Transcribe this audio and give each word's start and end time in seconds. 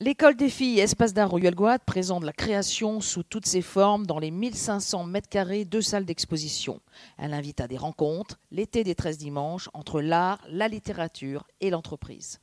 L'école 0.00 0.36
des 0.36 0.48
filles 0.48 0.78
Espace 0.78 1.12
d'art 1.12 1.28
Royal 1.28 1.56
Guad 1.56 1.80
présente 1.84 2.22
la 2.22 2.32
création 2.32 3.00
sous 3.00 3.24
toutes 3.24 3.46
ses 3.46 3.62
formes 3.62 4.06
dans 4.06 4.20
les 4.20 4.30
1500 4.30 5.02
mètres 5.02 5.28
carrés 5.28 5.64
de 5.64 5.80
salles 5.80 6.04
d'exposition. 6.04 6.80
Elle 7.16 7.34
invite 7.34 7.60
à 7.60 7.66
des 7.66 7.76
rencontres, 7.76 8.38
l'été 8.52 8.84
des 8.84 8.94
13 8.94 9.18
dimanches, 9.18 9.68
entre 9.74 10.00
l'art, 10.00 10.40
la 10.48 10.68
littérature 10.68 11.48
et 11.60 11.70
l'entreprise. 11.70 12.38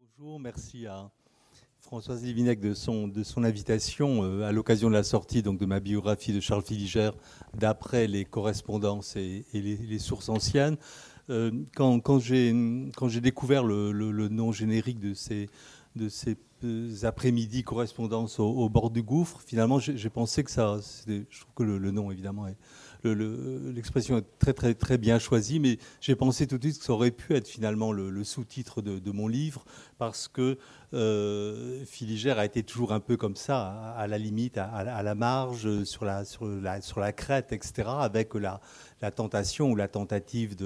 Bonjour, 0.00 0.40
merci 0.40 0.86
à 0.86 1.10
Françoise 1.80 2.24
Lévinec 2.24 2.60
de 2.60 2.72
son, 2.72 3.12
invitation 3.44 4.24
euh, 4.24 4.48
à 4.48 4.50
l'occasion 4.50 4.88
de 4.88 4.94
la 4.94 5.02
sortie 5.02 5.42
donc, 5.42 5.58
de 5.58 5.66
ma 5.66 5.80
biographie 5.80 6.32
de 6.32 6.40
Charles 6.40 6.64
Filigère 6.64 7.12
d'après 7.52 8.06
les 8.06 8.24
correspondances 8.24 9.16
et, 9.16 9.44
les, 9.52 9.98
sources 9.98 10.30
anciennes. 10.30 10.78
Euh, 11.28 11.50
quand, 11.76 12.20
j'ai 12.20 13.20
découvert 13.20 13.64
le, 13.64 14.28
nom 14.30 14.50
générique 14.50 14.98
de 14.98 15.12
ces, 15.12 15.50
de 15.96 16.08
ces 16.08 16.36
après-midi 17.02 17.62
correspondance 17.62 18.40
au, 18.40 18.68
bord 18.68 18.90
du 18.90 19.02
gouffre, 19.02 19.40
finalement, 19.44 19.78
j'ai 19.78 20.10
pensé 20.10 20.44
que 20.44 20.50
ça. 20.50 20.78
Je 21.06 21.40
trouve 21.40 21.54
que 21.54 21.62
le, 21.62 21.90
nom, 21.90 22.10
évidemment, 22.10 22.46
l'expression 23.04 24.18
est 24.18 24.38
très, 24.38 24.52
très, 24.52 24.74
très 24.74 24.98
bien 24.98 25.18
choisie, 25.18 25.60
mais 25.60 25.78
j'ai 26.00 26.16
pensé 26.16 26.46
tout 26.46 26.58
de 26.58 26.62
suite 26.62 26.78
que 26.78 26.84
ça 26.84 26.92
aurait 26.92 27.10
pu 27.10 27.34
être 27.34 27.48
finalement 27.48 27.92
le, 27.92 28.24
sous-titre 28.24 28.82
de, 28.82 29.10
mon 29.10 29.28
livre, 29.28 29.64
parce 29.98 30.28
que 30.28 30.58
euh, 30.94 31.84
Filigère 31.84 32.38
a 32.38 32.44
été 32.44 32.62
toujours 32.62 32.92
un 32.92 33.00
peu 33.00 33.16
comme 33.16 33.36
ça, 33.36 33.94
à, 33.96 34.06
la 34.06 34.18
limite, 34.18 34.58
à, 34.58 35.02
la 35.02 35.14
marge, 35.14 35.84
sur 35.84 36.04
la, 36.04 37.12
crête, 37.12 37.52
etc., 37.52 37.88
avec 37.98 38.34
la, 38.34 38.60
tentation 39.14 39.70
ou 39.70 39.76
la 39.76 39.88
tentative 39.88 40.56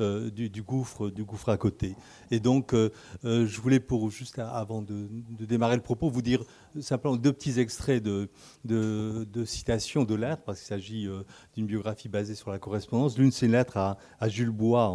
euh, 0.00 0.30
du, 0.30 0.62
gouffre, 0.62 1.10
du 1.10 1.24
gouffre 1.24 1.50
à 1.50 1.56
côté. 1.56 1.94
Et 2.30 2.40
donc, 2.40 2.74
euh, 2.74 2.90
je 3.22 3.60
voulais, 3.60 3.78
pour 3.78 4.10
juste 4.10 4.38
avant 4.38 4.82
de, 4.82 5.08
démarrer 5.38 5.76
le 5.76 5.82
propos, 5.82 6.08
vous 6.08 6.22
dire 6.22 6.42
simplement 6.80 7.16
deux 7.16 7.32
petits 7.32 7.60
extraits 7.60 8.02
de, 8.02 8.28
de, 8.64 9.44
citations 9.44 10.04
de 10.04 10.14
lettres, 10.14 10.42
parce 10.44 10.58
qu'il 10.58 10.68
s'agit 10.68 11.08
d'une 11.54 11.66
biographie 11.66 12.08
basée 12.08 12.34
sur 12.34 12.50
la 12.50 12.58
correspondance. 12.58 13.18
L'une, 13.18 13.30
c'est 13.30 13.46
une 13.46 13.52
lettre 13.52 13.76
à, 13.76 14.28
Jules 14.28 14.50
Bois 14.50 14.88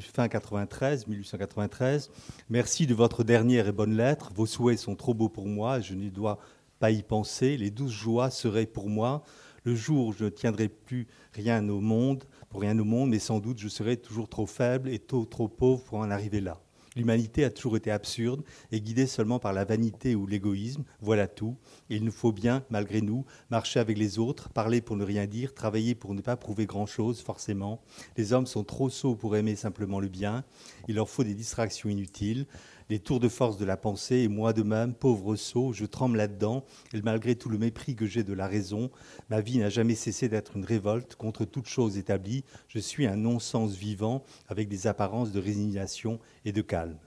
fin 0.00 0.28
93, 0.28 1.06
1893. 1.06 2.10
Merci 2.48 2.86
de 2.86 2.94
votre 2.94 3.24
dernière 3.24 3.68
et 3.68 3.72
bonne 3.72 3.96
lettre. 3.96 4.32
Vos 4.34 4.46
souhaits 4.46 4.78
sont 4.78 4.96
trop 4.96 5.14
beaux 5.14 5.28
pour 5.28 5.46
moi, 5.46 5.80
je 5.80 5.94
ne 5.94 6.08
dois 6.08 6.38
pas 6.78 6.90
y 6.90 7.02
penser. 7.02 7.56
Les 7.56 7.70
douze 7.70 7.92
joies 7.92 8.30
seraient 8.30 8.66
pour 8.66 8.88
moi 8.88 9.22
le 9.64 9.74
jour 9.74 10.06
où 10.06 10.12
je 10.12 10.24
ne 10.24 10.30
tiendrai 10.30 10.68
plus 10.68 11.08
rien 11.32 11.68
au 11.68 11.80
monde, 11.80 12.24
pour 12.48 12.60
rien 12.60 12.78
au 12.78 12.84
monde, 12.84 13.10
mais 13.10 13.18
sans 13.18 13.40
doute 13.40 13.58
je 13.58 13.68
serai 13.68 13.96
toujours 13.96 14.28
trop 14.28 14.46
faible 14.46 14.88
et 14.88 14.98
trop 14.98 15.48
pauvre 15.48 15.82
pour 15.84 15.98
en 15.98 16.10
arriver 16.10 16.40
là. 16.40 16.60
L'humanité 16.96 17.44
a 17.44 17.50
toujours 17.50 17.76
été 17.76 17.90
absurde 17.90 18.42
et 18.72 18.80
guidée 18.80 19.06
seulement 19.06 19.38
par 19.38 19.52
la 19.52 19.64
vanité 19.64 20.14
ou 20.14 20.26
l'égoïsme, 20.26 20.84
voilà 21.00 21.28
tout. 21.28 21.56
Il 21.90 22.04
nous 22.04 22.12
faut 22.12 22.32
bien, 22.32 22.64
malgré 22.70 23.02
nous, 23.02 23.26
marcher 23.50 23.80
avec 23.80 23.98
les 23.98 24.18
autres, 24.18 24.48
parler 24.48 24.80
pour 24.80 24.96
ne 24.96 25.04
rien 25.04 25.26
dire, 25.26 25.52
travailler 25.54 25.94
pour 25.94 26.14
ne 26.14 26.22
pas 26.22 26.36
prouver 26.36 26.64
grand-chose, 26.64 27.20
forcément. 27.20 27.82
Les 28.16 28.32
hommes 28.32 28.46
sont 28.46 28.64
trop 28.64 28.88
sots 28.88 29.14
pour 29.14 29.36
aimer 29.36 29.56
simplement 29.56 30.00
le 30.00 30.08
bien, 30.08 30.44
il 30.88 30.94
leur 30.94 31.10
faut 31.10 31.22
des 31.22 31.34
distractions 31.34 31.90
inutiles 31.90 32.46
les 32.88 32.98
tours 32.98 33.20
de 33.20 33.28
force 33.28 33.58
de 33.58 33.64
la 33.64 33.76
pensée, 33.76 34.18
et 34.18 34.28
moi 34.28 34.52
de 34.52 34.62
même, 34.62 34.94
pauvre 34.94 35.36
sot, 35.36 35.72
je 35.72 35.84
tremble 35.84 36.18
là-dedans, 36.18 36.64
et 36.92 37.02
malgré 37.02 37.34
tout 37.34 37.48
le 37.48 37.58
mépris 37.58 37.96
que 37.96 38.06
j'ai 38.06 38.22
de 38.22 38.32
la 38.32 38.46
raison, 38.46 38.90
ma 39.28 39.40
vie 39.40 39.58
n'a 39.58 39.68
jamais 39.68 39.94
cessé 39.94 40.28
d'être 40.28 40.56
une 40.56 40.64
révolte 40.64 41.16
contre 41.16 41.44
toute 41.44 41.66
chose 41.66 41.98
établie, 41.98 42.44
je 42.68 42.78
suis 42.78 43.06
un 43.06 43.16
non-sens 43.16 43.74
vivant, 43.74 44.22
avec 44.48 44.68
des 44.68 44.86
apparences 44.86 45.32
de 45.32 45.40
résignation 45.40 46.20
et 46.44 46.52
de 46.52 46.62
calme. 46.62 46.98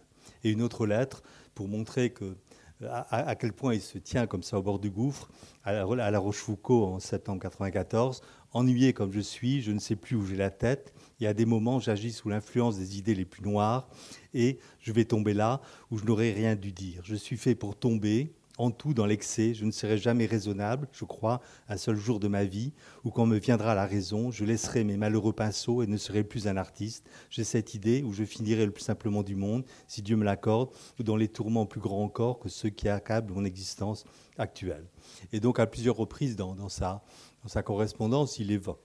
Et 0.44 0.52
une 0.52 0.62
autre 0.62 0.86
lettre, 0.86 1.24
pour 1.56 1.68
montrer 1.68 2.14
à, 2.88 3.36
quel 3.36 3.54
point 3.54 3.74
il 3.74 3.82
se 3.82 3.98
tient 3.98 4.28
comme 4.28 4.44
ça 4.44 4.58
au 4.58 4.62
bord 4.62 4.80
du 4.80 4.90
gouffre, 4.90 5.30
à 5.64 5.74
la, 5.74 6.20
Rochefoucauld 6.20 6.84
en 6.84 7.00
septembre 7.00 7.40
1994. 7.44 8.22
Ennuyé 8.52 8.94
comme 8.94 9.12
je 9.12 9.20
suis, 9.20 9.62
je 9.62 9.72
ne 9.72 9.80
sais 9.80 9.96
plus 9.96 10.16
où 10.16 10.26
j'ai 10.26 10.36
la 10.36 10.50
tête. 10.50 10.94
Il 11.20 11.26
y 11.26 11.28
a 11.28 11.34
des 11.34 11.46
moments, 11.46 11.80
j'agis 11.80 12.12
sous 12.12 12.30
l'influence 12.30 12.78
des 12.78 12.98
idées 12.98 13.14
les 13.14 13.26
plus 13.26 13.44
noires 13.44 13.88
et 14.34 14.58
je 14.80 14.92
vais 14.92 15.06
tomber 15.06 15.34
là 15.34 15.62
où 15.92 15.98
je 15.98 16.06
n'aurais 16.06 16.32
rien 16.32 16.56
dû 16.56 16.72
dire. 16.72 17.02
Je 17.04 17.16
suis 17.16 17.38
fait 17.38 17.54
pour 17.54 17.78
tomber, 17.78 18.34
en 18.60 18.72
tout 18.72 18.94
dans 18.94 19.06
l'excès, 19.06 19.54
je 19.54 19.66
ne 19.66 19.72
serai 19.72 19.98
jamais 19.98 20.26
raisonnable, 20.26 20.90
je 20.92 21.06
crois, 21.06 21.42
un 21.70 21.78
seul 21.78 21.96
jour 21.96 22.20
de 22.20 22.28
ma 22.28 22.44
vie, 22.44 22.74
où 23.06 23.10
quand 23.10 23.26
me 23.26 23.38
viendra 23.38 23.74
la 23.74 23.86
raison, 23.86 24.32
je 24.32 24.44
laisserai 24.44 24.84
mes 24.84 24.98
malheureux 24.98 25.32
pinceaux 25.32 25.82
et 25.82 25.88
ne 25.88 25.96
serai 25.96 26.26
plus 26.26 26.46
un 26.46 26.58
artiste. 26.58 27.10
J'ai 27.30 27.46
cette 27.46 27.74
idée 27.74 28.04
où 28.04 28.12
je 28.12 28.26
finirai 28.26 28.66
le 28.66 28.72
plus 28.72 28.84
simplement 28.84 29.24
du 29.24 29.36
monde, 29.36 29.64
si 29.88 30.02
Dieu 30.02 30.18
me 30.18 30.26
l'accorde, 30.26 30.72
ou 31.00 31.04
dans 31.04 31.16
les 31.16 31.30
tourments 31.30 31.66
plus 31.66 31.80
grands 31.80 32.04
encore 32.04 32.40
que 32.40 32.50
ceux 32.50 32.70
qui 32.70 32.90
accablent 32.90 33.32
mon 33.32 33.46
existence 33.46 34.04
actuelle. 34.38 34.86
Et 35.32 35.40
donc 35.40 35.60
à 35.60 35.66
plusieurs 35.66 35.96
reprises 35.96 36.36
dans, 36.36 36.70
sa, 36.70 37.02
dans 37.44 37.50
sa 37.50 37.64
correspondance, 37.64 38.40
il 38.40 38.52
évoque 38.52 38.80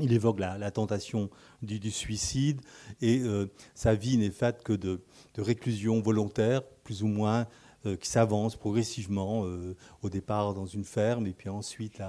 il 0.00 0.12
évoque 0.12 0.40
la, 0.40 0.70
tentation 0.70 1.30
du, 1.62 1.90
suicide 1.90 2.60
et 3.00 3.20
euh, 3.20 3.46
sa 3.74 3.94
vie 3.94 4.16
n'est 4.16 4.30
faite 4.30 4.62
que 4.64 4.72
de, 4.72 5.00
réclusion 5.38 6.00
volontaire, 6.00 6.62
plus 6.82 7.02
ou 7.02 7.06
moins, 7.06 7.46
euh, 7.86 7.96
qui 7.96 8.08
s'avance 8.08 8.56
progressivement, 8.56 9.44
euh, 9.44 9.76
au 10.02 10.08
départ 10.08 10.54
dans 10.54 10.66
une 10.66 10.84
ferme, 10.84 11.26
et 11.26 11.32
puis 11.32 11.48
ensuite 11.48 12.00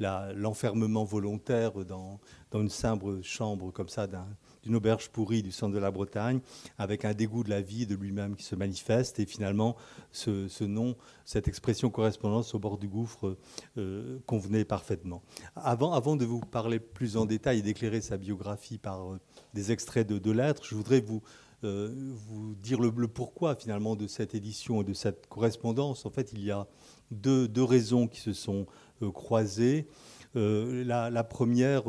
l'enfermement 0.00 1.04
volontaire 1.04 1.84
dans, 1.84 2.18
dans, 2.50 2.60
une 2.60 2.70
simple 2.70 3.22
chambre 3.22 3.70
comme 3.70 3.88
ça 3.88 4.06
d'un 4.06 4.26
d'une 4.68 4.76
auberge 4.76 5.08
pourrie 5.08 5.42
du 5.42 5.50
centre 5.50 5.72
de 5.72 5.78
la 5.78 5.90
Bretagne, 5.90 6.40
avec 6.76 7.06
un 7.06 7.14
dégoût 7.14 7.42
de 7.42 7.48
la 7.48 7.62
vie 7.62 7.86
de 7.86 7.94
lui-même 7.94 8.36
qui 8.36 8.44
se 8.44 8.54
manifeste. 8.54 9.18
Et 9.18 9.24
finalement, 9.24 9.76
ce, 10.12 10.64
nom, 10.64 10.94
cette 11.24 11.48
expression 11.48 11.88
correspondance 11.88 12.54
au 12.54 12.58
bord 12.58 12.76
du 12.76 12.86
gouffre 12.86 13.38
euh, 13.78 14.18
convenait 14.26 14.66
parfaitement. 14.66 15.22
Avant, 15.56 15.94
avant 15.94 16.16
de 16.16 16.26
vous 16.26 16.40
parler 16.40 16.78
plus 16.80 17.16
en 17.16 17.24
détail 17.24 17.60
et 17.60 17.62
d'éclairer 17.62 18.02
sa 18.02 18.18
biographie 18.18 18.76
par 18.76 19.12
euh, 19.12 19.18
des 19.54 19.72
extraits 19.72 20.06
de, 20.06 20.30
lettres, 20.30 20.66
je 20.66 20.74
voudrais 20.74 21.00
vous, 21.00 21.22
euh, 21.64 22.12
vous 22.28 22.54
dire 22.56 22.78
le, 22.78 22.92
pourquoi 23.08 23.56
finalement 23.56 23.96
de 23.96 24.06
cette 24.06 24.34
édition 24.34 24.82
et 24.82 24.84
de 24.84 24.92
cette 24.92 25.28
correspondance. 25.28 26.04
En 26.04 26.10
fait, 26.10 26.34
il 26.34 26.44
y 26.44 26.50
a 26.50 26.66
deux, 27.10 27.48
raisons 27.64 28.06
qui 28.06 28.20
se 28.20 28.34
sont 28.34 28.66
croisées. 29.14 29.88
La, 30.34 31.24
première 31.24 31.84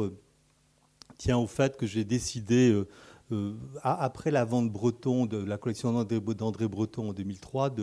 tient 1.19 1.37
au 1.37 1.45
fait 1.45 1.77
que 1.77 1.85
j'ai 1.85 2.05
décidé, 2.05 2.71
euh, 2.71 2.87
euh, 3.31 3.53
après 3.83 4.31
la 4.31 4.45
vente 4.45 4.71
Breton 4.71 5.27
de 5.27 5.37
la 5.37 5.57
collection 5.59 5.93
d'André 6.03 6.67
Breton 6.67 7.09
en 7.09 7.13
2003, 7.13 7.75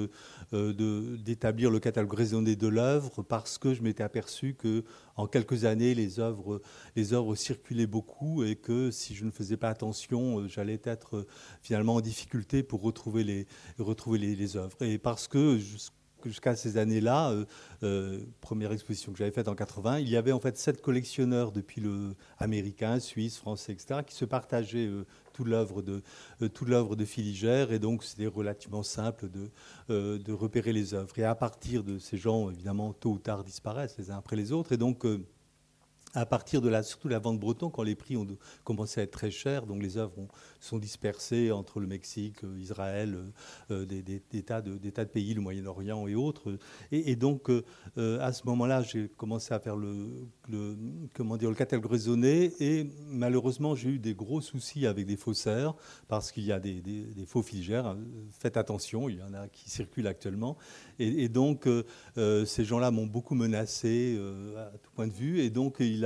euh, 0.52 1.16
d'établir 1.18 1.70
le 1.70 1.78
catalogue 1.78 2.14
raisonné 2.14 2.56
de 2.56 2.66
l'œuvre 2.66 3.22
parce 3.22 3.58
que 3.58 3.74
je 3.74 3.82
m'étais 3.82 4.02
aperçu 4.02 4.54
que 4.54 4.82
en 5.14 5.28
quelques 5.28 5.66
années 5.66 5.94
les 5.94 6.18
œuvres, 6.18 6.60
les 6.96 7.12
œuvres 7.12 7.36
circulaient 7.36 7.86
beaucoup 7.86 8.42
et 8.42 8.56
que 8.56 8.90
si 8.90 9.14
je 9.14 9.24
ne 9.24 9.30
faisais 9.30 9.56
pas 9.56 9.68
attention, 9.68 10.48
j'allais 10.48 10.80
être 10.82 11.26
finalement 11.62 11.96
en 11.96 12.00
difficulté 12.00 12.64
pour 12.64 12.82
retrouver 12.82 13.22
les, 13.22 13.46
retrouver 13.78 14.18
les, 14.18 14.34
les 14.34 14.56
œuvres. 14.56 14.82
Et 14.82 14.98
parce 14.98 15.28
que 15.28 15.60
jusqu'à 16.24 16.56
ces 16.56 16.78
années-là, 16.78 17.30
euh, 17.30 17.44
euh, 17.82 18.20
première 18.40 18.72
exposition 18.72 19.12
que 19.12 19.18
j'avais 19.18 19.30
faite 19.30 19.48
en 19.48 19.54
80, 19.54 20.00
il 20.00 20.08
y 20.08 20.16
avait 20.16 20.32
en 20.32 20.40
fait 20.40 20.56
sept 20.56 20.80
collectionneurs 20.80 21.52
depuis 21.52 21.80
le 21.80 22.14
américain, 22.38 22.98
suisse, 23.00 23.38
français, 23.38 23.72
etc., 23.72 24.00
qui 24.06 24.14
se 24.14 24.24
partageaient 24.24 24.86
euh, 24.86 25.06
toute 25.32 25.48
l'œuvre 25.48 25.82
de 25.82 26.02
toute 26.48 26.68
l'œuvre 26.68 26.96
de 26.96 27.04
Filigère, 27.04 27.70
et 27.70 27.78
donc 27.78 28.04
c'était 28.04 28.26
relativement 28.26 28.82
simple 28.82 29.28
de 29.28 29.50
de 29.88 30.32
repérer 30.32 30.72
les 30.72 30.94
œuvres. 30.94 31.18
Et 31.18 31.24
à 31.24 31.34
partir 31.34 31.84
de 31.84 31.98
ces 31.98 32.16
gens, 32.16 32.50
évidemment, 32.50 32.94
tôt 32.94 33.10
ou 33.10 33.18
tard 33.18 33.44
disparaissent 33.44 33.98
les 33.98 34.10
uns 34.10 34.16
après 34.16 34.36
les 34.36 34.52
autres, 34.52 34.72
et 34.72 34.78
donc 34.78 35.04
à 36.16 36.24
partir 36.24 36.62
de 36.62 36.70
la, 36.70 36.82
surtout 36.82 37.08
la 37.08 37.18
vente 37.18 37.38
breton, 37.38 37.68
quand 37.68 37.82
les 37.82 37.94
prix 37.94 38.16
ont 38.16 38.26
commencé 38.64 39.00
à 39.00 39.04
être 39.04 39.10
très 39.10 39.30
chers, 39.30 39.66
donc 39.66 39.82
les 39.82 39.98
œuvres 39.98 40.14
sont 40.60 40.78
dispersées 40.78 41.52
entre 41.52 41.78
le 41.78 41.86
Mexique, 41.86 42.42
euh, 42.42 42.58
Israël, 42.58 43.14
euh, 43.70 43.82
euh, 43.82 43.84
des, 43.84 44.42
tas 44.42 44.62
de, 44.62 45.04
pays, 45.04 45.34
le 45.34 45.42
Moyen-Orient 45.42 46.06
et 46.08 46.14
autres. 46.14 46.58
Et, 46.90 47.16
donc, 47.16 47.50
à 47.96 48.32
ce 48.32 48.46
moment-là, 48.46 48.82
j'ai 48.82 49.08
commencé 49.08 49.52
à 49.52 49.60
faire 49.60 49.76
le, 49.76 50.26
comment 51.12 51.36
dire, 51.36 51.50
le 51.50 51.54
catalogue 51.54 51.90
raisonné, 51.90 52.52
et 52.60 52.88
malheureusement, 53.08 53.74
j'ai 53.74 53.90
eu 53.90 53.98
des 53.98 54.14
gros 54.14 54.40
soucis 54.40 54.86
avec 54.86 55.06
des 55.06 55.16
faussaires, 55.16 55.74
parce 56.08 56.32
qu'il 56.32 56.44
y 56.44 56.52
a 56.52 56.58
des, 56.58 56.82
faux 57.26 57.42
filigères. 57.42 57.94
Faites 58.30 58.56
attention, 58.56 59.10
il 59.10 59.18
y 59.18 59.22
en 59.22 59.34
a 59.34 59.48
qui 59.48 59.68
circulent 59.68 60.06
actuellement. 60.06 60.56
Et, 60.98 61.28
donc, 61.28 61.68
ces 62.16 62.64
gens-là 62.64 62.90
m'ont 62.90 63.06
beaucoup 63.06 63.34
menacé 63.34 64.18
à 64.56 64.78
tout 64.78 64.90
point 64.94 65.06
de 65.06 65.12
vue, 65.12 65.40
et 65.40 65.50
donc 65.50 65.76
il 65.80 66.04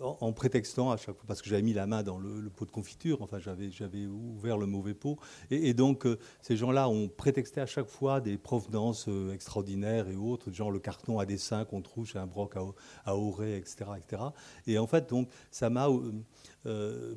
euh, 0.00 0.14
en 0.20 0.32
prétextant 0.32 0.90
à 0.90 0.96
chaque 0.96 1.16
fois, 1.16 1.24
parce 1.26 1.42
que 1.42 1.48
j'avais 1.48 1.62
mis 1.62 1.72
la 1.72 1.86
main 1.86 2.02
dans 2.02 2.18
le, 2.18 2.48
pot 2.48 2.64
de 2.64 2.70
confiture, 2.70 3.20
enfin 3.22 3.38
j'avais, 3.38 4.06
ouvert 4.06 4.56
le 4.56 4.66
mauvais 4.66 4.94
pot, 4.94 5.18
et, 5.50 5.74
donc 5.74 6.06
euh, 6.06 6.18
ces 6.40 6.56
gens-là 6.56 6.88
ont 6.88 7.08
prétexté 7.08 7.60
à 7.60 7.66
chaque 7.66 7.86
fois 7.86 8.20
des 8.20 8.38
provenances 8.38 9.08
euh, 9.08 9.32
extraordinaires 9.32 10.08
et 10.08 10.16
autres, 10.16 10.50
genre 10.52 10.70
le 10.70 10.78
carton 10.78 11.18
à 11.18 11.26
dessin 11.26 11.64
qu'on 11.64 11.82
trouve 11.82 12.06
chez 12.06 12.18
un 12.18 12.26
broc 12.26 12.56
à, 12.56 12.60
à 13.10 13.14
etc., 13.14 13.90
etc. 13.98 14.22
Et 14.66 14.78
en 14.78 14.86
fait, 14.86 15.08
donc, 15.08 15.28
ça 15.50 15.68
m'a, 15.70 15.88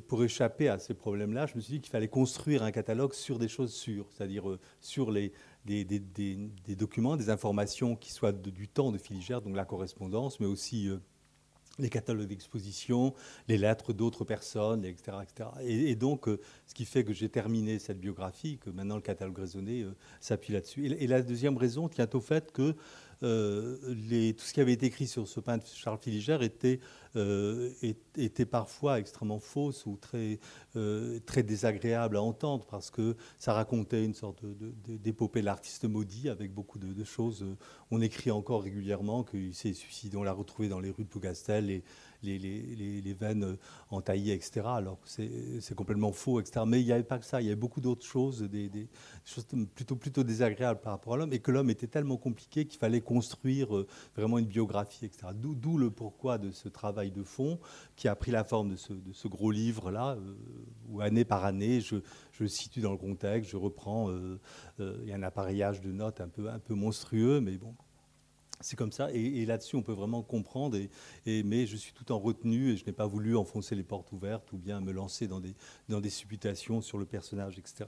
pour 0.08 0.24
échapper 0.24 0.68
à 0.68 0.78
ces 0.78 0.94
problèmes-là, 0.94 1.46
je 1.46 1.54
me 1.56 1.60
suis 1.60 1.74
dit 1.74 1.80
qu'il 1.80 1.90
fallait 1.90 2.08
construire 2.08 2.62
un 2.62 2.70
catalogue 2.70 3.14
sur 3.14 3.38
des 3.38 3.48
choses 3.48 3.72
sûres, 3.72 4.06
c'est-à-dire 4.10 4.44
sur 4.80 5.10
les, 5.10 5.32
des, 5.64 5.84
documents, 6.76 7.16
des 7.16 7.30
informations 7.30 7.96
qui 7.96 8.12
soient 8.12 8.32
du 8.32 8.68
temps 8.68 8.92
de 8.92 8.98
Filigère, 8.98 9.40
donc 9.42 9.56
la 9.56 9.64
correspondance, 9.64 10.40
mais 10.40 10.46
aussi 10.46 10.90
les 11.78 11.88
catalogues 11.88 12.28
d'exposition, 12.28 13.14
les 13.48 13.58
lettres 13.58 13.92
d'autres 13.92 14.24
personnes, 14.24 14.84
etc. 14.84 15.18
etc. 15.22 15.48
Et, 15.62 15.94
donc, 15.94 16.28
euh, 16.28 16.40
ce 16.66 16.74
qui 16.74 16.84
fait 16.84 17.04
que 17.04 17.12
j'ai 17.12 17.28
terminé 17.28 17.78
cette 17.78 18.00
biographie, 18.00 18.58
que 18.58 18.70
maintenant 18.70 18.96
le 18.96 19.02
catalogue 19.02 19.38
raisonné 19.38 19.82
euh, 19.82 19.94
s'appuie 20.20 20.52
là-dessus. 20.52 20.86
Et, 20.86 21.06
la 21.06 21.22
deuxième 21.22 21.56
raison 21.56 21.88
tient 21.88 22.08
au 22.12 22.20
fait 22.20 22.52
que 22.52 22.74
euh, 23.22 24.32
tout 24.32 24.44
ce 24.44 24.52
qui 24.52 24.60
avait 24.60 24.72
été 24.72 24.86
écrit 24.86 25.06
sur 25.06 25.26
ce 25.26 25.40
peintre 25.40 25.66
Charles 25.66 25.98
Filigère 25.98 26.42
était, 26.42 26.80
euh, 27.16 27.70
était 28.16 28.46
parfois 28.46 28.98
extrêmement 28.98 29.38
fausse 29.38 29.86
ou 29.86 29.96
très, 29.96 30.38
euh, 30.76 31.20
très 31.26 31.42
désagréable 31.42 32.16
à 32.16 32.22
entendre 32.22 32.66
parce 32.70 32.90
que 32.90 33.16
ça 33.38 33.52
racontait 33.52 34.04
une 34.04 34.14
sorte 34.14 34.44
d'épopée 34.86 35.40
de, 35.40 35.46
l'artiste 35.46 35.84
maudit 35.84 36.28
avec 36.28 36.52
beaucoup 36.52 36.78
de, 36.78 37.04
choses. 37.04 37.44
On 37.90 38.00
écrit 38.00 38.30
encore 38.30 38.62
régulièrement 38.62 39.24
qu'il 39.24 39.54
s'est 39.54 39.74
suicidé, 39.74 40.16
on 40.16 40.22
l'a 40.22 40.32
retrouvé 40.32 40.68
dans 40.68 40.80
les 40.80 40.90
rues 40.90 41.04
de 41.04 41.08
Plougastel 41.08 41.70
et 41.70 41.84
les, 42.24 42.38
les, 42.38 43.00
les, 43.00 43.14
veines 43.14 43.56
entaillées, 43.90 44.34
etc. 44.34 44.62
Alors 44.64 44.98
c'est 45.04 45.74
complètement 45.74 46.12
faux, 46.12 46.40
etc. 46.40 46.64
Mais 46.66 46.80
il 46.80 46.86
n'y 46.86 46.92
avait 46.92 47.02
pas 47.02 47.18
que 47.18 47.26
ça, 47.26 47.40
il 47.40 47.44
y 47.44 47.48
avait 47.48 47.56
beaucoup 47.56 47.80
d'autres 47.80 48.06
choses, 48.06 48.42
des, 48.42 48.68
des, 48.68 48.88
choses 49.24 49.46
plutôt, 49.74 49.96
plutôt 49.96 50.24
désagréables 50.24 50.80
par 50.80 50.92
rapport 50.92 51.14
à 51.14 51.16
l'homme, 51.18 51.32
et 51.32 51.38
que 51.38 51.50
l'homme 51.50 51.70
était 51.70 51.86
tellement 51.86 52.16
compliqué 52.16 52.66
qu'il 52.66 52.78
fallait 52.78 53.00
construire 53.00 53.76
euh, 53.76 53.86
vraiment 54.16 54.38
une 54.38 54.46
biographie, 54.46 55.04
etc. 55.04 55.28
D'où 55.34 55.78
le 55.78 55.90
pourquoi 55.90 56.38
de 56.38 56.50
ce 56.50 56.68
travail 56.68 57.03
de 57.10 57.22
fond 57.22 57.58
qui 57.96 58.08
a 58.08 58.14
pris 58.14 58.30
la 58.30 58.44
forme 58.44 58.70
de 58.70 58.76
ce, 58.76 59.28
gros 59.28 59.50
livre-là, 59.50 60.16
euh, 60.16 60.34
où 60.88 61.00
année 61.00 61.24
par 61.24 61.44
année, 61.44 61.80
je, 61.80 61.96
je, 62.32 62.46
situe 62.46 62.80
dans 62.80 62.92
le 62.92 62.98
contexte, 62.98 63.50
je 63.50 63.56
reprends, 63.56 64.10
euh, 64.10 64.38
il 64.78 65.08
y 65.08 65.12
a 65.12 65.16
un 65.16 65.22
appareillage 65.22 65.80
de 65.80 65.92
notes 65.92 66.20
un 66.20 66.28
peu, 66.28 66.48
un 66.48 66.58
peu 66.58 66.74
monstrueux, 66.74 67.40
mais 67.40 67.56
bon, 67.56 67.74
c'est 68.64 68.76
comme 68.76 68.92
ça, 68.92 69.10
et, 69.12 69.44
là-dessus 69.44 69.76
on 69.76 69.82
peut 69.82 69.92
vraiment 69.92 70.22
comprendre, 70.22 70.78
et, 71.26 71.42
mais 71.42 71.66
je 71.66 71.76
suis 71.76 71.92
tout 71.92 72.10
en 72.12 72.18
retenue 72.18 72.70
et 72.70 72.76
je 72.76 72.86
n'ai 72.86 72.92
pas 72.92 73.06
voulu 73.06 73.36
enfoncer 73.36 73.74
les 73.74 73.82
portes 73.82 74.10
ouvertes 74.12 74.52
ou 74.52 74.56
bien 74.56 74.80
me 74.80 74.92
lancer 74.92 75.26
dans 75.26 75.40
des, 75.40 75.54
dans 75.88 76.00
des 76.00 76.10
supputations 76.10 76.80
sur 76.80 76.96
le 76.96 77.04
personnage, 77.04 77.58
etc. 77.58 77.84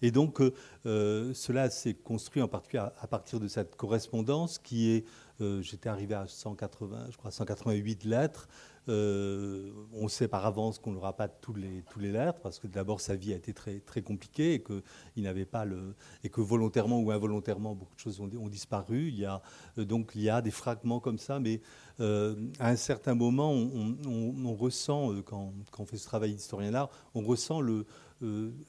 Et 0.00 0.10
donc 0.10 0.40
euh, 0.86 1.34
cela 1.34 1.70
s'est 1.70 1.94
construit 1.94 2.40
en 2.40 2.48
particulier 2.48 2.84
à, 3.00 3.06
partir 3.06 3.40
de 3.40 3.48
cette 3.48 3.74
correspondance 3.74 4.58
qui 4.58 4.90
est, 4.90 5.04
euh, 5.04 5.31
j'étais 5.62 5.88
arrivé 5.88 6.14
à 6.14 6.26
180, 6.26 7.06
je 7.10 7.16
crois 7.16 7.30
188 7.30 8.04
lettres, 8.04 8.48
euh, 8.88 9.70
on 9.92 10.08
sait 10.08 10.26
par 10.26 10.44
avance 10.44 10.80
qu'on 10.80 10.90
n'aura 10.90 11.16
pas 11.16 11.28
tous 11.28 11.54
les, 11.54 11.84
tous 11.90 12.00
les 12.00 12.10
lettres 12.10 12.40
parce 12.42 12.58
que 12.58 12.66
d'abord 12.66 13.00
sa 13.00 13.14
vie 13.14 13.32
a 13.32 13.36
été 13.36 13.54
très, 13.54 13.78
très 13.78 14.02
compliquée 14.02 14.54
et 14.54 14.60
que, 14.60 14.82
il 15.14 15.46
pas 15.46 15.64
le, 15.64 15.94
et 16.24 16.30
que 16.30 16.40
volontairement 16.40 16.98
ou 16.98 17.12
involontairement 17.12 17.76
beaucoup 17.76 17.94
de 17.94 18.00
choses 18.00 18.18
ont, 18.18 18.28
ont 18.36 18.48
disparu. 18.48 19.08
Il 19.08 19.20
y 19.20 19.24
a, 19.24 19.40
euh, 19.78 19.84
donc 19.84 20.12
il 20.16 20.22
y 20.22 20.30
a 20.30 20.42
des 20.42 20.50
fragments 20.50 20.98
comme 20.98 21.18
ça, 21.18 21.38
mais 21.38 21.60
euh, 22.00 22.34
à 22.58 22.70
un 22.70 22.76
certain 22.76 23.14
moment, 23.14 23.52
on, 23.52 24.54
ressent, 24.54 25.22
quand, 25.24 25.52
quand, 25.70 25.84
on 25.84 25.86
fait 25.86 25.96
ce 25.96 26.06
travail 26.06 26.34
d'historien 26.34 26.72
d'art, 26.72 26.90
on 27.14 27.22
ressent 27.22 27.60
le, 27.60 27.86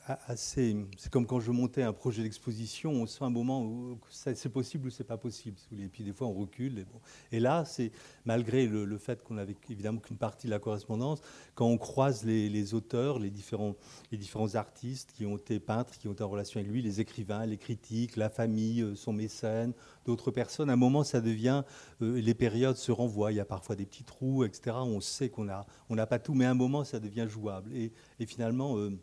assez. 0.05 0.75
C'est 0.97 1.11
comme 1.11 1.25
quand 1.25 1.39
je 1.39 1.51
montais 1.51 1.83
un 1.83 1.93
projet 1.93 2.23
d'exposition, 2.23 2.91
on 2.91 3.05
sent 3.05 3.23
un 3.23 3.29
moment 3.29 3.63
où 3.63 3.97
c'est 4.09 4.49
possible 4.49 4.87
ou 4.87 4.89
c'est 4.89 5.03
pas 5.03 5.17
possible. 5.17 5.57
Et 5.77 5.87
puis 5.87 6.03
des 6.03 6.13
fois 6.13 6.27
on 6.27 6.33
recule. 6.33 6.85
Et, 7.31 7.39
là, 7.39 7.65
c'est 7.65 7.91
malgré 8.25 8.67
le, 8.67 8.97
fait 8.97 9.23
qu'on 9.23 9.37
avait 9.37 9.55
évidemment 9.69 9.99
qu'une 9.99 10.17
partie 10.17 10.47
de 10.47 10.51
la 10.51 10.59
correspondance, 10.59 11.21
quand 11.55 11.65
on 11.65 11.77
croise 11.77 12.23
les, 12.23 12.73
auteurs, 12.73 13.19
les 13.19 13.29
différents, 13.29 13.75
les 14.11 14.17
différents 14.17 14.55
artistes 14.55 15.11
qui 15.15 15.25
ont 15.25 15.37
été 15.37 15.59
peintres, 15.59 15.97
qui 15.97 16.07
ont 16.07 16.13
été 16.13 16.23
en 16.23 16.29
relation 16.29 16.59
avec 16.59 16.71
lui, 16.71 16.81
les 16.81 17.01
écrivains, 17.01 17.45
les 17.45 17.57
critiques, 17.57 18.15
la 18.15 18.29
famille, 18.29 18.81
euh, 18.81 18.95
son 18.95 19.13
mécène, 19.13 19.73
d'autres 20.05 20.31
personnes, 20.31 20.69
à 20.69 20.73
un 20.73 20.77
moment 20.77 21.03
ça 21.03 21.21
devient, 21.21 21.63
euh, 22.01 22.19
les 22.19 22.33
périodes 22.33 22.77
se 22.77 22.91
renvoient. 22.91 23.31
Il 23.31 23.35
y 23.35 23.39
a 23.39 23.45
parfois 23.45 23.75
des 23.75 23.85
petits 23.85 24.03
trous, 24.03 24.43
etc. 24.43 24.75
On 24.79 25.01
sait 25.01 25.29
qu'on 25.29 25.45
n'a 25.45 25.65
on 25.89 25.95
n'a 25.95 26.07
pas 26.07 26.19
tout, 26.19 26.33
mais 26.33 26.45
à 26.45 26.51
un 26.51 26.55
moment 26.55 26.83
ça 26.83 26.99
devient 26.99 27.27
jouable. 27.29 27.71
Et, 27.75 27.91
finalement. 28.25 28.77
Euh, 28.77 28.97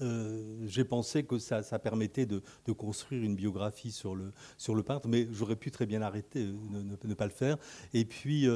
j'ai 0.00 0.84
pensé 0.84 1.24
que 1.24 1.38
ça, 1.38 1.62
permettait 1.78 2.26
de, 2.26 2.42
construire 2.72 3.22
une 3.22 3.36
biographie 3.36 3.92
sur 3.92 4.14
le, 4.14 4.32
sur 4.56 4.74
le 4.74 4.82
peintre, 4.82 5.08
mais 5.08 5.28
j'aurais 5.30 5.56
pu 5.56 5.70
très 5.70 5.86
bien 5.86 6.02
arrêter, 6.02 6.46
euh, 6.46 6.96
ne, 7.04 7.14
pas 7.14 7.26
le 7.26 7.30
faire. 7.30 7.58
Et 7.92 8.04
puis, 8.04 8.48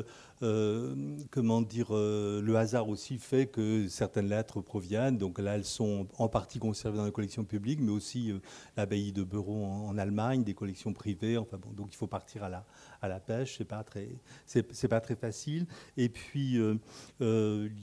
euh, 0.43 1.17
comment 1.31 1.63
dire, 1.63 1.93
le 1.93 2.55
hasard 2.57 2.89
aussi 2.89 3.19
fait 3.19 3.47
que 3.47 3.89
certaines 3.89 4.29
lettres 4.29 4.61
proviennent. 4.61 5.19
Donc 5.19 5.39
là, 5.39 5.55
elles 5.57 5.65
sont 5.65 6.07
en 6.19 6.29
partie 6.29 6.59
conservées 6.59 6.97
dans 6.99 7.05
les 7.05 7.13
collections 7.13 7.45
publiques, 7.45 7.81
mais 7.81 7.93
aussi 7.93 8.33
l'abbaye 8.77 9.13
de 9.13 9.23
Beuron 9.23 9.89
en, 9.89 9.99
Allemagne, 9.99 10.43
des 10.43 10.55
collections 10.55 10.93
privées. 10.93 11.37
Enfin 11.39 11.59
bon, 11.59 11.71
donc 11.73 11.89
il 11.93 11.97
faut 11.97 12.07
partir 12.07 12.43
à 12.45 12.49
la, 12.49 12.65
à 13.03 13.09
la 13.09 13.21
pêche. 13.21 13.57
C'est 13.59 13.65
pas 13.65 13.85
très, 13.85 14.09
c'est, 14.47 14.89
pas 14.89 15.01
très 15.01 15.17
facile. 15.17 15.67
Et 15.97 16.09
puis, 16.09 16.59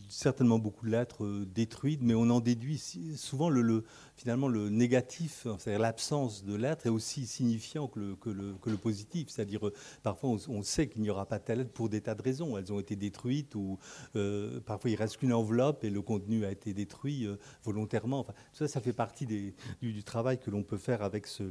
certainement 0.10 0.60
beaucoup 0.60 0.86
de 0.86 0.92
lettres 0.92 1.46
détruites, 1.54 2.02
mais 2.02 2.16
on 2.16 2.30
en 2.30 2.40
déduit 2.40 2.78
souvent 3.16 3.43
le, 3.50 3.84
finalement 4.16 4.48
le 4.48 4.70
négatif, 4.70 5.48
c'est-à-dire 5.58 5.82
l'absence 5.82 6.44
de 6.44 6.56
l'être, 6.56 6.86
est 6.86 6.90
aussi 6.90 7.26
signifiant 7.26 7.88
que 7.88 8.00
le, 8.00 8.16
que 8.16 8.70
le, 8.70 8.78
positif. 8.78 9.30
C'est-à-dire, 9.30 9.68
euh, 9.68 9.74
parfois, 10.02 10.32
on, 10.48 10.64
sait 10.64 10.88
qu'il 10.88 11.02
n'y 11.02 11.10
aura 11.10 11.26
pas 11.26 11.40
telle 11.40 11.60
lettre 11.60 11.72
pour 11.72 11.90
des 11.90 12.02
tas 12.02 12.16
de 12.16 12.22
raisons. 12.22 12.58
Elles 12.58 12.72
ont 12.72 12.80
été 12.80 12.96
détruites 12.96 13.56
ou 13.56 13.78
euh, 14.16 14.60
parfois 14.62 14.90
il 14.90 14.96
reste 14.96 15.18
qu'une 15.18 15.34
enveloppe 15.34 15.84
et 15.84 15.90
le 15.90 16.02
contenu 16.02 16.46
a 16.46 16.52
été 16.52 16.74
détruit 16.74 17.26
euh, 17.26 17.38
volontairement. 17.64 18.20
Enfin, 18.20 18.34
ça, 18.52 18.68
ça 18.68 18.82
fait 18.82 18.94
partie 18.94 19.26
des, 19.26 19.56
du, 19.82 20.04
travail 20.04 20.40
que 20.40 20.50
l'on 20.50 20.64
peut 20.64 20.78
faire 20.78 21.02
avec 21.02 21.28
ce 21.28 21.44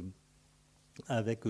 avec, 1.07 1.43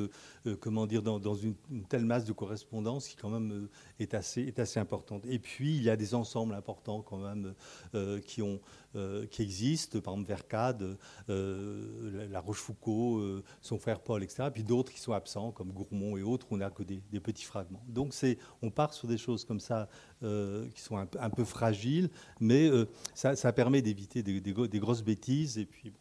comment 0.59 0.87
dire, 0.87 1.01
dans, 1.01 1.35
une, 1.35 1.55
telle 1.89 2.05
masse 2.05 2.25
de 2.25 2.33
correspondance 2.33 3.07
qui 3.07 3.15
quand 3.15 3.29
même 3.29 3.67
est, 3.99 4.13
assez, 4.13 4.41
est 4.41 4.59
assez 4.59 4.79
importante. 4.79 5.25
Et 5.25 5.39
puis, 5.39 5.75
il 5.75 5.83
y 5.83 5.89
a 5.89 5.95
des 5.95 6.15
ensembles 6.15 6.53
importants 6.53 7.01
quand 7.01 7.17
même 7.17 7.53
qui 8.25 8.41
ont 8.41 8.59
euh, 8.95 9.25
qui 9.25 9.41
existent, 9.41 9.99
par 10.01 10.13
exemple 10.13 10.27
Vercade, 10.27 10.97
euh, 11.27 12.27
La 12.29 12.39
Rochefoucauld, 12.39 13.21
euh, 13.21 13.43
son 13.59 13.79
frère 13.79 13.99
Paul, 13.99 14.21
etc. 14.21 14.49
Puis 14.53 14.63
d'autres 14.63 14.91
qui 14.91 14.99
sont 14.99 15.13
absents, 15.13 15.51
comme 15.51 15.71
Gourmont 15.71 16.15
et 16.15 16.21
autres, 16.21 16.45
on 16.51 16.57
n'a 16.57 16.69
que 16.69 16.83
des, 16.83 17.01
petits 17.19 17.45
fragments. 17.45 17.83
Donc 17.87 18.13
on 18.61 18.69
part 18.69 18.93
sur 18.93 19.07
des 19.07 19.17
choses 19.17 19.45
comme 19.45 19.59
ça 19.59 19.89
qui 20.21 20.81
sont 20.81 20.97
un, 20.97 21.29
peu 21.31 21.43
fragiles, 21.43 22.09
mais 22.39 22.69
ça, 23.15 23.51
permet 23.53 23.81
d'éviter 23.81 24.21
des, 24.21 24.39
des, 24.39 24.79
grosses 24.79 25.03
bêtises. 25.03 25.57
Et 25.57 25.65
puis 25.65 25.93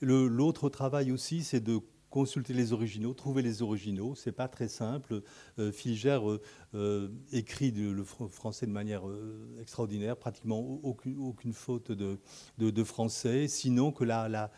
l'autre 0.00 0.70
travail 0.70 1.12
aussi, 1.12 1.44
c'est 1.44 1.60
de 1.60 1.80
consulter 2.10 2.54
les 2.54 2.72
originaux, 2.72 3.12
trouver 3.14 3.42
les 3.42 3.62
originaux. 3.62 4.14
C'est 4.14 4.32
pas 4.32 4.48
très 4.48 4.68
simple. 4.68 5.22
Euh, 5.58 5.72
euh, 5.86 6.38
euh 6.74 7.08
écrit 7.32 7.70
le 7.70 8.04
français 8.04 8.66
de 8.66 8.72
manière 8.72 9.08
euh, 9.08 9.58
extraordinaire, 9.60 10.16
pratiquement 10.16 10.60
aucune, 10.82 11.52
faute 11.52 11.92
de, 11.92 12.84
français, 12.84 13.48
sinon 13.48 13.92
que 13.92 14.04
la, 14.04 14.50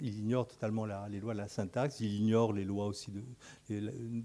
il 0.00 0.18
ignore 0.18 0.46
totalement 0.46 0.86
les 1.08 1.20
lois 1.20 1.34
de 1.34 1.38
la 1.38 1.48
syntaxe, 1.48 2.00
il 2.00 2.14
ignore 2.14 2.52
les 2.52 2.64
lois 2.64 2.86
aussi 2.86 3.10
de 3.10 3.22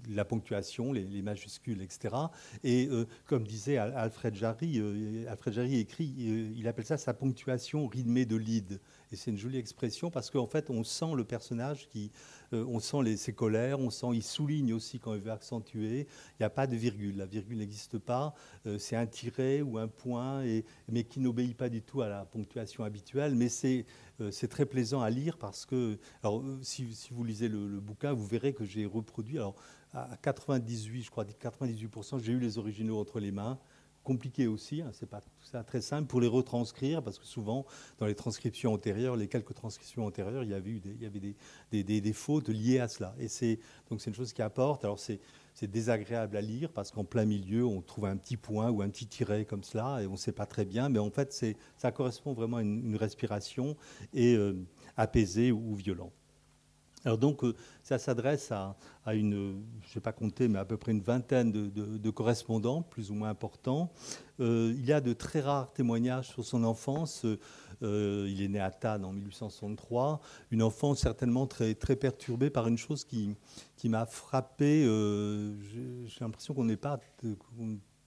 la, 0.08 0.24
ponctuation, 0.24 0.92
les, 0.92 1.22
majuscules, 1.22 1.82
etc. 1.82 2.14
Et 2.62 2.88
comme 3.26 3.46
disait 3.46 3.76
Alfred 3.78 4.34
Jarry, 4.34 4.80
Alfred 5.28 5.54
Jarry 5.54 5.78
écrit, 5.78 6.12
il 6.56 6.66
appelle 6.68 6.86
ça 6.86 6.96
sa 6.96 7.14
ponctuation 7.14 7.86
rythmée 7.86 8.26
de 8.26 8.36
lead. 8.36 8.80
Et 9.12 9.16
c'est 9.16 9.30
une 9.30 9.38
jolie 9.38 9.58
expression 9.58 10.10
parce 10.10 10.30
qu'en 10.30 10.46
fait, 10.46 10.70
on 10.70 10.82
sent 10.82 11.14
le 11.16 11.24
personnage 11.24 11.88
qui 11.88 12.10
euh, 12.52 12.64
on 12.68 12.80
sent 12.80 13.02
les, 13.02 13.16
ses 13.16 13.32
colères, 13.32 13.80
on 13.80 13.90
sent, 13.90 14.08
il 14.14 14.22
souligne 14.22 14.72
aussi 14.72 14.98
quand 14.98 15.14
il 15.14 15.20
veut 15.20 15.30
accentuer. 15.30 16.00
Il 16.00 16.36
n'y 16.40 16.46
a 16.46 16.50
pas 16.50 16.66
de 16.66 16.76
virgule, 16.76 17.16
la 17.16 17.26
virgule 17.26 17.58
n'existe 17.58 17.98
pas. 17.98 18.34
Euh, 18.66 18.78
c'est 18.78 18.96
un 18.96 19.06
tiret 19.06 19.62
ou 19.62 19.78
un 19.78 19.88
point, 19.88 20.44
et, 20.44 20.64
mais 20.88 21.04
qui 21.04 21.20
n'obéit 21.20 21.56
pas 21.56 21.68
du 21.68 21.82
tout 21.82 22.02
à 22.02 22.08
la 22.08 22.24
ponctuation 22.24 22.84
habituelle. 22.84 23.34
Mais 23.34 23.48
c'est 23.48 23.86
euh, 24.20 24.30
très 24.48 24.66
plaisant 24.66 25.00
à 25.00 25.10
lire 25.10 25.38
parce 25.38 25.66
que, 25.66 25.98
alors, 26.22 26.42
si, 26.62 26.86
vous 27.10 27.24
lisez 27.24 27.48
le, 27.48 27.80
bouquin, 27.80 28.12
vous 28.12 28.26
verrez 28.26 28.52
que 28.52 28.64
j'ai 28.64 28.86
reproduit, 28.86 29.38
alors 29.38 29.56
à 29.92 30.16
98, 30.22 31.04
je 31.04 31.10
crois, 31.10 31.24
98%, 31.24 32.20
j'ai 32.20 32.32
eu 32.32 32.40
les 32.40 32.58
originaux 32.58 32.98
entre 32.98 33.20
les 33.20 33.30
mains 33.30 33.58
compliqué 34.04 34.46
aussi, 34.46 34.82
hein, 34.82 34.90
c'est 34.92 35.08
pas 35.08 35.20
tout 35.20 35.30
ça 35.42 35.64
très 35.64 35.80
simple 35.80 36.06
pour 36.06 36.20
les 36.20 36.28
retranscrire 36.28 37.02
parce 37.02 37.18
que 37.18 37.24
souvent 37.24 37.66
dans 37.98 38.06
les 38.06 38.14
transcriptions 38.14 38.72
antérieures, 38.72 39.16
les 39.16 39.28
quelques 39.28 39.54
transcriptions 39.54 40.06
antérieures, 40.06 40.44
il 40.44 40.50
y 40.50 40.54
avait, 40.54 40.78
des, 40.78 40.90
il 40.90 41.02
y 41.02 41.06
avait 41.06 41.20
des, 41.20 41.34
des, 41.82 42.00
des, 42.00 42.12
fautes 42.12 42.48
liées 42.48 42.78
à 42.78 42.88
cela. 42.88 43.14
Et 43.18 43.28
c'est 43.28 43.58
donc 43.90 44.00
c'est 44.00 44.10
une 44.10 44.16
chose 44.16 44.32
qui 44.32 44.42
apporte. 44.42 44.84
Alors 44.84 45.00
c'est 45.00 45.20
c'est 45.54 45.70
désagréable 45.70 46.36
à 46.36 46.40
lire 46.40 46.70
parce 46.72 46.90
qu'en 46.90 47.04
plein 47.04 47.24
milieu, 47.24 47.64
on 47.64 47.80
trouve 47.80 48.06
un 48.06 48.16
petit 48.16 48.36
point 48.36 48.70
ou 48.70 48.82
un 48.82 48.88
petit 48.88 49.06
tiret 49.06 49.44
comme 49.44 49.62
cela 49.62 50.02
et 50.02 50.06
on 50.06 50.12
ne 50.12 50.16
sait 50.16 50.32
pas 50.32 50.46
très 50.46 50.64
bien, 50.64 50.88
mais 50.88 50.98
en 50.98 51.10
fait, 51.10 51.32
ça 51.76 51.92
correspond 51.92 52.32
vraiment 52.32 52.56
à 52.58 52.62
une, 52.62 52.96
respiration 52.96 53.76
et 54.12 54.34
euh, 54.34 54.54
apaisée 54.96 55.52
ou 55.52 55.74
violent. 55.74 56.12
Alors 57.04 57.18
donc, 57.18 57.44
euh, 57.44 57.54
ça 57.82 57.98
s'adresse 57.98 58.50
à, 58.50 58.76
une, 59.14 59.62
je 59.82 59.88
ne 59.88 59.94
vais 59.94 60.00
pas 60.00 60.12
compter, 60.12 60.48
mais 60.48 60.58
à 60.58 60.64
peu 60.64 60.76
près 60.76 60.92
une 60.92 61.02
vingtaine 61.02 61.52
de, 61.52 62.10
correspondants, 62.10 62.82
plus 62.82 63.10
ou 63.10 63.14
moins 63.14 63.28
importants. 63.28 63.92
Euh, 64.40 64.74
il 64.76 64.84
y 64.84 64.92
a 64.92 65.00
de 65.00 65.12
très 65.12 65.40
rares 65.40 65.72
témoignages 65.72 66.28
sur 66.28 66.44
son 66.44 66.64
enfance. 66.64 67.26
Euh, 67.82 68.26
il 68.28 68.40
est 68.40 68.48
né 68.48 68.60
à 68.60 68.70
Tannes 68.70 69.04
en 69.04 69.12
1863. 69.12 70.20
Une 70.50 70.62
enfance 70.62 71.00
certainement 71.00 71.46
très, 71.46 71.74
très 71.74 71.96
perturbée 71.96 72.48
par 72.48 72.68
une 72.68 72.78
chose 72.78 73.04
qui, 73.04 73.36
qui 73.76 73.88
m'a 73.90 74.06
frappé. 74.06 74.84
J'ai 74.84 76.20
l'impression 76.20 76.54
qu'on 76.54 76.64
n'est 76.64 76.76
pas 76.76 76.98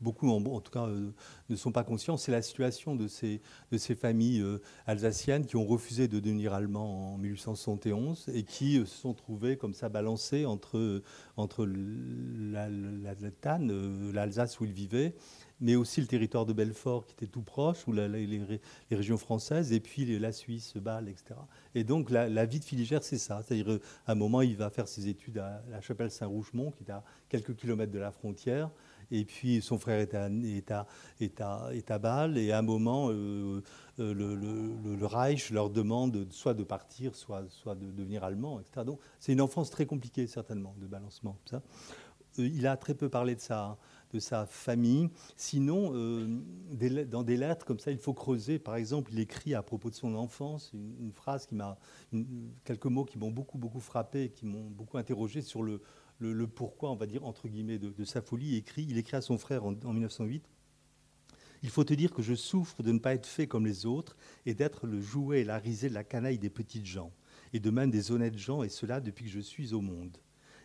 beaucoup, 0.01 0.29
en, 0.29 0.61
tout 0.61 0.71
cas, 0.71 0.87
euh, 0.87 1.11
ne 1.49 1.55
sont 1.55 1.71
pas 1.71 1.83
conscients, 1.83 2.17
c'est 2.17 2.31
la 2.31 2.41
situation 2.41 2.95
de 2.95 3.07
ces, 3.07 3.41
de 3.71 3.77
ces 3.77 3.95
familles 3.95 4.41
euh, 4.41 4.61
alsaciennes 4.85 5.45
qui 5.45 5.55
ont 5.55 5.65
refusé 5.65 6.07
de 6.07 6.19
devenir 6.19 6.53
allemands 6.53 7.13
en 7.13 7.17
1871 7.17 8.29
et 8.33 8.43
qui 8.43 8.77
euh, 8.77 8.85
se 8.85 8.97
sont 8.97 9.13
trouvées 9.13 9.57
comme 9.57 9.73
ça 9.73 9.89
balancées 9.89 10.45
entre, 10.45 11.01
entre 11.35 11.65
la, 11.65 12.69
l'Alsace 12.69 14.59
où 14.59 14.65
ils 14.65 14.71
vivaient, 14.71 15.15
mais 15.59 15.75
aussi 15.75 16.01
le 16.01 16.07
territoire 16.07 16.45
de 16.45 16.53
Belfort 16.53 17.05
qui 17.07 17.13
était 17.13 17.27
tout 17.27 17.41
proche, 17.41 17.87
ou 17.87 17.93
les, 17.93 18.59
régions 18.91 19.17
françaises, 19.17 19.71
et 19.73 19.79
puis 19.79 20.19
la 20.19 20.31
Suisse, 20.31 20.77
Bâle, 20.77 21.09
etc. 21.09 21.39
Et 21.73 21.83
donc 21.83 22.11
la, 22.11 22.45
vie 22.45 22.59
de 22.59 22.63
Filigère, 22.63 23.03
c'est 23.03 23.17
ça. 23.17 23.41
C'est-à-dire, 23.41 23.79
à 24.05 24.11
un 24.11 24.15
moment, 24.15 24.41
il 24.41 24.55
va 24.55 24.69
faire 24.69 24.87
ses 24.87 25.07
études 25.07 25.39
à 25.39 25.63
la 25.71 25.81
chapelle 25.81 26.11
Saint-Rougemont, 26.11 26.71
qui 26.71 26.83
est 26.83 26.91
à 26.91 27.03
quelques 27.29 27.55
kilomètres 27.55 27.91
de 27.91 27.99
la 27.99 28.11
frontière. 28.11 28.69
Et 29.11 29.25
puis 29.25 29.61
son 29.61 29.77
frère 29.77 29.99
est 29.99 30.13
à, 30.13 30.29
est 30.29 31.41
à, 31.41 31.69
est 31.71 31.91
à, 31.91 31.99
Bâle. 31.99 32.37
Et 32.37 32.51
à 32.51 32.59
un 32.59 32.61
moment, 32.61 33.09
euh, 33.09 33.61
euh, 33.99 34.13
le, 34.13 35.05
Reich 35.05 35.51
leur 35.51 35.69
demande 35.69 36.27
soit 36.31 36.53
de 36.53 36.63
partir, 36.63 37.15
soit, 37.15 37.45
soit 37.49 37.75
de 37.75 37.91
devenir 37.91 38.23
allemand, 38.23 38.59
etc. 38.59 38.85
Donc 38.85 38.99
c'est 39.19 39.33
une 39.33 39.41
enfance 39.41 39.69
très 39.69 39.85
compliquée, 39.85 40.27
certainement, 40.27 40.75
de 40.79 40.87
balancement. 40.87 41.37
Ça. 41.45 41.61
Euh, 42.39 42.47
il 42.47 42.67
a 42.67 42.75
très 42.75 42.93
peu 42.93 43.09
parlé 43.09 43.35
de 43.35 43.39
sa, 43.39 43.77
de 44.11 44.19
sa 44.19 44.45
famille. 44.45 45.09
Sinon, 45.35 45.91
dans 47.09 47.23
des 47.23 47.37
lettres 47.37 47.65
comme 47.65 47.79
ça, 47.79 47.91
il 47.91 47.97
faut 47.97 48.13
creuser. 48.13 48.59
Par 48.59 48.75
exemple, 48.75 49.11
il 49.13 49.19
écrit 49.19 49.55
à 49.55 49.63
propos 49.63 49.89
de 49.89 49.95
son 49.95 50.13
enfance 50.15 50.71
une, 50.73 51.11
phrase 51.13 51.45
qui 51.45 51.55
m'a, 51.55 51.77
quelques 52.65 52.85
mots 52.85 53.05
qui 53.05 53.17
m'ont 53.17 53.31
beaucoup 53.31 53.57
beaucoup 53.57 53.79
frappé, 53.79 54.29
qui 54.29 54.45
m'ont 54.45 54.69
beaucoup 54.69 54.97
interrogé 54.97 55.41
sur 55.41 55.63
le, 55.63 55.81
le, 56.19 56.47
pourquoi, 56.47 56.91
on 56.91 56.95
va 56.95 57.05
dire, 57.05 57.25
entre 57.25 57.47
guillemets, 57.47 57.79
de, 57.79 58.05
sa 58.05 58.21
folie. 58.21 58.55
écrit, 58.55 58.85
il 58.89 58.97
écrit 58.97 59.17
à 59.17 59.21
son 59.21 59.37
frère 59.37 59.65
en, 59.65 59.71
1908 59.71 60.43
il 61.63 61.69
faut 61.69 61.83
te 61.83 61.93
dire 61.95 62.13
que 62.13 62.21
je 62.21 62.35
souffre 62.35 62.83
de 62.83 62.91
ne 62.91 62.99
pas 62.99 63.15
être 63.15 63.25
fait 63.25 63.47
comme 63.47 63.65
les 63.65 63.87
autres 63.87 64.15
et 64.45 64.53
d'être 64.53 64.85
le 64.85 65.01
jouet 65.01 65.41
et 65.41 65.43
la 65.43 65.57
risée 65.57 65.89
de 65.89 65.95
la 65.95 66.03
canaille 66.03 66.37
des 66.37 66.51
petites 66.51 66.85
gens, 66.85 67.11
et 67.51 67.59
de 67.59 67.71
même 67.71 67.89
des 67.89 68.11
honnêtes 68.11 68.37
gens, 68.37 68.61
et 68.61 68.69
cela 68.69 69.01
depuis 69.01 69.25
que 69.25 69.31
je 69.31 69.39
suis 69.39 69.73
au 69.73 69.81
monde. 69.81 70.19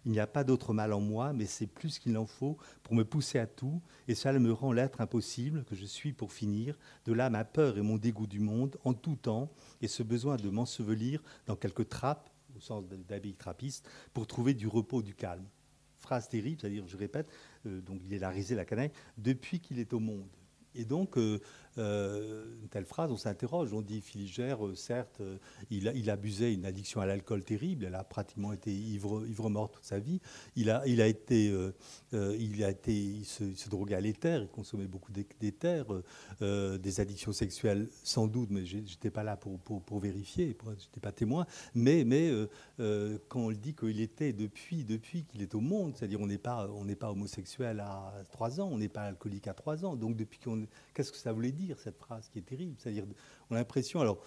Il 0.04 0.10
n'y 0.10 0.20
a 0.20 0.26
pas 0.26 0.42
d'autre 0.42 0.74
mal 0.74 0.92
en 0.92 1.00
moi, 1.00 1.32
mais 1.32 1.46
c'est 1.46 1.66
plus 1.66 1.98
qu'il 1.98 2.18
en 2.18 2.26
faut 2.26 2.56
pour 2.82 2.94
me 2.94 3.04
pousser 3.04 3.38
à 3.38 3.46
tout, 3.46 3.80
et 4.08 4.14
cela 4.14 4.38
me 4.38 4.52
rend 4.52 4.72
l'être 4.72 5.00
impossible 5.00 5.64
que 5.64 5.76
je 5.76 5.84
suis 5.84 6.12
pour 6.12 6.32
finir, 6.32 6.76
de 7.04 7.12
là 7.12 7.30
ma 7.30 7.44
peur 7.44 7.78
et 7.78 7.82
mon 7.82 7.98
dégoût 7.98 8.26
du 8.26 8.40
monde 8.40 8.76
en 8.84 8.94
tout 8.94 9.16
temps, 9.16 9.50
et 9.80 9.88
ce 9.88 10.02
besoin 10.02 10.36
de 10.36 10.50
m'ensevelir 10.50 11.22
dans 11.46 11.56
quelques 11.56 11.88
trappes 11.88 12.28
au 12.28 12.31
sens 12.62 12.84
d'habit 13.08 13.34
trappiste, 13.34 13.88
pour 14.12 14.26
trouver 14.26 14.54
du 14.54 14.66
repos, 14.66 15.02
du 15.02 15.14
calme. 15.14 15.44
Phrase 15.98 16.28
terrible, 16.28 16.60
c'est-à-dire, 16.60 16.86
je 16.86 16.96
répète, 16.96 17.28
euh, 17.66 17.80
donc 17.80 18.00
il 18.04 18.12
est 18.12 18.18
la 18.18 18.30
risée, 18.30 18.54
la 18.54 18.64
canaille, 18.64 18.90
depuis 19.18 19.60
qu'il 19.60 19.78
est 19.78 19.92
au 19.92 20.00
monde. 20.00 20.28
Et 20.74 20.84
donc, 20.84 21.18
euh, 21.18 21.40
une 21.78 22.68
telle 22.70 22.84
phrase, 22.84 23.10
on 23.10 23.16
s'interroge. 23.16 23.72
On 23.72 23.82
dit 23.82 24.00
Filigère, 24.00 24.64
euh, 24.66 24.74
certes, 24.74 25.20
euh, 25.20 25.38
il, 25.70 25.90
il, 25.94 26.10
abusait 26.10 26.52
une 26.52 26.64
addiction 26.64 27.00
à 27.00 27.06
l'alcool 27.06 27.44
terrible. 27.44 27.84
Elle 27.84 27.94
a 27.94 28.04
pratiquement 28.04 28.52
été 28.52 28.72
ivre, 28.72 29.26
ivre 29.26 29.48
mort 29.48 29.70
toute 29.70 29.84
sa 29.84 29.98
vie. 29.98 30.20
Il 30.56 30.70
a, 30.70 30.80
a 30.80 31.06
été, 31.06 31.52
il 32.12 32.64
a 32.64 32.70
été, 32.70 32.92
il 32.94 33.24
se, 33.24 33.68
droguait 33.68 33.94
à 33.94 34.00
l'éther. 34.00 34.42
Il 34.42 34.48
consommait 34.48 34.86
beaucoup 34.86 35.12
d'éther, 35.12 35.86
des 36.40 37.00
addictions 37.00 37.32
sexuelles 37.32 37.88
sans 38.02 38.26
doute, 38.26 38.50
mais 38.50 38.64
j'étais 38.64 39.10
pas 39.10 39.22
là 39.22 39.36
pour, 39.36 39.58
pour, 39.60 39.82
pour 39.82 39.98
vérifier, 39.98 40.56
j'étais 40.78 41.00
pas 41.00 41.12
témoin. 41.12 41.46
Mais, 41.74 42.04
quand 43.28 43.40
on 43.40 43.48
le 43.48 43.56
dit 43.56 43.74
qu'il 43.74 44.00
était 44.00 44.32
depuis, 44.32 44.84
depuis 44.84 45.24
qu'il 45.24 45.42
est 45.42 45.54
au 45.54 45.60
monde, 45.60 45.94
c'est-à-dire 45.96 46.20
on 46.20 46.26
n'est 46.26 46.38
pas, 46.38 46.68
on 46.68 46.84
n'est 46.84 46.96
pas 46.96 47.10
homosexuel 47.10 47.80
à 47.80 48.12
3 48.32 48.60
ans, 48.60 48.68
on 48.70 48.78
n'est 48.78 48.88
pas 48.88 49.02
alcoolique 49.02 49.48
à 49.48 49.54
3 49.54 49.84
ans. 49.84 49.96
Donc 49.96 50.16
depuis 50.16 50.38
qu'on, 50.38 50.66
qu'est-ce 50.94 51.12
que 51.12 51.18
ça 51.18 51.32
voulait 51.32 51.52
dire? 51.52 51.61
Cette 51.78 51.98
phrase 51.98 52.28
qui 52.28 52.38
est 52.38 52.42
terrible. 52.42 52.74
C'est-à-dire, 52.78 53.04
on 53.50 53.54
a 53.54 53.58
l'impression, 53.58 54.00
alors, 54.00 54.22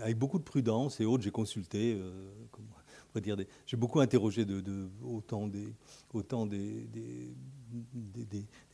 avec 0.00 0.18
beaucoup 0.18 0.38
de 0.38 0.44
prudence 0.44 1.00
et 1.00 1.04
autres, 1.04 1.22
j'ai 1.22 1.30
consulté, 1.30 1.98
euh, 2.00 2.32
j'ai 3.66 3.76
beaucoup 3.76 4.00
interrogé 4.00 4.44
de, 4.44 4.88
autant 5.02 5.46
des, 5.46 5.74
autant 6.12 6.46
des, 6.46 6.88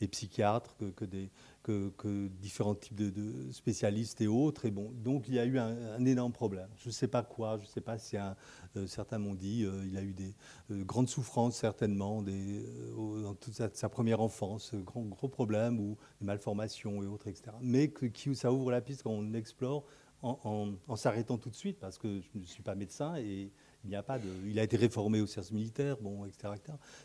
psychiatres 0.07 0.75
que, 0.95 1.05
des, 1.05 1.29
que, 1.63 2.27
différents 2.41 2.75
types 2.75 2.95
de, 2.95 3.51
spécialistes 3.51 4.21
et 4.21 4.27
autres. 4.27 4.65
Et 4.65 4.71
bon, 4.71 4.91
donc 5.03 5.27
il 5.27 5.35
y 5.35 5.39
a 5.39 5.45
eu 5.45 5.57
un, 5.57 6.05
énorme 6.05 6.31
problème. 6.31 6.69
Je 6.77 6.89
ne 6.89 6.93
sais 6.93 7.07
pas 7.07 7.23
quoi, 7.23 7.57
je 7.57 7.63
ne 7.63 7.69
sais 7.69 7.81
pas 7.81 7.97
si 7.97 8.17
euh, 8.17 8.87
certains 8.87 9.17
m'ont 9.17 9.35
dit 9.35 9.63
euh, 9.63 9.85
il 9.85 9.97
a 9.97 10.01
eu 10.01 10.13
des 10.13 10.33
grandes 10.69 11.09
souffrances 11.09 11.55
certainement 11.55 12.21
des, 12.21 12.65
dans 12.95 13.35
toute 13.35 13.53
sa, 13.53 13.89
première 13.89 14.21
enfance, 14.21 14.73
gros, 14.75 15.03
gros 15.03 15.29
problèmes 15.29 15.79
ou 15.79 15.97
des 16.19 16.25
malformations 16.25 17.03
et 17.03 17.07
autres, 17.07 17.27
etc. 17.27 17.51
Mais 17.61 17.89
que, 17.89 18.05
qui, 18.05 18.35
ça 18.35 18.51
ouvre 18.51 18.71
la 18.71 18.81
piste 18.81 19.03
quand 19.03 19.11
on 19.11 19.33
explore 19.33 19.85
en, 20.21 20.73
en 20.87 20.95
s'arrêtant 20.95 21.37
tout 21.37 21.49
de 21.49 21.55
suite 21.55 21.79
parce 21.79 21.97
que 21.97 22.19
je 22.19 22.27
ne 22.37 22.43
suis 22.43 22.63
pas 22.63 22.75
médecin 22.75 23.15
et 23.15 23.51
il 23.85 24.59
a 24.59 24.63
été 24.63 24.77
réformé 24.77 25.21
au 25.21 25.27
service 25.27 25.51
militaire, 25.51 25.97
bon, 26.01 26.25
etc. 26.25 26.53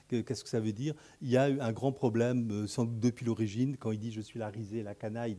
Qu'est-ce 0.09 0.43
que 0.43 0.51
ça 0.51 0.61
veut 0.61 0.73
dire? 0.73 0.95
Il 1.23 1.31
y 1.31 1.37
a 1.37 1.49
eu 1.49 1.61
un 1.61 1.73
grand 1.73 1.93
problème, 1.93 2.51
euh, 2.51 2.67
sans 2.67 2.85
doute 2.85 2.99
depuis 2.99 3.25
l'origine, 3.25 3.77
quand 3.77 3.93
il 3.93 3.99
dit 3.99 4.11
je 4.11 4.21
suis 4.21 4.39
la 4.39 4.49
risée, 4.49 4.83
la 4.83 4.95
canaille 4.95 5.37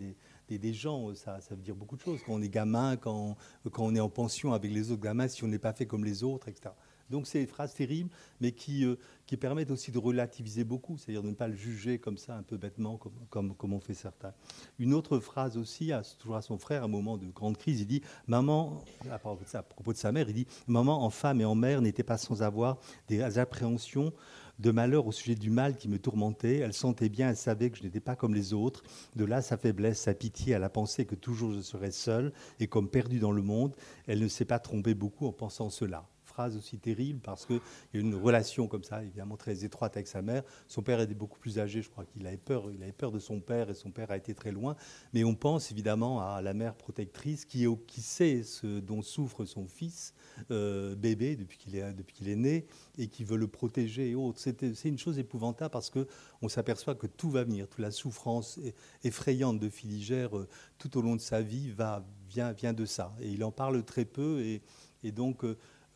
des, 0.49 0.73
gens, 0.73 1.13
ça, 1.15 1.41
ça, 1.41 1.55
veut 1.55 1.61
dire 1.61 1.75
beaucoup 1.75 1.97
de 1.97 2.01
choses. 2.01 2.19
Quand 2.25 2.33
on 2.33 2.41
est 2.41 2.49
gamin, 2.49 2.95
quand, 2.95 3.35
quand 3.71 3.83
on 3.83 3.95
est 3.95 3.99
en 3.99 4.09
pension 4.09 4.53
avec 4.53 4.71
les 4.71 4.91
autres 4.91 5.01
gamins, 5.01 5.27
si 5.27 5.43
on 5.43 5.47
n'est 5.47 5.59
pas 5.59 5.73
fait 5.73 5.85
comme 5.85 6.05
les 6.05 6.23
autres, 6.23 6.47
etc. 6.47 6.73
Donc 7.09 7.27
c'est 7.27 7.39
des 7.39 7.47
phrases 7.47 7.73
terribles, 7.73 8.09
mais 8.41 8.51
qui, 8.51 8.85
euh, 8.85 8.95
permettent 9.39 9.71
aussi 9.71 9.91
de 9.91 9.97
relativiser 9.97 10.63
beaucoup, 10.63 10.97
c'est-à-dire 10.97 11.21
de 11.21 11.29
ne 11.29 11.33
pas 11.33 11.47
le 11.47 11.55
juger 11.55 11.99
comme 11.99 12.17
ça, 12.17 12.35
un 12.35 12.43
peu 12.43 12.57
bêtement, 12.57 12.97
comme, 12.97 13.13
comme, 13.29 13.55
comme 13.55 13.73
on 13.73 13.79
fait 13.79 13.93
certains. 13.93 14.33
Une 14.79 14.93
autre 14.93 15.19
phrase 15.19 15.57
aussi, 15.57 15.91
à, 15.91 16.03
toujours 16.17 16.37
à 16.37 16.41
son 16.41 16.57
frère, 16.57 16.83
à 16.83 16.85
un 16.85 16.89
moment 16.89 17.17
de 17.17 17.25
grande 17.27 17.57
crise, 17.57 17.81
il 17.81 17.87
dit 17.87 18.01
Maman, 18.27 18.81
à 19.11 19.19
propos 19.19 19.43
de, 19.43 19.57
à 19.57 19.63
propos 19.63 19.93
de 19.93 19.97
sa 19.97 20.11
mère, 20.11 20.29
il 20.29 20.35
dit 20.35 20.47
Maman, 20.67 21.03
en 21.03 21.09
femme 21.09 21.41
et 21.41 21.45
en 21.45 21.55
mère, 21.55 21.81
n'était 21.81 22.03
pas 22.03 22.17
sans 22.17 22.43
avoir 22.43 22.77
des 23.07 23.37
appréhensions 23.37 24.13
de 24.59 24.71
malheur 24.71 25.05
au 25.07 25.11
sujet 25.11 25.35
du 25.35 25.49
mal 25.49 25.75
qui 25.75 25.89
me 25.89 25.99
tourmentait. 25.99 26.57
Elle 26.57 26.73
sentait 26.73 27.09
bien, 27.09 27.29
elle 27.29 27.35
savait 27.35 27.69
que 27.69 27.77
je 27.77 27.83
n'étais 27.83 27.99
pas 27.99 28.15
comme 28.15 28.33
les 28.33 28.53
autres. 28.53 28.83
De 29.15 29.25
là, 29.25 29.41
sa 29.41 29.57
faiblesse, 29.57 29.99
sa 29.99 30.13
pitié 30.13 30.55
à 30.55 30.59
la 30.59 30.69
pensée 30.69 31.05
que 31.05 31.15
toujours 31.15 31.51
je 31.51 31.61
serais 31.61 31.91
seule 31.91 32.31
et 32.59 32.67
comme 32.67 32.89
perdue 32.89 33.19
dans 33.19 33.31
le 33.31 33.41
monde. 33.41 33.75
Elle 34.07 34.19
ne 34.19 34.27
s'est 34.27 34.45
pas 34.45 34.59
trompée 34.59 34.93
beaucoup 34.93 35.27
en 35.27 35.33
pensant 35.33 35.69
cela 35.69 36.07
phrase 36.35 36.57
aussi 36.57 36.77
terrible 36.77 37.21
parce 37.21 37.45
qu'il 37.45 37.61
y 37.93 37.97
a 37.97 38.01
une 38.01 38.13
relation 38.13 38.67
comme 38.67 38.83
ça, 38.83 39.01
évidemment 39.01 39.37
très 39.37 39.63
étroite 39.63 39.95
avec 39.95 40.07
sa 40.07 40.21
mère. 40.21 40.43
Son 40.67 40.81
père 40.81 40.99
était 40.99 41.13
beaucoup 41.13 41.39
plus 41.39 41.59
âgé, 41.59 41.81
je 41.81 41.89
crois 41.89 42.03
qu'il 42.03 42.27
avait 42.27 42.35
peur, 42.35 42.69
il 42.71 42.83
avait 42.83 42.91
peur 42.91 43.13
de 43.13 43.19
son 43.19 43.39
père 43.39 43.69
et 43.69 43.73
son 43.73 43.89
père 43.89 44.11
a 44.11 44.17
été 44.17 44.33
très 44.33 44.51
loin. 44.51 44.75
Mais 45.13 45.23
on 45.23 45.33
pense 45.33 45.71
évidemment 45.71 46.19
à 46.19 46.41
la 46.41 46.53
mère 46.53 46.75
protectrice 46.75 47.45
qui, 47.45 47.65
qui 47.87 48.01
sait 48.01 48.43
ce 48.43 48.81
dont 48.81 49.01
souffre 49.01 49.45
son 49.45 49.65
fils 49.65 50.13
euh, 50.51 50.93
bébé 50.95 51.37
depuis 51.37 51.57
qu'il 51.57 51.77
est, 51.77 51.93
depuis 51.93 52.29
est 52.29 52.35
né 52.35 52.65
et 52.97 53.07
qui 53.07 53.23
veut 53.23 53.37
le 53.37 53.47
protéger 53.47 54.09
et 54.09 54.15
autres. 54.15 54.39
C'est 54.39 54.89
une 54.89 54.99
chose 54.99 55.17
épouvantable 55.17 55.71
parce 55.71 55.89
qu'on 55.89 56.49
s'aperçoit 56.49 56.95
que 56.95 57.07
tout 57.07 57.29
va 57.29 57.45
venir, 57.45 57.69
toute 57.69 57.79
la 57.79 57.91
souffrance 57.91 58.59
effrayante 59.05 59.57
de 59.59 59.69
Filigère 59.69 60.37
euh, 60.37 60.49
tout 60.77 60.97
au 60.97 61.01
long 61.01 61.15
de 61.15 61.21
sa 61.21 61.41
vie 61.41 61.71
va, 61.71 62.05
vient, 62.27 62.51
vient 62.51 62.73
de 62.73 62.85
ça. 62.85 63.15
Et 63.21 63.29
il 63.29 63.43
en 63.45 63.53
parle 63.53 63.85
très 63.85 64.03
peu 64.03 64.41
et, 64.41 64.61
et 65.01 65.13
donc 65.13 65.45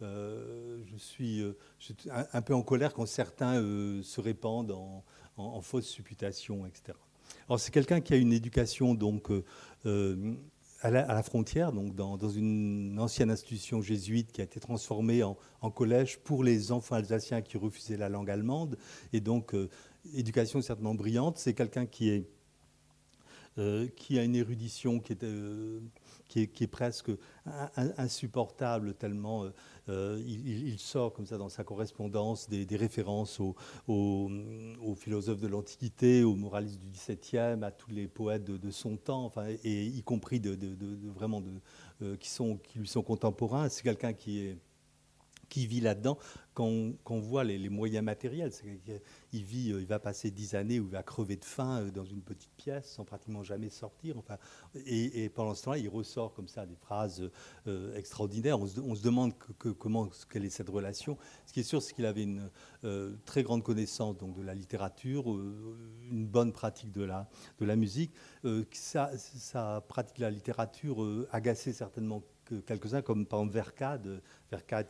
euh, 0.02 0.82
je, 0.86 0.98
suis, 0.98 1.42
euh, 1.42 1.58
un, 2.32 2.42
peu 2.42 2.54
en 2.54 2.62
colère 2.62 2.94
quand 2.94 3.06
certains 3.06 3.56
euh, 3.56 4.02
se 4.02 4.22
répandent 4.22 4.72
en, 5.36 5.62
fausses 5.62 5.88
supputations, 5.88 6.66
etc. 6.66 6.98
Alors 7.48 7.60
c'est 7.60 7.72
quelqu'un 7.72 8.02
qui 8.02 8.14
a 8.14 8.18
une 8.18 8.34
éducation 8.34 8.94
donc 8.94 9.30
à 9.86 10.90
la, 10.90 11.24
frontière, 11.24 11.72
donc 11.72 11.96
dans, 11.96 12.18
une 12.30 12.98
ancienne 13.00 13.32
institution 13.32 13.82
jésuite 13.82 14.32
qui 14.34 14.42
a 14.42 14.44
été 14.44 14.60
transformée 14.60 15.24
en, 15.24 15.38
collège 15.72 16.20
pour 16.20 16.44
les 16.44 16.74
enfants 16.74 16.96
alsaciens 16.96 17.42
qui 17.42 17.58
refusaient 17.58 17.96
la 17.96 18.10
langue 18.10 18.30
allemande, 18.30 18.78
et 19.14 19.22
donc 19.22 19.56
éducation 20.14 20.62
certainement 20.62 20.96
brillante. 20.96 21.38
C'est 21.38 21.54
quelqu'un 21.54 21.86
qui 21.86 22.26
qui 23.96 24.20
a 24.20 24.24
une 24.24 24.36
érudition 24.36 25.00
qui 25.00 25.14
est, 25.14 25.26
qui 26.30 26.42
est, 26.42 26.68
presque 26.68 27.12
insupportable 27.98 28.94
tellement 28.94 29.46
euh, 29.90 30.22
il, 30.26 30.78
sort 30.78 31.14
comme 31.14 31.26
ça 31.26 31.38
dans 31.38 31.50
sa 31.50 31.64
correspondance 31.64 32.48
des, 32.48 32.76
références 32.76 33.40
aux, 33.40 34.30
philosophes 34.96 35.42
de 35.42 35.48
l'Antiquité, 35.48 36.24
aux 36.24 36.36
moralistes 36.36 36.80
du 36.80 36.92
XVIIe, 36.92 37.64
à 37.64 37.72
tous 37.72 37.90
les 37.90 38.08
poètes 38.08 38.44
de, 38.44 38.72
son 38.72 38.98
temps, 38.98 39.26
enfin, 39.26 39.48
et 39.64 39.86
y 39.86 40.04
compris 40.04 40.40
de, 40.40 40.58
vraiment 41.10 41.42
de, 41.42 41.50
euh, 42.04 42.16
qui, 42.18 42.30
sont, 42.30 42.58
qui 42.58 42.80
lui 42.80 42.88
sont 42.88 43.02
contemporains. 43.02 43.68
C'est 43.70 43.84
quelqu'un 43.84 44.14
qui 44.14 44.42
est 44.42 44.58
qui 45.50 45.68
vit 45.68 45.82
là-dedans 45.82 46.18
quand 46.54 46.66
on, 46.66 47.20
voit 47.20 47.44
les, 47.44 47.70
moyens 47.70 48.04
matériels. 48.04 48.52
Il, 49.32 49.44
vit, 49.44 49.72
euh, 49.72 49.80
il 49.80 49.88
va 49.88 50.00
passer 50.00 50.30
dix 50.30 50.56
années 50.56 50.80
où 50.80 50.86
il 50.86 50.92
va 50.92 51.04
crever 51.04 51.38
de 51.38 51.46
faim 51.46 51.82
euh, 51.82 51.92
dans 51.92 52.04
une 52.04 52.22
petite 52.22 52.52
pièce 52.58 52.92
sans 52.92 53.06
pratiquement 53.06 53.44
jamais 53.44 53.70
sortir. 53.70 54.18
Enfin, 54.18 54.38
et, 54.76 55.30
pendant 55.30 55.56
ce 55.56 55.64
temps-là, 55.64 55.78
il 55.78 55.88
ressort 55.88 56.34
comme 56.34 56.50
ça 56.50 56.66
des 56.66 56.76
phrases 56.76 57.30
euh, 57.68 57.96
extraordinaires. 57.96 58.60
On 58.60 58.68
se, 58.68 59.02
demande 59.02 59.34
que, 59.38 59.70
comment, 59.70 60.10
quelle 60.30 60.44
est 60.44 60.50
cette 60.50 60.70
relation. 60.70 61.18
Ce 61.46 61.54
qui 61.54 61.62
est 61.62 61.64
sûr, 61.64 61.82
c'est 61.82 61.94
qu'il 61.94 62.06
avait 62.06 62.24
une 62.24 62.50
très 63.26 63.44
grande 63.44 63.64
connaissance 63.64 64.18
donc, 64.18 64.38
de 64.38 64.42
la 64.42 64.54
littérature, 64.54 65.28
une 65.30 66.28
bonne 66.28 66.52
pratique 66.52 66.92
de 66.92 67.04
la, 67.04 67.30
de 67.60 67.66
la 67.66 67.76
musique. 67.76 68.14
sa, 68.72 69.82
pratique 69.88 70.18
de 70.18 70.22
la 70.22 70.32
littérature 70.32 71.28
agaçait 71.32 71.74
certainement 71.74 72.22
quelques-uns, 72.66 73.02
comme 73.02 73.26
par 73.26 73.44
Vercade, 73.46 74.22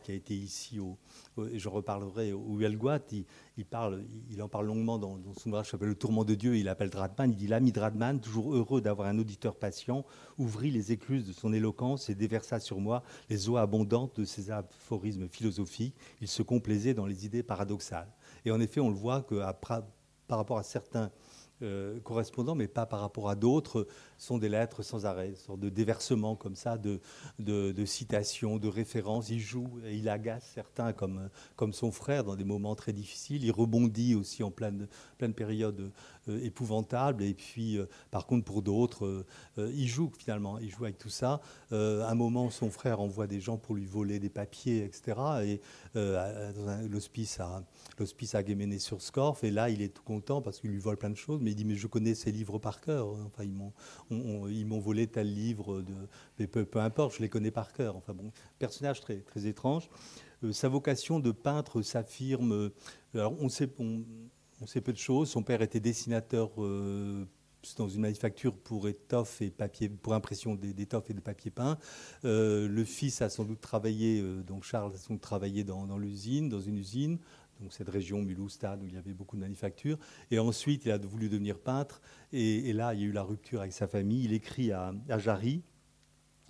qui 0.02 0.10
a 0.10 0.14
été 0.14 0.34
ici, 0.34 0.78
au, 0.78 0.96
je 1.36 1.68
reparlerai 1.68 2.32
au 2.32 2.56
Huelguat, 2.56 3.00
il, 3.12 3.24
il, 3.56 3.64
parle, 3.64 4.04
il 4.30 4.42
en 4.42 4.48
parle 4.48 4.66
longuement 4.66 4.98
dans, 4.98 5.18
son 5.36 5.50
ouvrage 5.50 5.66
qui 5.66 5.70
s'appelle 5.72 5.88
Le 5.88 5.94
Tourment 5.94 6.24
de 6.24 6.34
Dieu, 6.34 6.56
il 6.56 6.68
appelle 6.68 6.90
Dradman, 6.90 7.30
il 7.30 7.36
dit 7.36 7.46
L'ami 7.46 7.72
Dradman, 7.72 8.20
toujours 8.20 8.54
heureux 8.54 8.80
d'avoir 8.80 9.08
un 9.08 9.18
auditeur 9.18 9.54
patient, 9.54 10.04
ouvrit 10.38 10.70
les 10.70 10.92
écluses 10.92 11.26
de 11.26 11.32
son 11.32 11.52
éloquence 11.52 12.08
et 12.08 12.14
déversa 12.14 12.60
sur 12.60 12.80
moi 12.80 13.02
les 13.28 13.48
eaux 13.48 13.56
abondantes 13.56 14.20
de 14.20 14.24
ses 14.24 14.50
aphorismes 14.50 15.28
philosophiques. 15.28 15.94
Il 16.20 16.28
se 16.28 16.42
complaisait 16.42 16.94
dans 16.94 17.06
les 17.06 17.26
idées 17.26 17.42
paradoxales. 17.42 18.08
Et 18.44 18.50
en 18.50 18.60
effet, 18.60 18.80
on 18.80 18.88
le 18.88 18.96
voit 18.96 19.22
que 19.22 19.40
par 19.60 20.38
rapport 20.38 20.58
à 20.58 20.62
certains 20.62 21.10
euh, 21.62 22.00
correspondants, 22.00 22.54
mais 22.54 22.68
pas 22.68 22.86
par 22.86 23.00
rapport 23.00 23.28
à 23.28 23.34
d'autres, 23.34 23.86
sont 24.20 24.36
des 24.36 24.50
lettres 24.50 24.82
sans 24.82 25.06
arrêt, 25.06 25.34
sorte 25.34 25.60
de 25.60 25.70
déversement 25.70 26.36
comme 26.36 26.54
ça, 26.54 26.76
de, 26.78 27.00
citations, 27.86 28.58
de 28.58 28.68
références. 28.68 29.30
Il 29.30 29.40
joue 29.40 29.80
et 29.84 29.96
il 29.96 30.08
agace 30.08 30.44
certains 30.54 30.92
comme, 30.92 31.30
comme 31.56 31.72
son 31.72 31.90
frère 31.90 32.22
dans 32.24 32.36
des 32.36 32.44
moments 32.44 32.74
très 32.74 32.92
difficiles. 32.92 33.42
Il 33.44 33.50
rebondit 33.50 34.14
aussi 34.14 34.42
en 34.42 34.50
pleine, 34.50 34.88
pleine 35.16 35.32
période 35.32 35.90
euh, 36.28 36.44
épouvantable. 36.44 37.22
Et 37.22 37.32
puis, 37.32 37.78
euh, 37.78 37.86
par 38.10 38.26
contre, 38.26 38.44
pour 38.44 38.60
d'autres, 38.60 39.24
il 39.56 39.88
joue 39.88 40.12
finalement, 40.18 40.58
il 40.58 40.70
joue 40.70 40.84
avec 40.84 40.98
tout 40.98 41.08
ça. 41.08 41.40
à 41.70 41.76
un 41.76 42.14
moment, 42.14 42.50
son 42.50 42.70
frère 42.70 43.00
envoie 43.00 43.26
des 43.26 43.40
gens 43.40 43.56
pour 43.56 43.74
lui 43.74 43.86
voler 43.86 44.18
des 44.18 44.28
papiers, 44.28 44.84
etc. 44.84 45.18
Et 45.44 45.60
dans 45.94 46.88
l'hospice 46.90 47.40
à, 47.40 47.64
l'hospice 47.98 48.34
à 48.34 48.42
sur 48.78 49.00
Scorff. 49.00 49.44
Et 49.44 49.50
là, 49.50 49.70
il 49.70 49.80
est 49.80 49.94
tout 49.94 50.02
content 50.02 50.42
parce 50.42 50.60
qu'il 50.60 50.70
lui 50.70 50.78
vole 50.78 50.96
plein 50.96 51.10
de 51.10 51.16
choses. 51.16 51.40
Mais 51.40 51.52
il 51.52 51.54
dit 51.54 51.64
mais 51.64 51.74
je 51.74 51.86
connais 51.86 52.14
ces 52.14 52.32
livres 52.32 52.58
par 52.58 52.80
cœur. 52.80 53.08
Enfin, 53.26 53.44
ils 53.44 53.52
m'ont, 53.52 53.72
volé 54.80 55.06
tel 55.06 55.32
livre, 55.32 55.82
de, 55.82 55.94
mais 56.38 56.46
peu, 56.46 56.66
importe, 56.80 57.16
je 57.16 57.22
les 57.22 57.28
connais 57.28 57.50
par 57.50 57.72
cœur. 57.72 57.96
Enfin 57.96 58.12
bon, 58.12 58.32
personnage 58.58 59.00
très, 59.00 59.18
très 59.18 59.46
étrange. 59.46 59.88
Euh, 60.44 60.52
sa 60.52 60.68
vocation 60.68 61.20
de 61.20 61.32
peintre 61.32 61.82
s'affirme. 61.82 62.52
Euh, 62.52 62.70
alors 63.14 63.34
on 63.40 63.48
sait, 63.48 63.68
on, 63.78 64.02
peu 64.82 64.92
de 64.92 64.98
choses. 64.98 65.30
Son 65.30 65.42
père 65.42 65.62
était 65.62 65.80
dessinateur. 65.80 66.50
Euh, 66.58 67.24
dans 67.76 67.90
une 67.90 68.00
manufacture 68.00 68.56
pour 68.56 68.88
étoffe 68.88 69.42
et 69.42 69.50
papier, 69.50 69.90
pour 69.90 70.14
impression 70.14 70.54
d'étoffe 70.54 71.10
et 71.10 71.12
de 71.12 71.20
papier 71.20 71.50
peint. 71.50 71.76
le 72.22 72.84
fils 72.84 73.20
a 73.20 73.28
sans 73.28 73.44
doute 73.44 73.60
travaillé, 73.60 74.22
donc 74.46 74.64
Charles 74.64 74.94
a 74.94 74.96
sans 74.96 75.12
doute 75.12 75.22
travaillé 75.22 75.62
dans 75.62 75.98
l'usine, 75.98 76.48
dans 76.48 76.62
une 76.62 76.78
usine 76.78 77.18
cette 77.68 77.88
région 77.88 78.22
Mulhouse-Stade 78.22 78.82
où 78.82 78.86
il 78.86 78.94
y 78.94 78.96
avait 78.96 79.12
beaucoup 79.12 79.36
de 79.36 79.40
manufactures. 79.40 79.98
Et 80.30 80.38
ensuite, 80.38 80.84
il 80.84 80.90
a 80.90 80.98
voulu 80.98 81.28
devenir 81.28 81.58
peintre. 81.58 82.00
Et, 82.32 82.72
là, 82.72 82.94
il 82.94 83.00
y 83.00 83.04
a 83.04 83.06
eu 83.06 83.12
la 83.12 83.22
rupture 83.22 83.60
avec 83.60 83.72
sa 83.72 83.86
famille. 83.86 84.24
Il 84.24 84.32
écrit 84.32 84.72
à, 84.72 84.92
Jarry, 85.18 85.62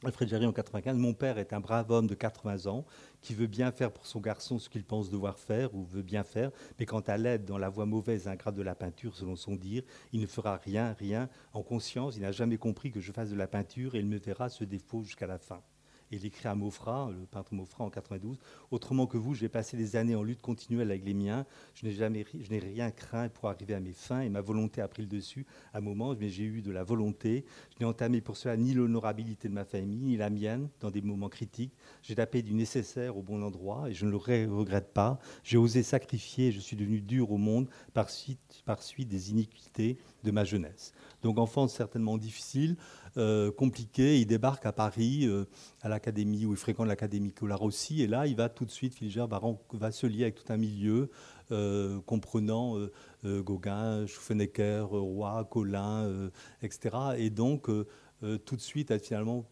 Alfred 0.05 0.29
Jarry 0.29 0.47
en 0.47 0.53
95, 0.53 0.97
Mon 0.97 1.13
père 1.13 1.37
est 1.39 1.53
un 1.53 1.61
brave 1.61 1.91
homme 1.91 2.07
de 2.07 2.15
80 2.15 2.71
ans 2.71 2.87
qui 3.21 3.35
veut 3.35 3.47
bien 3.47 3.71
faire 3.71 3.93
pour 3.93 4.07
son 4.07 4.21
garçon 4.21 4.59
ce 4.59 4.71
qu'il 4.71 4.85
pense 4.85 5.11
devoir 5.11 5.39
faire 5.39 5.75
ou 5.75 5.85
veut 5.85 6.03
bien 6.03 6.25
faire, 6.25 6.51
mais 6.79 6.87
quant 6.87 7.01
à 7.01 7.19
l'aide 7.19 7.45
dans 7.45 7.59
la 7.59 7.69
voie 7.69 7.85
mauvaise 7.85 8.27
et 8.27 8.31
ingrate 8.31 8.55
de 8.55 8.63
la 8.63 8.75
peinture, 8.75 9.15
selon 9.15 9.37
son 9.37 9.57
dire, 9.57 9.83
il 10.13 10.21
ne 10.21 10.27
fera 10.27 10.57
rien, 10.57 10.95
rien 10.95 11.29
en 11.53 11.63
conscience. 11.63 12.17
Il 12.17 12.23
n'a 12.23 12.33
jamais 12.33 12.57
compris 12.57 12.91
que 12.91 13.01
je 13.01 13.13
fasse 13.13 13.29
de 13.29 13.37
la 13.37 13.47
peinture 13.47 13.95
et 13.95 13.99
il 13.99 14.07
me 14.07 14.17
verra 14.17 14.49
ce 14.49 14.65
défaut 14.65 15.03
jusqu'à 15.03 15.27
la 15.27 15.39
fin 15.39 15.63
il 16.11 16.27
écrit 16.27 16.49
à 16.49 16.55
Maufra, 16.55 17.11
le 17.11 17.27
peintre 17.27 17.55
Maufra 17.55 17.85
en 17.85 17.91
92. 17.91 18.39
Autrement 18.71 19.07
que 19.07 19.17
vous, 19.17 19.35
j'ai 19.35 19.49
passé 19.49 19.77
des 19.77 19.97
années 19.97 20.15
en 20.15 20.23
lutte 20.23 20.43
continuelle 20.43 20.91
avec 20.91 21.05
les 21.05 21.15
miens. 21.15 21.47
Je 21.75 21.87
n'ai 21.87 21.93
jamais, 21.93 22.27
je 22.39 22.51
n'ai 22.51 22.59
rien 22.59 22.91
craint 22.91 23.29
pour 23.29 23.49
arriver 23.49 23.75
à 23.75 23.81
mes 23.81 23.93
fins 23.93 24.21
et 24.21 24.29
ma 24.29 24.41
volonté 24.41 24.81
a 24.81 24.89
pris 24.89 25.03
le 25.03 25.09
dessus 25.09 25.47
à 25.73 25.79
un 25.79 25.81
moment, 25.81 26.15
mais 26.19 26.29
j'ai 26.29 26.45
eu 26.45 26.63
de 26.63 26.73
la 26.73 26.83
volonté. 26.83 27.45
Je 27.75 27.85
n'ai 27.85 27.89
entamé 27.89 28.21
pour 28.21 28.37
cela 28.37 28.57
ni 28.57 28.75
l'honorabilité 28.75 29.49
de 29.49 29.55
ma 29.55 29.65
famille, 29.65 30.01
ni 30.01 30.17
la 30.17 30.31
mienne 30.31 30.69
dans 30.81 30.91
des 30.91 31.01
moments 31.01 31.29
critiques. 31.29 31.75
J'ai 32.03 32.17
tapé 32.17 32.43
du 32.43 32.55
nécessaire 32.55 33.17
au 33.17 33.23
bon 33.23 33.43
endroit 33.43 33.89
et 33.89 33.95
je 33.95 34.05
ne 34.05 34.11
le 34.11 34.17
regrette 34.17 34.93
pas. 34.93 35.19
J'ai 35.45 35.59
osé 35.59 35.83
sacrifier 35.83 36.49
et 36.49 36.53
je 36.53 36.61
suis 36.61 36.77
devenu 36.77 37.01
dur 37.01 37.31
au 37.31 37.39
monde 37.39 37.69
par 37.95 38.11
suite, 38.11 38.63
par 38.65 38.83
suite 38.83 39.09
des 39.09 39.31
iniquités 39.31 39.99
de 40.25 40.31
ma 40.31 40.45
jeunesse. 40.45 40.93
Donc 41.23 41.39
enfance 41.39 41.75
certainement 41.75 42.19
difficile, 42.19 42.77
euh, 43.17 43.51
compliqué. 43.51 44.21
Il 44.21 44.27
débarque 44.27 44.67
à 44.67 44.73
Paris, 44.73 45.27
euh, 45.27 45.45
à 45.83 45.89
l'académie, 45.89 46.47
où 46.47 46.53
il 46.53 46.57
fréquente 46.57 46.87
l'académie 46.87 47.33
Colarossi, 47.33 48.03
et 48.03 48.07
là, 48.07 48.27
il 48.27 48.37
va 48.37 48.49
tout 48.49 48.65
de 48.65 48.71
suite, 48.71 48.95
Filiger 48.95 49.27
va, 49.29 49.91
se 49.91 50.07
lier 50.07 50.23
avec 50.23 50.37
tout 50.37 50.53
un 50.53 50.57
milieu, 50.57 51.11
euh, 51.51 52.01
comprenant 52.07 52.77
Gauguin, 53.25 54.07
Schuffenecker, 54.07 54.89
Roy, 54.89 55.45
Collin, 55.51 56.31
etc. 56.63 56.97
Et 57.19 57.31
donc, 57.31 57.67
tout 57.67 58.57
de 58.57 58.61
suite, 58.61 58.91
être 58.91 59.07
finalement 59.07 59.45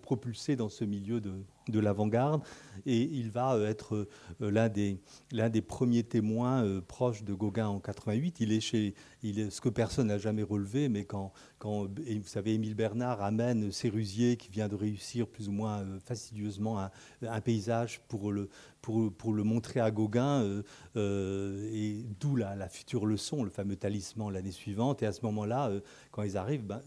propulsé 0.00 0.56
dans 0.56 0.68
ce 0.68 0.84
milieu 0.84 1.20
de, 1.20 1.32
de 1.68 1.78
l'avant-garde 1.80 2.42
et 2.86 3.02
il 3.02 3.30
va 3.30 3.54
euh, 3.54 3.68
être 3.68 3.94
euh, 4.40 4.50
l'un 4.50 4.68
des, 4.68 4.98
l'un 5.30 5.48
des 5.48 5.62
premiers 5.62 6.02
témoins 6.02 6.64
euh, 6.64 6.80
proches 6.80 7.22
de 7.22 7.34
Gauguin 7.34 7.68
en 7.68 7.80
88. 7.80 8.40
Il 8.40 8.52
est 8.52 8.60
chez, 8.60 8.94
il 9.22 9.38
est, 9.38 9.50
ce 9.50 9.60
que 9.60 9.68
personne 9.68 10.08
n'a 10.08 10.18
jamais 10.18 10.42
relevé, 10.42 10.88
mais 10.88 11.04
quand, 11.04 11.32
quand 11.58 11.86
vous 11.86 12.26
savez, 12.26 12.54
Émile 12.54 12.74
Bernard 12.74 13.22
amène 13.22 13.70
Sérusier 13.70 14.36
qui 14.36 14.50
vient 14.50 14.68
de 14.68 14.74
réussir 14.74 15.26
plus 15.26 15.48
ou 15.48 15.52
moins 15.52 15.84
fastidieusement 16.04 16.80
un, 17.22 17.40
paysage 17.40 18.00
pour 18.08 18.32
le, 18.32 18.48
pour, 18.80 19.12
pour, 19.12 19.32
le 19.32 19.44
montrer 19.44 19.80
à 19.80 19.90
Gauguin, 19.90 20.62
et 20.96 22.04
d'où 22.20 22.36
la, 22.36 22.68
future 22.68 23.06
leçon, 23.06 23.44
le 23.44 23.50
fameux 23.50 23.76
talisman 23.76 24.30
l'année 24.30 24.50
suivante. 24.50 25.02
Et 25.02 25.06
à 25.06 25.12
ce 25.12 25.24
moment-là, 25.24 25.70
quand 26.10 26.22
ils 26.22 26.36
arrivent, 26.36 26.64
ben, 26.64 26.82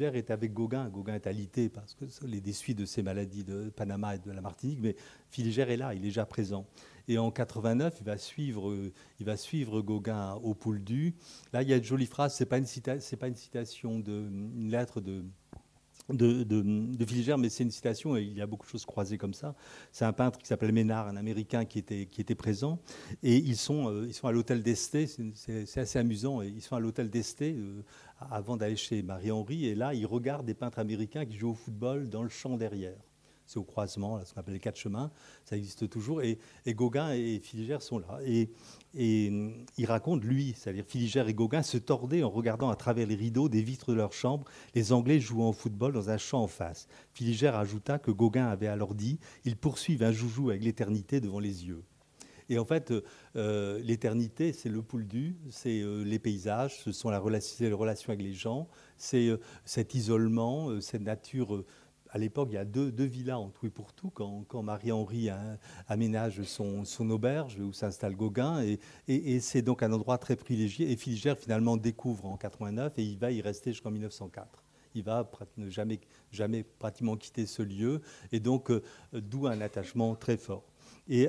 est 0.00 0.30
avec 0.30 0.52
Gauguin. 0.52 0.88
Gauguin 0.88 1.14
est 1.14 1.26
alité 1.26 1.68
parce 1.68 1.94
que 1.94 2.04
les 2.26 2.40
déçus 2.40 2.74
de 2.74 2.84
ces 2.84 3.02
maladies 3.02 3.44
de 3.44 3.70
Panama 3.70 4.11
de 4.18 4.30
la 4.30 4.40
Martinique, 4.40 4.78
mais 4.80 4.96
Filigère 5.30 5.70
est 5.70 5.76
là, 5.76 5.94
il 5.94 6.00
est 6.00 6.02
déjà 6.02 6.26
présent. 6.26 6.66
Et 7.08 7.18
en 7.18 7.30
89, 7.30 7.96
il 8.00 8.04
va 8.04 8.16
suivre, 8.16 8.74
il 9.18 9.26
va 9.26 9.36
suivre 9.36 9.80
Gauguin 9.82 10.34
au 10.42 10.54
Pouldu. 10.54 11.14
Là, 11.52 11.62
il 11.62 11.68
y 11.68 11.72
a 11.72 11.76
une 11.76 11.84
jolie 11.84 12.06
phrase, 12.06 12.34
c'est 12.34 12.46
pas 12.46 12.58
une 12.58 12.66
pas 13.18 13.28
une 13.28 13.36
citation 13.36 13.98
de 13.98 14.28
une 14.30 14.70
lettre 14.70 15.00
de 15.00 15.24
de, 16.08 16.42
de, 16.42 17.36
mais 17.36 17.48
c'est 17.48 17.64
une 17.64 17.70
citation 17.70 18.16
et 18.16 18.22
il 18.22 18.34
y 18.34 18.40
a 18.40 18.46
beaucoup 18.46 18.66
de 18.66 18.70
choses 18.70 18.84
croisées 18.84 19.18
comme 19.18 19.34
ça. 19.34 19.54
C'est 19.92 20.04
un 20.04 20.12
peintre 20.12 20.38
qui 20.38 20.46
s'appelle 20.46 20.72
Ménard, 20.72 21.08
un 21.08 21.16
Américain 21.16 21.64
qui 21.64 21.78
était, 21.78 22.06
qui 22.06 22.20
était 22.20 22.34
présent. 22.34 22.80
Et 23.22 23.36
ils 23.36 23.56
sont, 23.56 23.88
euh, 23.88 24.06
ils 24.06 24.14
sont 24.14 24.26
à 24.26 24.32
l'hôtel 24.32 24.62
d'Esté, 24.62 25.06
c'est 25.34 25.78
assez 25.78 25.98
amusant. 25.98 26.42
Ils 26.42 26.62
sont 26.62 26.76
à 26.76 26.80
l'hôtel 26.80 27.10
d'Esté 27.10 27.54
euh, 27.56 27.82
avant 28.30 28.56
d'aller 28.56 28.76
chez 28.76 29.02
Marie-Henri. 29.02 29.66
Et 29.66 29.74
là, 29.74 29.94
ils 29.94 30.06
regardent 30.06 30.46
des 30.46 30.54
peintres 30.54 30.78
américains 30.78 31.24
qui 31.24 31.36
jouent 31.36 31.50
au 31.50 31.54
football 31.54 32.08
dans 32.08 32.22
le 32.22 32.28
champ 32.28 32.56
derrière 32.56 32.98
c'est 33.52 33.58
au 33.58 33.64
croisement, 33.64 34.24
ce 34.24 34.32
qu'on 34.32 34.40
appelle 34.40 34.54
les 34.54 34.60
quatre 34.60 34.78
chemins, 34.78 35.10
ça 35.44 35.56
existe 35.56 35.88
toujours. 35.88 36.22
Et, 36.22 36.38
Gauguin 36.68 37.12
et 37.12 37.38
Filigère 37.38 37.82
sont 37.82 37.98
là. 37.98 38.18
Et, 38.24 38.50
il 38.94 39.86
raconte, 39.86 40.24
lui, 40.24 40.54
c'est-à-dire 40.56 40.84
Filigère 40.84 41.28
et 41.28 41.34
Gauguin, 41.34 41.62
se 41.62 41.78
tordaient 41.78 42.22
en 42.22 42.30
regardant 42.30 42.70
à 42.70 42.76
travers 42.76 43.06
les 43.06 43.14
rideaux 43.14 43.48
des 43.48 43.62
vitres 43.62 43.90
de 43.90 43.96
leur 43.96 44.12
chambre 44.12 44.44
les 44.74 44.92
Anglais 44.92 45.20
jouant 45.20 45.50
au 45.50 45.52
football 45.52 45.92
dans 45.92 46.10
un 46.10 46.18
champ 46.18 46.42
en 46.42 46.48
face. 46.48 46.88
Filigère 47.12 47.56
ajouta 47.56 47.98
que 47.98 48.10
Gauguin 48.10 48.46
avait 48.46 48.66
alors 48.66 48.94
dit 48.94 49.18
Ils 49.44 49.56
poursuivent 49.56 50.02
un 50.02 50.12
joujou 50.12 50.50
avec 50.50 50.62
l'éternité 50.62 51.20
devant 51.20 51.40
les 51.40 51.66
yeux. 51.66 51.82
Et 52.48 52.58
en 52.58 52.64
fait, 52.64 52.92
euh, 53.36 53.78
l'éternité, 53.82 54.52
c'est 54.52 54.68
le 54.68 54.82
pouldu, 54.82 55.36
c'est 55.50 55.80
euh, 55.80 56.02
les 56.02 56.18
paysages, 56.18 56.80
ce 56.80 56.92
sont 56.92 57.08
la 57.08 57.18
relation, 57.18 57.64
les 57.64 57.72
relations 57.72 58.10
avec 58.10 58.22
les 58.22 58.34
gens, 58.34 58.68
c'est 58.98 59.28
euh, 59.28 59.38
cet 59.64 59.94
isolement, 59.94 60.80
cette 60.80 61.02
nature 61.02 61.64
à 62.12 62.18
l'époque, 62.18 62.48
il 62.50 62.54
y 62.54 62.58
a 62.58 62.64
deux, 62.66 63.04
villas 63.04 63.38
en 63.38 63.48
tout 63.48 63.66
et 63.66 63.70
pour 63.70 63.94
tout, 63.94 64.10
quand, 64.10 64.62
Marie-Henri 64.62 65.30
aménage 65.88 66.42
son, 66.42 66.84
auberge 67.10 67.58
où 67.58 67.72
s'installe 67.72 68.14
Gauguin. 68.14 68.62
Et, 69.08 69.40
c'est 69.40 69.62
donc 69.62 69.82
un 69.82 69.92
endroit 69.92 70.18
très 70.18 70.36
privilégié. 70.36 70.92
Et 70.92 70.96
Filigère, 70.96 71.38
finalement, 71.38 71.78
découvre 71.78 72.26
en 72.26 72.36
89 72.36 72.98
et 72.98 73.02
il 73.02 73.18
va 73.18 73.30
y 73.32 73.40
rester 73.40 73.72
jusqu'en 73.72 73.90
1904 73.90 74.62
il 74.94 75.04
va 75.04 75.26
ne 75.56 75.70
jamais, 75.70 75.98
jamais 76.32 76.62
pratiquement 76.62 77.16
quitter 77.16 77.46
ce 77.46 77.62
lieu, 77.62 78.02
et 78.30 78.40
donc 78.40 78.70
euh, 78.70 78.82
d'où 79.14 79.46
un 79.46 79.58
attachement 79.62 80.14
très 80.14 80.36
fort. 80.36 80.64
Et, 81.08 81.28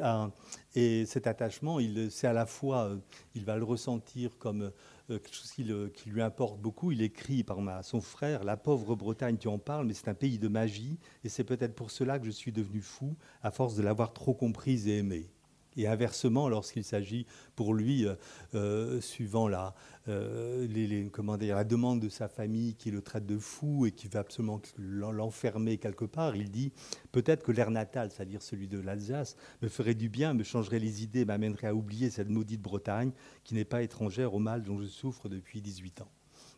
et 0.75 1.05
cet 1.05 1.27
attachement, 1.27 1.79
c'est 2.09 2.27
à 2.27 2.33
la 2.33 2.45
fois, 2.45 2.91
il 3.35 3.45
va 3.45 3.55
le 3.55 3.63
ressentir 3.63 4.37
comme 4.37 4.71
quelque 5.19 5.35
chose 5.35 5.51
qui, 5.51 5.65
qui, 5.93 6.09
lui 6.09 6.21
importe 6.21 6.59
beaucoup. 6.59 6.91
Il 6.91 7.01
écrit 7.01 7.43
par 7.43 7.61
ma, 7.61 7.83
son 7.83 8.01
frère, 8.01 8.43
La 8.43 8.57
pauvre 8.57 8.95
Bretagne, 8.95 9.37
tu 9.37 9.47
en 9.47 9.59
parles, 9.59 9.85
mais 9.85 9.93
c'est 9.93 10.09
un 10.09 10.13
pays 10.13 10.39
de 10.39 10.47
magie, 10.47 10.99
et 11.23 11.29
c'est 11.29 11.43
peut-être 11.43 11.75
pour 11.75 11.91
cela 11.91 12.19
que 12.19 12.25
je 12.25 12.31
suis 12.31 12.51
devenu 12.51 12.81
fou, 12.81 13.15
à 13.41 13.51
force 13.51 13.75
de 13.75 13.83
l'avoir 13.83 14.13
trop 14.13 14.33
comprise 14.33 14.87
et 14.87 14.97
aimée. 14.97 15.29
Et 15.77 15.87
inversement, 15.87 16.49
lorsqu'il 16.49 16.83
s'agit 16.83 17.25
pour 17.55 17.73
lui, 17.73 18.05
euh, 18.05 18.15
euh, 18.55 19.01
suivant 19.01 19.47
la, 19.47 19.73
euh, 20.07 21.09
comment 21.11 21.37
dire, 21.37 21.55
la 21.55 21.63
demande 21.63 21.99
de 21.99 22.09
sa 22.09 22.27
famille 22.27 22.75
qui 22.75 22.91
le 22.91 23.01
traite 23.01 23.25
de 23.25 23.37
fou 23.37 23.85
et 23.85 23.91
qui 23.91 24.07
veut 24.07 24.19
absolument 24.19 24.61
l'enfermer 24.77 25.77
quelque 25.77 26.05
part, 26.05 26.35
il 26.35 26.51
dit 26.51 26.71
peut-être 27.11 27.43
que 27.43 27.51
l'air 27.51 27.71
natal, 27.71 28.11
c'est-à-dire 28.11 28.41
celui 28.41 28.67
de 28.67 28.79
l'Alsace, 28.79 29.35
me 29.61 29.67
ferait 29.67 29.95
du 29.95 30.09
bien, 30.09 30.33
me 30.33 30.43
changerait 30.43 30.79
les 30.79 31.03
idées, 31.03 31.25
m'amènerait 31.25 31.67
à 31.67 31.75
oublier 31.75 32.09
cette 32.09 32.29
maudite 32.29 32.61
Bretagne 32.61 33.11
qui 33.43 33.55
n'est 33.55 33.65
pas 33.65 33.81
étrangère 33.81 34.33
au 34.33 34.39
mal 34.39 34.63
dont 34.63 34.79
je 34.79 34.87
souffre 34.87 35.29
depuis 35.29 35.61
18 35.61 36.01
ans. 36.01 36.11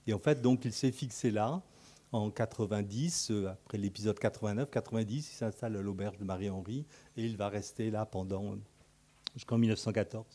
Et 0.07 0.13
en 0.13 0.19
fait, 0.19 0.41
donc, 0.41 0.65
il 0.65 0.73
s'est 0.73 0.91
fixé 0.91 1.31
là 1.31 1.63
en 2.11 2.29
90, 2.29 3.31
après 3.49 3.77
l'épisode 3.77 4.17
89, 4.17 4.69
90, 4.69 5.17
il 5.17 5.35
s'installe 5.35 5.75
à 5.75 5.81
l'auberge 5.81 6.17
de 6.17 6.23
Marie-Henri 6.23 6.85
et 7.17 7.25
il 7.25 7.35
va 7.35 7.49
rester 7.49 7.91
là 7.91 8.05
pendant 8.05 8.55
jusqu'en 9.35 9.57
1914. 9.57 10.25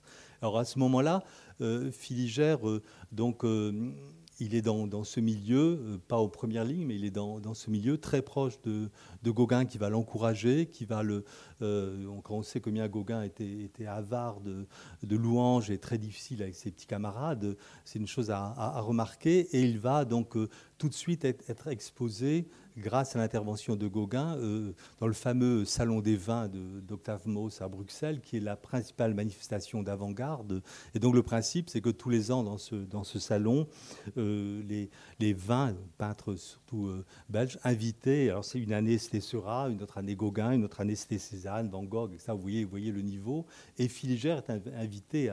Alors 0.43 0.59
à 0.59 0.65
ce 0.65 0.79
moment-là, 0.79 1.23
euh, 1.61 1.91
Filigère, 1.91 2.67
euh, 2.69 2.83
donc, 3.13 3.45
euh, 3.45 3.93
il 4.39 4.55
est 4.55 4.63
dans, 4.63 5.05
ce 5.05 5.21
milieu, 5.21 6.01
pas 6.09 6.17
aux 6.17 6.29
premières 6.29 6.65
lignes, 6.65 6.87
mais 6.87 6.95
il 6.95 7.05
est 7.05 7.11
dans, 7.11 7.53
ce 7.53 7.69
milieu 7.69 7.99
très 7.99 8.23
proche 8.23 8.55
de, 8.63 8.89
Gauguin 9.23 9.67
qui 9.67 9.77
va 9.77 9.91
l'encourager, 9.91 10.65
qui 10.65 10.87
va 10.87 11.03
le. 11.03 11.27
on 11.61 12.43
sait 12.43 12.59
combien 12.59 12.89
Gauguin 12.89 13.23
était, 13.23 13.65
était 13.65 13.85
avare 13.85 14.41
de, 14.41 14.67
louanges 15.15 15.71
et 15.71 15.77
très 15.77 15.99
difficile 15.99 16.43
avec 16.43 16.55
ses 16.55 16.71
petits 16.71 16.87
camarades, 16.87 17.55
c'est 17.85 17.99
une 17.99 18.07
chose 18.07 18.31
à, 18.31 18.81
remarquer. 18.81 19.41
Et 19.55 19.61
il 19.61 19.79
va 19.79 20.07
donc 20.07 20.39
tout 20.79 20.89
de 20.89 20.95
suite 20.95 21.27
être 21.27 21.69
exposé 21.69 22.49
grâce 22.81 23.15
à 23.15 23.19
l'intervention 23.19 23.77
de 23.77 23.87
Gauguin 23.87 24.37
euh, 24.39 24.73
dans 24.99 25.07
le 25.07 25.13
fameux 25.13 25.65
Salon 25.65 26.01
des 26.01 26.17
vins 26.17 26.49
d'Octave 26.49 27.29
Mauss 27.29 27.63
à 27.63 27.69
Bruxelles, 27.69 28.21
qui 28.21 28.39
est 28.39 28.41
la 28.41 28.57
principale 28.57 29.15
manifestation 29.15 29.83
d'avant-garde. 29.83 30.63
Et 30.95 30.99
donc 30.99 31.15
le 31.15 31.23
principe, 31.23 31.71
c'est 31.71 31.81
que 31.81 31.91
tous 31.91 32.09
les 32.09 32.33
ans, 32.33 32.43
dans 32.43 32.59
ce, 32.59 32.75
dans 32.75 33.05
ce 33.05 33.19
salon, 33.19 33.69
euh, 34.17 34.63
les, 34.67 34.91
les 35.19 35.33
vins, 35.33 35.75
peintres 35.99 36.35
surtout 36.35 36.87
euh, 36.87 37.05
belges, 37.29 37.59
invités, 37.65 38.31
alors 38.31 38.45
c'est 38.45 38.59
une 38.59 38.73
année 38.73 38.99
c'était 38.99 39.21
Seurat, 39.21 39.69
une 39.69 39.83
autre 39.83 39.99
année 39.99 40.17
Gauguin, 40.17 40.53
une 40.53 40.65
autre 40.65 40.81
année 40.81 40.97
c'était 40.97 41.19
Cézanne, 41.19 41.69
Van 41.69 41.85
Gogh, 41.85 42.17
ça 42.19 42.35
vous 42.35 42.41
voyez, 42.41 42.65
vous 42.65 42.71
voyez 42.71 42.91
le 42.91 43.03
niveau. 43.03 43.47
Et 43.79 43.89
Filigère 43.89 44.39
est 44.39 44.51
invité 44.75 45.31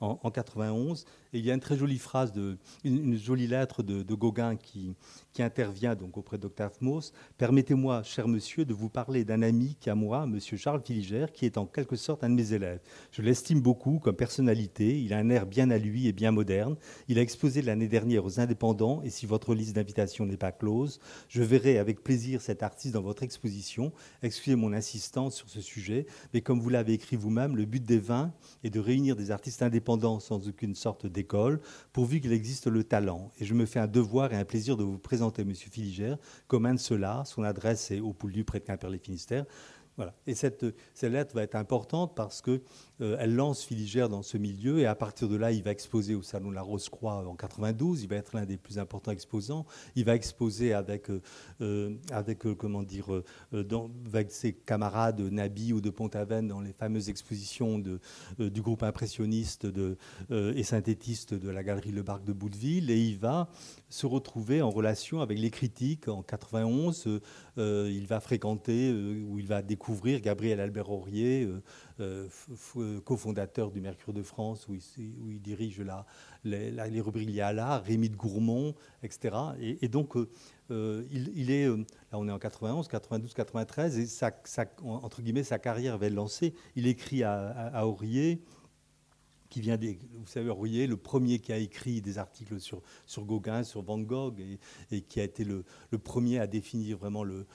en, 0.00 0.18
en, 0.22 0.30
91, 0.30 1.04
il 1.32 1.44
y 1.44 1.50
a 1.50 1.54
une 1.54 1.60
très 1.60 1.76
jolie 1.76 1.98
phrase, 1.98 2.32
de, 2.32 2.58
une, 2.84 3.16
jolie 3.16 3.46
lettre 3.46 3.82
de, 3.82 4.02
de 4.02 4.14
Gauguin 4.14 4.56
qui, 4.56 4.94
intervient 5.40 5.94
donc 5.94 6.16
auprès 6.18 6.36
d'Octave 6.36 6.76
Mauss. 6.80 7.12
Permettez-moi, 7.36 8.02
cher 8.02 8.26
monsieur, 8.26 8.64
de 8.64 8.74
vous 8.74 8.88
parler 8.88 9.24
d'un 9.24 9.42
ami 9.42 9.76
qui, 9.78 9.88
à 9.88 9.94
moi, 9.94 10.26
monsieur 10.26 10.56
Charles 10.56 10.82
Filigère, 10.84 11.30
qui 11.30 11.46
est 11.46 11.58
en 11.58 11.64
quelque 11.64 11.94
sorte 11.94 12.24
un 12.24 12.30
de 12.30 12.34
mes 12.34 12.54
élèves. 12.54 12.80
Je 13.12 13.22
l'estime 13.22 13.60
beaucoup 13.60 14.00
comme 14.00 14.16
personnalité. 14.16 15.00
Il 15.00 15.12
a 15.12 15.18
un 15.18 15.30
air 15.30 15.46
bien 15.46 15.70
à 15.70 15.78
lui 15.78 16.08
et 16.08 16.12
bien 16.12 16.32
moderne. 16.32 16.76
Il 17.06 17.20
a 17.20 17.22
exposé 17.22 17.62
l'année 17.62 17.86
dernière 17.86 18.24
aux 18.24 18.40
indépendants, 18.40 19.00
et 19.04 19.10
si 19.10 19.26
votre 19.26 19.54
liste 19.54 19.76
d'invitations 19.76 20.26
n'est 20.26 20.36
pas 20.36 20.50
close, 20.50 20.98
je 21.28 21.42
verrai 21.44 21.78
avec 21.78 22.02
plaisir 22.02 22.40
cet 22.40 22.64
artiste 22.64 22.94
dans 22.94 23.02
votre 23.02 23.22
exposition. 23.22 23.92
Excusez 24.24 24.56
mon 24.56 24.72
insistance 24.72 25.36
sur 25.36 25.48
ce 25.48 25.60
sujet, 25.60 26.06
mais 26.34 26.40
comme 26.40 26.58
vous 26.58 26.68
l'avez 26.68 26.94
écrit 26.94 27.14
vous-même, 27.14 27.56
le 27.56 27.64
but 27.64 27.84
des 27.84 28.00
vins 28.00 28.32
est 28.64 28.70
de 28.70 28.80
réunir 28.80 29.14
des 29.14 29.30
artistes 29.30 29.62
indépendants 29.62 30.18
sans 30.18 30.48
aucune 30.48 30.74
sorte 30.74 31.06
pourvu 31.92 32.20
qu'il 32.20 32.32
existe 32.32 32.66
le 32.66 32.84
talent. 32.84 33.30
Et 33.40 33.44
je 33.44 33.54
me 33.54 33.66
fais 33.66 33.80
un 33.80 33.86
devoir 33.86 34.32
et 34.32 34.36
un 34.36 34.44
plaisir 34.44 34.76
de 34.76 34.84
vous 34.84 34.98
présenter 34.98 35.42
M. 35.42 35.54
Filigère 35.54 36.18
comme 36.46 36.66
un 36.66 36.74
de 36.74 36.80
ceux-là. 36.80 37.22
Son 37.26 37.42
adresse 37.42 37.90
est 37.90 38.00
au 38.00 38.12
Pouldu, 38.12 38.44
près 38.44 38.60
de 38.60 38.64
Quimper-les-Finistères. 38.64 39.46
Et 40.26 40.34
cette, 40.34 40.64
lettre 41.02 41.34
va 41.34 41.42
être 41.42 41.54
importante 41.54 42.14
parce 42.14 42.40
que 42.40 42.62
euh, 43.00 43.26
lance 43.26 43.62
Filigère 43.64 44.08
dans 44.08 44.22
ce 44.22 44.36
milieu 44.36 44.78
et 44.80 44.86
à 44.86 44.94
partir 44.94 45.28
de 45.28 45.36
là, 45.36 45.52
il 45.52 45.62
va 45.62 45.70
exposer 45.70 46.14
au 46.14 46.22
Salon 46.22 46.50
de 46.50 46.54
la 46.54 46.62
Rose-Croix 46.62 47.26
en 47.26 47.34
92. 47.34 48.02
Il 48.02 48.08
va 48.08 48.16
être 48.16 48.34
l'un 48.34 48.44
des 48.44 48.56
plus 48.56 48.78
importants 48.78 49.10
exposants. 49.10 49.66
Il 49.96 50.04
va 50.04 50.14
exposer 50.14 50.72
avec, 50.72 51.10
euh, 51.10 51.20
euh, 51.60 51.94
avec 52.10 52.38
comment 52.54 52.82
dire, 52.82 53.22
avec 53.52 54.30
ses 54.30 54.52
camarades 54.52 55.20
Nabi 55.20 55.72
ou 55.72 55.80
de 55.80 55.90
Pont-Aven 55.90 56.48
dans 56.48 56.60
les 56.60 56.72
fameuses 56.72 57.08
expositions 57.08 57.78
du 57.78 58.62
groupe 58.62 58.82
impressionniste 58.82 59.66
de, 59.66 59.96
et 60.30 60.62
synthétiste 60.62 61.34
de 61.34 61.48
la 61.50 61.62
galerie 61.62 61.92
Le 61.92 62.02
Barque 62.02 62.24
de 62.24 62.32
Bouteville. 62.32 62.90
Et 62.90 63.00
il 63.00 63.18
va 63.18 63.48
se 63.88 64.06
retrouver 64.06 64.62
en 64.62 64.70
relation 64.70 65.20
avec 65.20 65.38
les 65.38 65.50
critiques. 65.50 66.08
En 66.08 66.22
91, 66.22 67.20
il 67.56 68.06
va 68.06 68.20
fréquenter 68.20 68.92
ou 68.92 69.38
il 69.38 69.46
va 69.46 69.62
découvrir 69.62 70.20
Gabriel 70.20 70.60
Albert 70.60 70.90
Aurier 70.90 71.48
euh, 72.00 72.28
cofondateur 73.04 73.72
du 73.72 73.80
Mercure 73.80 74.12
de 74.12 74.22
France, 74.22 74.68
où 74.68 74.74
il, 74.74 75.40
dirige 75.42 75.82
les, 76.44 77.00
rubriques 77.00 77.28
liées 77.28 77.40
à 77.40 77.52
l'art, 77.52 77.82
Rémy 77.82 78.08
de 78.08 78.14
Gourmont, 78.14 78.74
etc. 79.02 79.34
Et, 79.58 79.88
donc, 79.88 80.16
euh, 80.16 80.28
euh, 80.70 81.04
il, 81.10 81.50
est, 81.50 81.66
là 81.66 81.74
on 82.12 82.28
est 82.28 82.30
en 82.30 82.38
91, 82.38 82.86
92, 82.86 83.34
93, 83.34 83.98
et 83.98 84.06
sa, 84.06 84.30
entre 84.84 85.22
guillemets, 85.22 85.42
sa 85.42 85.58
carrière 85.58 85.98
va 85.98 86.06
être 86.06 86.14
lancée. 86.14 86.54
Il 86.76 86.86
écrit 86.86 87.24
à 87.24 87.84
Aurier, 87.84 88.44
qui 89.48 89.60
vient 89.60 89.76
des, 89.76 89.98
vous 90.14 90.26
savez, 90.26 90.50
Rouillet, 90.50 90.86
le 90.86 90.96
premier 90.96 91.38
qui 91.38 91.52
a 91.52 91.58
écrit 91.58 92.00
des 92.00 92.18
articles 92.18 92.60
sur, 92.60 92.82
sur 93.06 93.24
Gauguin, 93.24 93.62
sur 93.62 93.82
Van 93.82 93.98
Gogh, 93.98 94.40
et, 94.90 95.00
qui 95.02 95.20
a 95.20 95.24
été 95.24 95.44
le, 95.44 95.64
premier 95.98 96.38
à 96.38 96.46
définir 96.46 96.98
vraiment 96.98 97.24
le, 97.24 97.46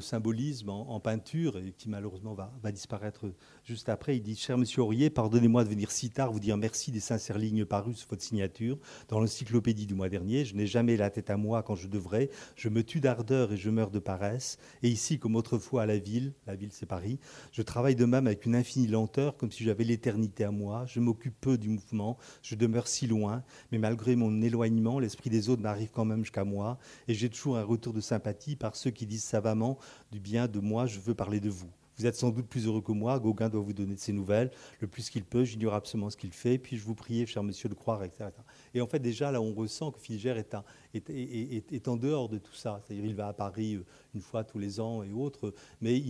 symbolisme 0.00 0.70
en, 0.70 1.00
peinture, 1.00 1.58
et 1.58 1.72
qui 1.72 1.88
malheureusement 1.88 2.34
va, 2.34 2.72
disparaître 2.72 3.32
juste 3.64 3.88
après. 3.88 4.16
Il 4.16 4.22
dit 4.22 4.36
Cher 4.36 4.58
monsieur 4.58 4.82
Aurier, 4.82 5.10
pardonnez-moi 5.10 5.64
de 5.64 5.68
venir 5.68 5.90
si 5.90 6.10
tard 6.10 6.32
vous 6.32 6.40
dire 6.40 6.56
merci 6.56 6.90
des 6.90 7.00
sincères 7.00 7.38
lignes 7.38 7.64
parues 7.64 7.94
sous 7.94 8.08
votre 8.08 8.22
signature 8.22 8.78
dans 9.08 9.20
l'encyclopédie 9.20 9.86
du 9.86 9.94
mois 9.94 10.08
dernier. 10.08 10.44
Je 10.44 10.54
n'ai 10.54 10.66
jamais 10.66 10.96
la 10.96 11.10
tête 11.10 11.30
à 11.30 11.36
moi 11.36 11.62
quand 11.62 11.74
je 11.74 11.88
devrais. 11.88 12.30
Je 12.56 12.68
me 12.68 12.82
tue 12.82 13.00
d'ardeur 13.00 13.52
et 13.52 13.56
je 13.56 13.70
meurs 13.70 13.90
de 13.90 13.98
paresse. 13.98 14.58
Et 14.82 14.88
ici, 14.88 15.18
comme 15.18 15.36
autrefois 15.36 15.82
à 15.82 15.86
la 15.86 15.98
ville, 15.98 16.34
la 16.46 16.56
ville 16.56 16.70
c'est 16.72 16.86
Paris, 16.86 17.18
je 17.52 17.62
travaille 17.62 17.96
de 17.96 18.04
même 18.04 18.26
avec 18.26 18.46
une 18.46 18.54
infinie 18.54 18.86
lenteur, 18.86 19.36
comme 19.36 19.50
si 19.50 19.64
j'avais 19.64 19.84
l'éternité 19.84 20.44
à 20.44 20.50
moi. 20.50 20.84
Je 20.86 21.00
m'occupe 21.00 21.21
peu 21.30 21.58
du 21.58 21.68
mouvement, 21.68 22.18
je 22.42 22.54
demeure 22.54 22.88
si 22.88 23.06
loin, 23.06 23.42
mais 23.70 23.78
malgré 23.78 24.16
mon 24.16 24.42
éloignement, 24.42 24.98
l'esprit 24.98 25.30
des 25.30 25.48
autres 25.48 25.62
m'arrive 25.62 25.90
quand 25.92 26.04
même 26.04 26.24
jusqu'à 26.24 26.44
moi, 26.44 26.78
et 27.08 27.14
j'ai 27.14 27.28
toujours 27.28 27.56
un 27.56 27.64
retour 27.64 27.92
de 27.92 28.00
sympathie 28.00 28.56
par 28.56 28.76
ceux 28.76 28.90
qui 28.90 29.06
disent 29.06 29.24
savamment 29.24 29.78
du 30.10 30.20
bien 30.20 30.48
de 30.48 30.60
moi, 30.60 30.86
je 30.86 31.00
veux 31.00 31.14
parler 31.14 31.40
de 31.40 31.50
vous. 31.50 31.70
Vous 31.98 32.06
êtes 32.06 32.16
sans 32.16 32.30
doute 32.30 32.46
plus 32.46 32.66
heureux 32.66 32.80
que 32.80 32.92
moi. 32.92 33.18
Gauguin 33.18 33.48
doit 33.48 33.60
vous 33.60 33.72
donner 33.72 33.94
de 33.94 34.00
ses 34.00 34.12
nouvelles 34.12 34.50
le 34.80 34.86
plus 34.86 35.10
qu'il 35.10 35.24
peut. 35.24 35.44
J'ignore 35.44 35.74
absolument 35.74 36.10
ce 36.10 36.16
qu'il 36.16 36.32
fait. 36.32 36.58
Puis 36.58 36.76
je 36.76 36.84
vous 36.84 36.94
prie, 36.94 37.26
cher 37.26 37.42
monsieur, 37.42 37.68
de 37.68 37.74
croire, 37.74 38.02
etc. 38.02 38.30
Et 38.74 38.80
en 38.80 38.86
fait, 38.86 38.98
déjà, 38.98 39.30
là, 39.30 39.40
on 39.40 39.52
ressent 39.52 39.90
que 39.90 40.00
Filigère 40.00 40.36
est, 40.38 41.88
en 41.88 41.96
dehors 41.96 42.28
de 42.28 42.38
tout 42.38 42.54
ça. 42.54 42.80
C'est-à-dire, 42.84 43.04
il 43.04 43.14
va 43.14 43.28
à 43.28 43.32
Paris 43.32 43.74
euh, 43.74 43.84
une 44.14 44.20
fois 44.20 44.44
tous 44.44 44.58
les 44.58 44.80
ans 44.80 45.02
et 45.02 45.12
autres. 45.12 45.54
Mais 45.80 46.02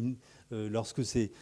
euh, 0.53 0.69
lorsque 0.69 1.05
ces, 1.05 1.33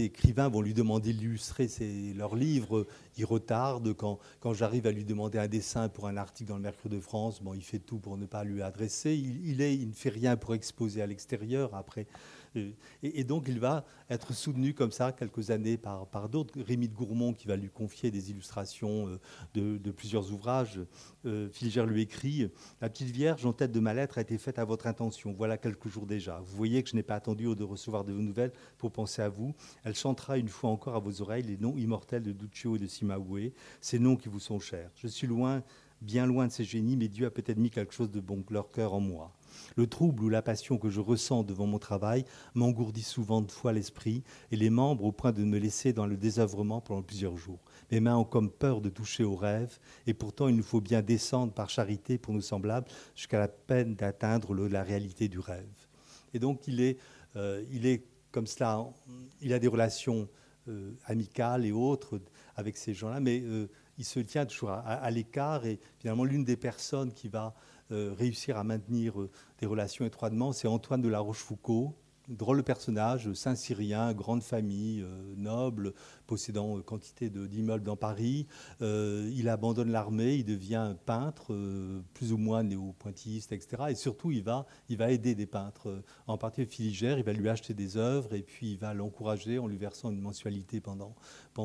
écrivains 0.00 0.48
vont 0.48 0.62
lui 0.62 0.74
demander 0.74 1.12
d'illustrer 1.12 1.68
leurs 2.16 2.34
livres, 2.34 2.86
il 3.16 3.24
retarde. 3.24 3.94
Quand, 3.94 4.18
j'arrive 4.52 4.86
à 4.86 4.92
lui 4.92 5.04
demander 5.04 5.38
un 5.38 5.48
dessin 5.48 5.88
pour 5.88 6.08
un 6.08 6.16
article 6.16 6.50
dans 6.50 6.56
le 6.56 6.62
Mercure 6.62 6.90
de 6.90 7.00
France, 7.00 7.40
bon, 7.42 7.54
il 7.54 7.62
fait 7.62 7.78
tout 7.78 7.98
pour 7.98 8.16
ne 8.16 8.26
pas 8.26 8.42
lui 8.42 8.62
adresser. 8.62 9.14
Il 9.14 9.56
ne 9.88 9.94
fait 9.94 10.10
rien 10.10 10.36
pour 10.36 10.54
exposer 10.54 11.02
à 11.02 11.06
l'extérieur. 11.06 11.74
Après, 11.74 12.06
et, 13.02 13.24
donc 13.24 13.44
il 13.48 13.60
va 13.60 13.84
être 14.10 14.32
soutenu 14.32 14.74
comme 14.74 14.92
ça 14.92 15.12
quelques 15.12 15.50
années 15.50 15.76
par, 15.76 16.28
d'autres. 16.28 16.54
Rémy 16.60 16.88
de 16.88 16.94
Gourmont 16.94 17.32
qui 17.32 17.46
va 17.46 17.56
lui 17.56 17.68
confier 17.68 18.10
des 18.10 18.30
illustrations 18.30 19.08
euh, 19.08 19.78
de, 19.78 19.90
plusieurs 19.90 20.32
ouvrages. 20.32 20.80
Euh, 21.24 21.48
lui 21.86 22.02
écrit 22.02 22.50
La 22.80 22.88
petite 22.88 23.10
Vierge 23.10 23.44
en 23.46 23.52
tête 23.52 23.72
de 23.72 23.80
ma 23.80 23.94
lettre 23.94 24.18
a 24.18 24.20
été 24.20 24.38
faite 24.38 24.58
à 24.58 24.64
votre 24.64 24.86
intention. 24.86 25.32
Voilà 25.32 25.58
quelques 25.58 25.88
jours 25.88 26.06
déjà. 26.06 26.40
Vous 26.40 26.56
voyez 26.56 26.82
que 26.82 26.90
je 26.90 26.96
n'ai 26.96 27.02
pas 27.02 27.14
attendu 27.14 27.54
de 27.54 27.64
recevoir 27.64 28.04
de 28.04 28.12
vos 28.12 28.22
nouvelles 28.22 28.52
pour 28.78 28.92
penser 28.92 29.22
à 29.22 29.28
vous. 29.28 29.54
Elle 29.84 29.94
chantera 29.94 30.38
une 30.38 30.48
fois 30.48 30.70
encore 30.70 30.94
à 30.94 30.98
vos 30.98 31.22
oreilles 31.22 31.42
les 31.42 31.56
noms 31.56 31.76
immortels 31.76 32.22
de 32.22 32.32
Duccio 32.32 32.76
et 32.76 32.78
de 32.78 32.86
Simaoué, 32.86 33.54
ces 33.80 33.98
noms 33.98 34.16
qui 34.16 34.28
vous 34.28 34.40
sont 34.40 34.58
chers. 34.58 34.90
Je 34.96 35.08
suis 35.08 35.26
loin, 35.26 35.62
bien 36.00 36.26
loin 36.26 36.46
de 36.46 36.52
ces 36.52 36.64
génies, 36.64 36.96
mais 36.96 37.08
Dieu 37.08 37.26
a 37.26 37.30
peut-être 37.30 37.58
mis 37.58 37.70
quelque 37.70 37.94
chose 37.94 38.10
de 38.10 38.20
bon 38.20 38.44
leur 38.50 38.70
cœur 38.70 38.94
en 38.94 39.00
moi. 39.00 39.32
Le 39.76 39.86
trouble 39.86 40.24
ou 40.24 40.28
la 40.28 40.42
passion 40.42 40.78
que 40.78 40.88
je 40.88 41.00
ressens 41.00 41.44
devant 41.44 41.66
mon 41.66 41.78
travail 41.78 42.24
m'engourdit 42.54 43.02
souvent 43.02 43.42
de 43.42 43.50
fois 43.50 43.72
l'esprit 43.72 44.22
et 44.50 44.56
les 44.56 44.70
membres 44.70 45.04
au 45.04 45.12
point 45.12 45.32
de 45.32 45.44
me 45.44 45.58
laisser 45.58 45.92
dans 45.92 46.06
le 46.06 46.16
désœuvrement 46.16 46.80
pendant 46.80 47.02
plusieurs 47.02 47.36
jours. 47.36 47.60
Mes 47.90 48.00
mains 48.00 48.16
ont 48.16 48.24
comme 48.24 48.50
peur 48.50 48.80
de 48.80 48.88
toucher 48.88 49.24
au 49.24 49.36
rêve 49.36 49.78
et 50.06 50.14
pourtant 50.14 50.48
il 50.48 50.56
nous 50.56 50.62
faut 50.62 50.80
bien 50.80 51.02
descendre 51.02 51.52
par 51.52 51.70
charité 51.70 52.18
pour 52.18 52.34
nos 52.34 52.40
semblables 52.40 52.88
jusqu'à 53.14 53.38
la 53.38 53.48
peine 53.48 53.94
d'atteindre 53.94 54.54
la 54.54 54.82
réalité 54.82 55.28
du 55.28 55.38
rêve. 55.38 55.66
Et 56.34 56.38
donc 56.38 56.66
il 56.66 56.80
est, 56.80 56.98
euh, 57.36 57.64
il 57.70 57.86
est 57.86 58.04
comme 58.30 58.46
cela, 58.46 58.84
il 59.40 59.52
a 59.52 59.58
des 59.58 59.68
relations 59.68 60.28
amicales 61.04 61.64
et 61.64 61.72
autres 61.72 62.20
avec 62.56 62.76
ces 62.76 62.92
gens-là, 62.92 63.20
mais 63.20 63.42
il 63.98 64.04
se 64.04 64.20
tient 64.20 64.46
toujours 64.46 64.70
à, 64.70 65.10
l'écart 65.10 65.64
et 65.66 65.78
finalement 65.98 66.24
l'une 66.24 66.44
des 66.44 66.56
personnes 66.56 67.12
qui 67.12 67.28
va 67.28 67.54
réussir 67.90 68.56
à 68.56 68.64
maintenir 68.64 69.14
des 69.58 69.66
relations 69.66 70.04
étroitement, 70.04 70.52
c'est 70.52 70.68
Antoine 70.68 71.02
de 71.02 71.08
la 71.08 71.20
Rochefoucauld, 71.20 71.92
drôle 72.28 72.58
de 72.58 72.62
personnage, 72.62 73.32
Saint-Cyrien, 73.32 74.12
grande 74.12 74.42
famille, 74.42 75.02
euh, 75.02 75.34
noble, 75.36 75.92
possédant 76.26 76.78
euh, 76.78 76.82
quantité 76.82 77.30
d'immeubles 77.30 77.84
dans 77.84 77.96
Paris. 77.96 78.46
Euh, 78.82 79.30
il 79.34 79.48
abandonne 79.48 79.90
l'armée, 79.90 80.36
il 80.36 80.44
devient 80.44 80.94
peintre, 81.04 81.56
plus 82.14 82.32
ou 82.32 82.36
moins 82.36 82.62
néo-pointilliste, 82.62 83.52
etc. 83.52 83.84
Et 83.90 83.94
surtout, 83.94 84.30
il 84.30 84.42
va, 84.42 84.66
il 84.88 84.96
va 84.96 85.10
aider 85.10 85.34
des 85.34 85.46
peintres, 85.46 86.02
en 86.26 86.36
particulier 86.38 86.66
Filigère, 86.66 87.18
il 87.18 87.24
va 87.24 87.32
lui 87.32 87.48
acheter 87.48 87.74
des 87.74 87.96
œuvres 87.96 88.34
et 88.34 88.42
puis 88.42 88.72
il 88.72 88.78
va 88.78 88.94
l'encourager 88.94 89.58
en 89.58 89.66
lui 89.66 89.76
versant 89.76 90.10
une 90.10 90.20
mensualité 90.20 90.80
pendant, 90.80 91.14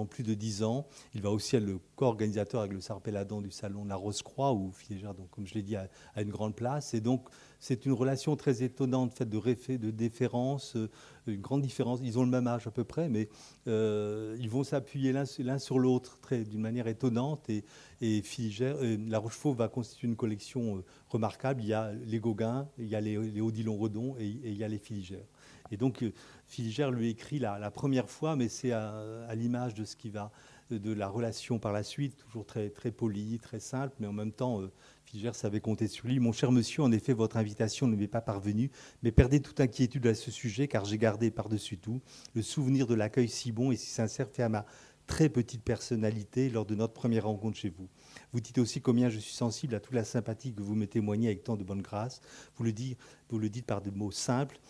plus 0.10 0.24
de 0.24 0.34
dix 0.34 0.64
ans. 0.64 0.88
Il 1.14 1.22
va 1.22 1.32
aussi 1.32 1.56
être 1.56 1.66
le 1.66 1.80
co-organisateur 1.96 2.62
avec 2.62 2.74
le 2.74 2.82
Sarpeladon 2.82 3.42
du 3.42 3.52
salon 3.52 3.84
de 3.84 3.90
la 3.90 3.96
Rose-Croix, 3.96 4.54
où 4.54 4.72
Filigère, 4.72 5.14
donc, 5.14 5.30
comme 5.32 5.48
je 5.48 5.54
l'ai 5.54 5.64
dit, 5.64 5.76
a, 5.76 5.88
a, 6.16 6.22
une 6.22 6.30
grande 6.30 6.56
place. 6.56 6.94
Et 6.94 7.02
donc, 7.02 7.30
c'est 7.62 7.86
une 7.86 7.94
relation 7.94 8.36
très 8.36 8.64
étonnante, 8.64 9.14
faite 9.14 9.30
de, 9.30 9.38
réfé, 9.38 9.78
de 9.78 9.92
déférence, 9.92 10.76
euh, 10.76 10.90
une 11.28 11.42
grande 11.42 11.62
différence. 11.62 12.00
Ils 12.02 12.18
ont 12.18 12.24
le 12.24 12.30
même 12.30 12.48
âge 12.48 12.66
à 12.66 12.72
peu 12.72 12.84
près, 12.84 13.08
mais 13.08 13.30
euh, 13.68 14.36
ils 14.40 14.50
vont 14.50 14.64
s'appuyer 14.64 15.14
l'un 15.14 15.60
sur 15.60 15.78
l'autre 15.78 16.18
d'une 16.32 16.60
manière 16.60 16.88
étonnante. 16.88 17.48
Et, 17.52 17.64
euh, 18.02 18.98
La 19.08 19.20
Rochefoucauld 19.20 19.56
va 19.56 19.68
constituer 19.68 20.08
une 20.08 20.16
collection 20.16 20.84
remarquable. 21.08 21.62
Il 21.62 21.68
y 21.68 21.74
a 21.74 21.94
les 21.94 22.20
Gauguin, 22.20 22.68
il 22.80 22.88
y 22.88 22.96
a 22.96 23.02
les, 23.02 23.40
Odilon 23.40 23.78
Redon 23.78 24.16
et, 24.18 24.26
il 24.26 24.58
y 24.58 24.64
a 24.64 24.68
les 24.68 24.80
Filigères. 24.80 25.28
Et 25.70 25.78
donc, 25.78 26.04
Filigère 26.48 26.90
lui 26.90 27.10
écrit 27.10 27.38
la, 27.38 27.70
première 27.70 28.10
fois, 28.10 28.36
mais 28.36 28.50
c'est 28.50 28.72
à 28.72 29.36
l'image 29.36 29.76
de 29.76 29.86
ce 29.86 29.96
qui 29.96 30.10
va 30.10 30.32
de 30.74 30.94
la 30.94 31.08
relation 31.08 31.60
par 31.60 31.72
la 31.72 31.84
suite, 31.84 32.18
toujours 32.18 32.46
très, 32.46 32.70
très 32.70 32.92
poli, 32.92 33.40
très 33.40 33.60
simple, 33.60 33.96
mais 34.00 34.08
en 34.08 34.14
même 34.14 34.32
temps, 34.32 34.62
euh, 34.62 34.72
Filigère 35.06 35.36
savait 35.36 35.60
compter 35.60 35.88
sur 35.88 36.08
lui. 36.08 36.20
Mon 36.20 36.32
cher 36.32 36.54
monsieur, 36.54 36.84
en 36.84 36.92
effet, 36.92 37.12
votre 37.12 37.36
invitation 37.36 37.86
ne 37.88 37.98
m'est 37.98 38.08
pas 38.08 38.22
parvenue, 38.22 38.72
mais 39.04 39.12
perdez 39.12 39.42
toute 39.42 39.60
inquiétude 39.60 40.08
à 40.08 40.14
ce 40.14 40.32
sujet, 40.32 40.70
car 40.70 40.86
j'ai 40.86 40.98
gardé 40.98 41.32
par-dessus 41.32 41.78
tout 41.78 42.02
le 42.34 42.42
souvenir 42.42 42.88
de 42.88 42.94
l'accueil 42.94 43.28
si 43.28 43.52
bon 43.52 43.72
et 43.72 43.76
si 43.76 43.90
sincère 43.90 44.30
fait 44.30 44.44
à 44.44 44.50
ma 44.50 44.66
très 45.08 45.28
petite 45.28 45.64
personnalité 45.64 46.50
lors 46.50 46.66
de 46.66 46.76
notre 46.76 46.94
première 46.94 47.26
rencontre 47.26 47.58
chez 47.58 47.70
vous. 47.70 47.90
Vous 48.32 48.40
dites 48.40 48.58
aussi 48.58 48.80
combien 48.80 49.10
je 49.10 49.20
suis 49.20 49.34
sensible 49.34 49.76
à 49.76 49.82
toute 49.82 49.94
la 49.94 50.06
sympathie 50.06 50.54
que 50.54 50.62
vous 50.62 50.76
me 50.76 50.88
témoignez 50.88 51.28
avec 51.28 51.44
tant 51.44 51.58
de 51.58 51.66
bonne 51.66 51.82
grâce. 51.82 52.22
Vous 52.56 52.64
le 52.64 52.72
dites, 52.72 52.98
vous 53.30 53.38
le 53.38 53.50
dites 53.50 53.66
par 53.66 53.82
des 53.82 53.92
mots 53.92 54.12
simples, 54.12 54.62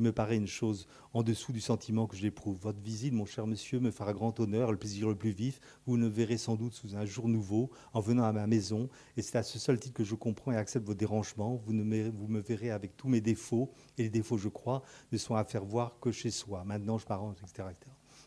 me 0.00 0.12
paraît 0.12 0.36
une 0.36 0.46
chose 0.46 0.86
en 1.12 1.22
dessous 1.22 1.52
du 1.52 1.60
sentiment 1.60 2.06
que 2.06 2.16
j'éprouve. 2.16 2.58
Votre 2.58 2.80
visite, 2.80 3.12
mon 3.12 3.24
cher 3.24 3.46
monsieur, 3.46 3.80
me 3.80 3.90
fera 3.90 4.12
grand 4.12 4.38
honneur, 4.40 4.72
le 4.72 4.78
plaisir 4.78 5.08
le 5.08 5.14
plus 5.14 5.30
vif. 5.30 5.60
Vous 5.86 5.96
me 5.96 6.08
verrez 6.08 6.36
sans 6.36 6.56
doute 6.56 6.74
sous 6.74 6.96
un 6.96 7.04
jour 7.04 7.28
nouveau 7.28 7.70
en 7.92 8.00
venant 8.00 8.24
à 8.24 8.32
ma 8.32 8.46
maison. 8.46 8.88
Et 9.16 9.22
c'est 9.22 9.38
à 9.38 9.42
ce 9.42 9.58
seul 9.58 9.78
titre 9.78 9.94
que 9.94 10.04
je 10.04 10.14
comprends 10.14 10.52
et 10.52 10.56
accepte 10.56 10.86
vos 10.86 10.94
dérangements. 10.94 11.60
Vous, 11.64 11.72
me, 11.72 12.40
verrez 12.40 12.70
avec 12.70 12.96
tous 12.96 13.08
mes 13.08 13.20
défauts. 13.20 13.70
Et 13.98 14.04
les 14.04 14.10
défauts, 14.10 14.38
je 14.38 14.48
crois, 14.48 14.82
ne 15.12 15.18
sont 15.18 15.34
à 15.34 15.44
faire 15.44 15.64
voir 15.64 15.98
que 16.00 16.10
chez 16.10 16.30
soi. 16.30 16.64
Maintenant, 16.64 16.98
je 16.98 17.06
m'arrange, 17.08 17.36
etc.. 17.42 17.68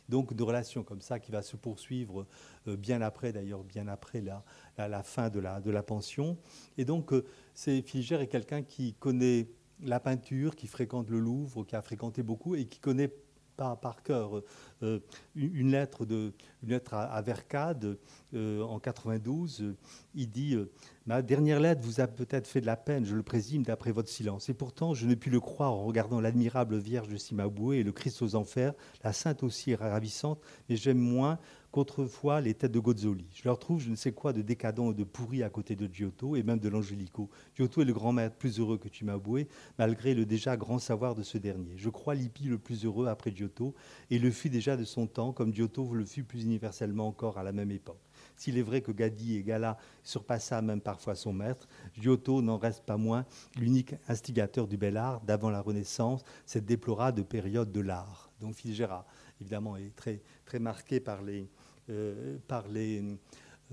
Donc, 0.09 0.33
de 0.33 0.43
relations 0.43 0.83
comme 0.83 1.01
ça 1.01 1.19
qui 1.19 1.31
va 1.31 1.41
se 1.41 1.57
poursuivre 1.57 2.25
euh, 2.67 2.77
bien 2.77 3.01
après, 3.01 3.33
d'ailleurs, 3.33 3.63
bien 3.63 3.87
après 3.87 4.21
la, 4.21 5.03
fin 5.03 5.29
de 5.29 5.39
la, 5.39 5.59
de 5.59 5.71
la 5.71 5.83
pension. 5.83 6.37
Et 6.77 6.85
donc, 6.85 7.11
euh, 7.11 7.25
c'est 7.53 7.81
Filigère 7.81 8.21
est 8.21 8.27
quelqu'un 8.27 8.63
qui 8.63 8.93
connaît 8.93 9.47
la 9.83 9.99
peinture, 9.99 10.55
qui 10.55 10.67
fréquente 10.67 11.09
le 11.09 11.19
Louvre, 11.19 11.63
qui 11.63 11.75
a 11.75 11.81
fréquenté 11.81 12.23
beaucoup 12.23 12.55
et 12.55 12.65
qui 12.65 12.79
connaît 12.79 13.11
par, 13.57 13.79
par 13.79 14.03
cœur 14.03 14.43
euh, 14.83 14.99
une 15.35 15.71
lettre, 15.71 16.05
de, 16.05 16.33
une 16.63 16.69
lettre 16.69 16.93
à, 16.93 17.21
Vercade 17.21 17.97
euh, 18.33 18.61
en 18.61 18.79
92. 18.79 19.75
il 20.13 20.29
dit 20.29 20.53
euh, 20.53 20.71
Ma 21.05 21.21
dernière 21.21 21.59
lettre 21.59 21.81
vous 21.81 21.99
a 21.99 22.07
peut-être 22.07 22.47
fait 22.47 22.61
de 22.61 22.65
la 22.65 22.77
peine, 22.77 23.03
je 23.03 23.15
le 23.15 23.23
présume, 23.23 23.63
d'après 23.63 23.91
votre 23.91 24.09
silence. 24.09 24.47
Et 24.49 24.53
pourtant, 24.53 24.93
je 24.93 25.07
ne 25.07 25.15
puis 25.15 25.31
le 25.31 25.39
croire 25.39 25.73
en 25.73 25.83
regardant 25.83 26.21
l'admirable 26.21 26.77
Vierge 26.77 27.09
de 27.09 27.17
Cimaboué 27.17 27.77
et 27.77 27.83
le 27.83 27.91
Christ 27.91 28.21
aux 28.21 28.35
enfers. 28.35 28.73
La 29.03 29.11
sainte 29.11 29.43
aussi 29.43 29.73
ravissante, 29.75 30.39
mais 30.69 30.75
j'aime 30.75 30.99
moins 30.99 31.39
qu'autrefois 31.77 32.41
les 32.41 32.55
têtes 32.55 32.71
de 32.71 32.79
Gozzoli. 32.79 33.27
Je 33.31 33.43
leur 33.45 33.59
trouve 33.59 33.79
je 33.79 33.91
ne 33.91 33.95
sais 33.95 34.11
quoi 34.11 34.33
de 34.33 34.41
décadent 34.41 34.89
et 34.89 34.93
de 34.95 35.03
pourri 35.03 35.43
à 35.43 35.49
côté 35.51 35.75
de 35.75 35.85
Giotto 35.85 36.35
et 36.35 36.41
même 36.41 36.57
de 36.57 36.69
l'Angelico. 36.69 37.29
Giotto 37.55 37.83
est 37.83 37.85
le 37.85 37.93
grand 37.93 38.11
maître 38.11 38.35
plus 38.35 38.59
heureux 38.59 38.79
que 38.79 38.89
Cimabue, 38.91 39.45
malgré 39.77 40.15
le 40.15 40.25
déjà 40.25 40.57
grand 40.57 40.79
savoir 40.79 41.13
de 41.13 41.21
ce 41.21 41.37
dernier. 41.37 41.73
Je 41.77 41.89
crois 41.89 42.15
Lippi 42.15 42.45
le 42.45 42.57
plus 42.57 42.83
heureux 42.83 43.05
après 43.05 43.29
Giotto 43.29 43.75
et 44.09 44.17
le 44.17 44.31
fut 44.31 44.49
déjà 44.49 44.75
de 44.75 44.85
son 44.85 45.05
temps, 45.05 45.33
comme 45.33 45.53
Giotto 45.53 45.93
le 45.93 46.03
fut 46.03 46.23
plus 46.23 46.45
universellement 46.45 47.07
encore 47.07 47.37
à 47.37 47.43
la 47.43 47.51
même 47.51 47.69
époque. 47.69 48.01
S'il 48.35 48.57
est 48.57 48.63
vrai 48.63 48.81
que 48.81 48.91
Gadi 48.91 49.35
et 49.35 49.43
Gala 49.43 49.77
surpassa 50.01 50.63
même 50.63 50.81
parfois 50.81 51.13
son 51.13 51.31
maître, 51.31 51.67
Giotto 51.93 52.41
n'en 52.41 52.57
reste 52.57 52.85
pas 52.85 52.97
moins 52.97 53.23
l'unique 53.55 53.93
instigateur 54.07 54.67
du 54.67 54.77
bel 54.77 54.97
art 54.97 55.21
d'avant 55.21 55.51
la 55.51 55.61
Renaissance, 55.61 56.23
cette 56.47 56.65
déplorable 56.65 57.23
période 57.23 57.71
de 57.71 57.81
l'art. 57.81 58.31
Donc 58.41 58.55
Filigera, 58.55 59.05
évidemment, 59.39 59.77
est 59.77 59.95
très, 59.95 60.21
très 60.45 60.57
marqué 60.59 60.99
par 60.99 61.21
les, 61.21 61.49
euh, 61.89 62.37
par 62.47 62.67
les. 62.67 63.03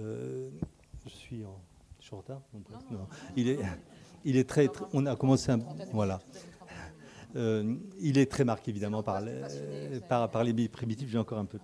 Euh, 0.00 0.50
je 1.05 1.11
suis 1.11 1.44
en. 1.44 1.61
short 2.00 2.29
non, 2.31 3.07
Il 3.37 3.48
est, 3.48 3.59
il 4.24 4.37
est 4.37 4.48
très, 4.48 4.68
On 4.92 5.07
a 5.07 5.16
commencé 5.16 5.50
un. 5.53 5.61
Voilà. 5.92 6.20
Euh, 7.37 7.74
il 8.00 8.16
est 8.18 8.31
très 8.31 8.44
marqué 8.44 8.70
évidemment 8.70 9.03
par 9.03 9.20
les, 9.20 9.42
par, 10.09 10.31
par 10.31 10.44
les 10.44 10.68
primitifs, 10.68 11.09
j'ai 11.09 11.18
encore 11.18 11.38
un 11.38 11.44
peu. 11.44 11.59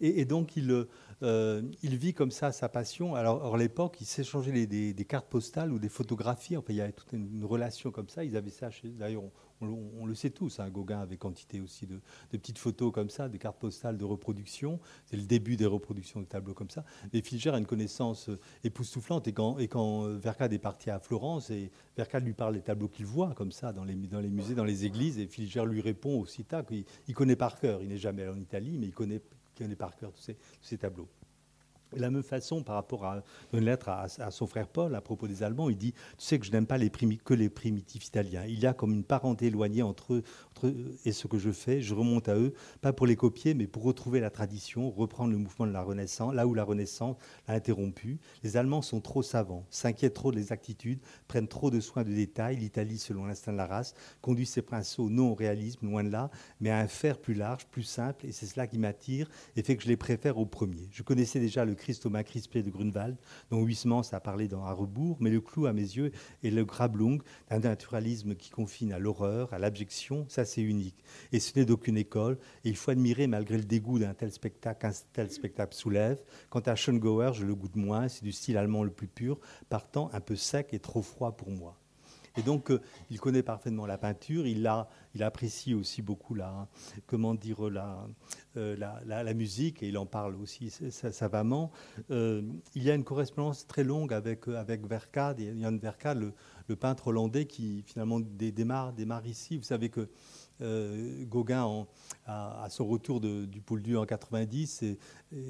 Et, 0.00 0.20
et 0.20 0.24
donc 0.24 0.56
il, 0.56 0.86
il 1.22 1.96
vit 1.96 2.14
comme 2.14 2.30
ça 2.30 2.52
sa 2.52 2.68
passion. 2.68 3.14
Alors, 3.14 3.54
à 3.54 3.58
l'époque, 3.58 3.96
il 4.00 4.06
s'échangeait 4.06 4.66
des, 4.66 5.04
cartes 5.04 5.28
postales 5.28 5.72
ou 5.72 5.78
des 5.78 5.88
photographies. 5.88 6.56
Enfin, 6.56 6.72
il 6.72 6.76
y 6.76 6.80
avait 6.80 6.92
toute 6.92 7.12
une, 7.12 7.44
relation 7.44 7.90
comme 7.90 8.08
ça. 8.08 8.24
Ils 8.24 8.36
avaient 8.36 8.50
ça. 8.50 8.70
D'ailleurs, 8.84 9.22
on, 9.60 10.06
le 10.06 10.14
sait 10.14 10.30
tous, 10.30 10.60
hein, 10.60 10.68
Gauguin 10.70 11.00
avait 11.00 11.16
quantité 11.16 11.60
aussi 11.60 11.86
de, 11.86 12.00
petites 12.30 12.58
photos 12.58 12.92
comme 12.92 13.10
ça, 13.10 13.28
des 13.28 13.38
cartes 13.38 13.58
postales 13.58 13.98
de 13.98 14.04
reproduction. 14.04 14.78
C'est 15.06 15.16
le 15.16 15.24
début 15.24 15.56
des 15.56 15.66
reproductions 15.66 16.20
de 16.20 16.26
tableaux 16.26 16.54
comme 16.54 16.70
ça. 16.70 16.84
Et 17.12 17.22
Filger 17.22 17.50
a 17.50 17.58
une 17.58 17.66
connaissance 17.66 18.28
euh, 18.28 18.38
époustouflante. 18.64 19.26
Et 19.28 19.32
quand, 19.32 19.58
et 19.58 19.68
quand 19.68 20.04
euh, 20.04 20.16
Vercade 20.16 20.52
est 20.52 20.58
parti 20.58 20.90
à 20.90 20.98
Florence, 20.98 21.50
et 21.50 21.70
Vercade 21.96 22.24
lui 22.24 22.34
parle 22.34 22.54
des 22.54 22.62
tableaux 22.62 22.88
qu'il 22.88 23.06
voit 23.06 23.34
comme 23.34 23.52
ça 23.52 23.72
dans 23.72 23.84
les, 23.84 23.94
dans 23.94 24.20
les 24.20 24.30
musées, 24.30 24.54
dans 24.54 24.64
les 24.64 24.84
églises, 24.84 25.18
et 25.18 25.26
Filger 25.26 25.64
lui 25.66 25.80
répond 25.80 26.20
aussi 26.20 26.44
tac, 26.44 26.66
il, 26.70 26.84
il 27.08 27.14
connaît 27.14 27.36
par 27.36 27.58
cœur. 27.58 27.82
Il 27.82 27.88
n'est 27.88 27.98
jamais 27.98 28.22
allé 28.22 28.32
en 28.32 28.40
Italie, 28.40 28.78
mais 28.78 28.86
il 28.86 28.94
connaît, 28.94 29.20
il 29.58 29.64
connaît 29.64 29.76
par 29.76 29.96
cœur 29.96 30.12
tous 30.12 30.32
ces 30.62 30.78
tableaux. 30.78 31.08
De 31.94 32.00
la 32.00 32.10
même 32.10 32.22
façon, 32.22 32.62
par 32.62 32.74
rapport 32.74 33.04
à 33.06 33.22
une 33.52 33.64
lettre 33.64 33.88
à, 33.88 34.30
son 34.30 34.46
frère 34.46 34.68
Paul 34.68 34.94
à 34.94 35.00
propos 35.00 35.26
des 35.26 35.42
Allemands, 35.42 35.70
il 35.70 35.76
dit 35.76 35.92
Tu 35.92 36.24
sais 36.24 36.38
que 36.38 36.44
je 36.44 36.52
n'aime 36.52 36.66
pas 36.66 36.78
que 36.78 37.34
les 37.34 37.48
primitifs 37.48 38.06
italiens. 38.06 38.44
Il 38.46 38.58
y 38.58 38.66
a 38.66 38.74
comme 38.74 38.92
une 38.92 39.04
parenté 39.04 39.46
éloignée 39.46 39.82
entre 39.82 40.14
eux, 40.14 40.22
et 41.04 41.12
ce 41.12 41.26
que 41.26 41.38
je 41.38 41.50
fais. 41.50 41.80
Je 41.80 41.94
remonte 41.94 42.28
à 42.28 42.36
eux, 42.36 42.52
pas 42.80 42.92
pour 42.92 43.06
les 43.06 43.16
copier, 43.16 43.54
mais 43.54 43.66
pour 43.66 43.82
retrouver 43.82 44.20
la 44.20 44.30
tradition, 44.30 44.90
reprendre 44.90 45.32
le 45.32 45.38
mouvement 45.38 45.66
de 45.66 45.72
la 45.72 45.82
Renaissance, 45.82 46.34
là 46.34 46.46
où 46.46 46.54
la 46.54 46.64
Renaissance 46.64 47.16
l'a 47.46 47.54
interrompu. 47.54 48.18
Les 48.42 48.56
Allemands 48.56 48.82
sont 48.82 49.00
trop 49.00 49.22
savants, 49.22 49.64
s'inquiètent 49.70 50.14
trop 50.14 50.30
de 50.30 50.36
l'exactitude, 50.36 51.00
prennent 51.26 51.48
trop 51.48 51.70
de 51.70 51.80
soins 51.80 52.04
de 52.04 52.12
détails. 52.12 52.56
L'Italie, 52.56 52.98
selon 52.98 53.26
l'instinct 53.26 53.52
de 53.52 53.58
la 53.58 53.66
race, 53.66 53.94
conduit 54.20 54.46
ses 54.46 54.62
princeaux 54.62 55.08
non 55.10 55.30
au 55.30 55.34
réalisme, 55.34 55.86
loin 55.86 56.04
de 56.04 56.10
là, 56.10 56.30
mais 56.60 56.70
à 56.70 56.78
un 56.78 56.88
faire 56.88 57.18
plus 57.18 57.34
large, 57.34 57.66
plus 57.66 57.82
simple, 57.82 58.26
et 58.26 58.32
c'est 58.32 58.46
cela 58.46 58.66
qui 58.66 58.78
m'attire 58.78 59.28
et 59.56 59.62
fait 59.62 59.76
que 59.76 59.82
je 59.82 59.88
les 59.88 59.96
préfère 59.96 60.38
au 60.38 60.46
premier. 60.46 60.88
Je 60.90 61.02
connaissais 61.02 61.40
déjà 61.40 61.64
le 61.64 61.74
Christ 61.78 62.06
crispé 62.24 62.62
de 62.62 62.70
Grunewald, 62.70 63.16
dont 63.50 63.64
Huysmans 63.64 64.12
a 64.12 64.20
parlé 64.20 64.48
dans 64.48 64.64
À 64.64 64.72
rebours, 64.72 65.16
mais 65.20 65.30
le 65.30 65.40
clou 65.40 65.66
à 65.66 65.72
mes 65.72 65.80
yeux 65.80 66.12
est 66.42 66.50
le 66.50 66.64
Grablung, 66.64 67.22
un 67.50 67.60
naturalisme 67.60 68.34
qui 68.34 68.50
confine 68.50 68.92
à 68.92 68.98
l'horreur, 68.98 69.52
à 69.54 69.58
l'abjection, 69.58 70.26
ça 70.28 70.44
c'est 70.44 70.62
unique. 70.62 71.04
Et 71.32 71.40
ce 71.40 71.58
n'est 71.58 71.64
d'aucune 71.64 71.96
école, 71.96 72.38
et 72.64 72.68
il 72.68 72.76
faut 72.76 72.90
admirer 72.90 73.26
malgré 73.26 73.56
le 73.56 73.64
dégoût 73.64 73.98
d'un 73.98 74.14
tel 74.14 74.32
spectacle 74.32 74.80
qu'un 74.80 74.92
tel 75.12 75.30
spectacle 75.30 75.74
soulève. 75.74 76.22
Quant 76.50 76.60
à 76.60 76.74
Schongauer, 76.74 77.32
je 77.34 77.46
le 77.46 77.54
goûte 77.54 77.76
moins, 77.76 78.08
c'est 78.08 78.24
du 78.24 78.32
style 78.32 78.58
allemand 78.58 78.82
le 78.82 78.90
plus 78.90 79.08
pur, 79.08 79.38
partant 79.68 80.10
un 80.12 80.20
peu 80.20 80.36
sec 80.36 80.68
et 80.72 80.80
trop 80.80 81.02
froid 81.02 81.36
pour 81.36 81.50
moi. 81.50 81.77
Et 82.38 82.42
donc, 82.42 82.70
euh, 82.70 82.80
il 83.10 83.20
connaît 83.20 83.42
parfaitement 83.42 83.84
la 83.84 83.98
peinture. 83.98 84.46
Il, 84.46 84.64
a, 84.66 84.88
il 85.14 85.24
apprécie 85.24 85.74
aussi 85.74 86.02
beaucoup 86.02 86.34
la, 86.34 86.68
comment 87.06 87.34
dire, 87.34 87.68
la, 87.68 88.06
euh, 88.56 88.76
la, 88.76 89.34
musique 89.34 89.82
et 89.82 89.88
il 89.88 89.98
en 89.98 90.06
parle 90.06 90.36
aussi 90.36 90.70
savamment. 90.70 91.72
Euh, 92.10 92.42
il 92.76 92.84
y 92.84 92.90
a 92.90 92.94
une 92.94 93.02
correspondance 93.02 93.66
très 93.66 93.82
longue 93.82 94.12
avec, 94.12 94.46
avec 94.46 94.86
Vercade, 94.86 95.40
Jan 95.60 95.76
Vercade, 95.78 96.32
le, 96.68 96.76
peintre 96.76 97.08
hollandais 97.08 97.46
qui 97.46 97.82
finalement 97.86 98.20
démarre, 98.20 98.92
démarre 98.92 99.26
ici. 99.26 99.56
Vous 99.56 99.64
savez 99.64 99.88
que 99.88 100.08
Gauguin, 101.24 101.86
à, 102.26 102.66
son 102.68 102.86
retour 102.86 103.20
du 103.20 103.60
Pôle 103.60 103.82
Dieu 103.82 103.98
en 103.98 104.04
90, 104.04 104.84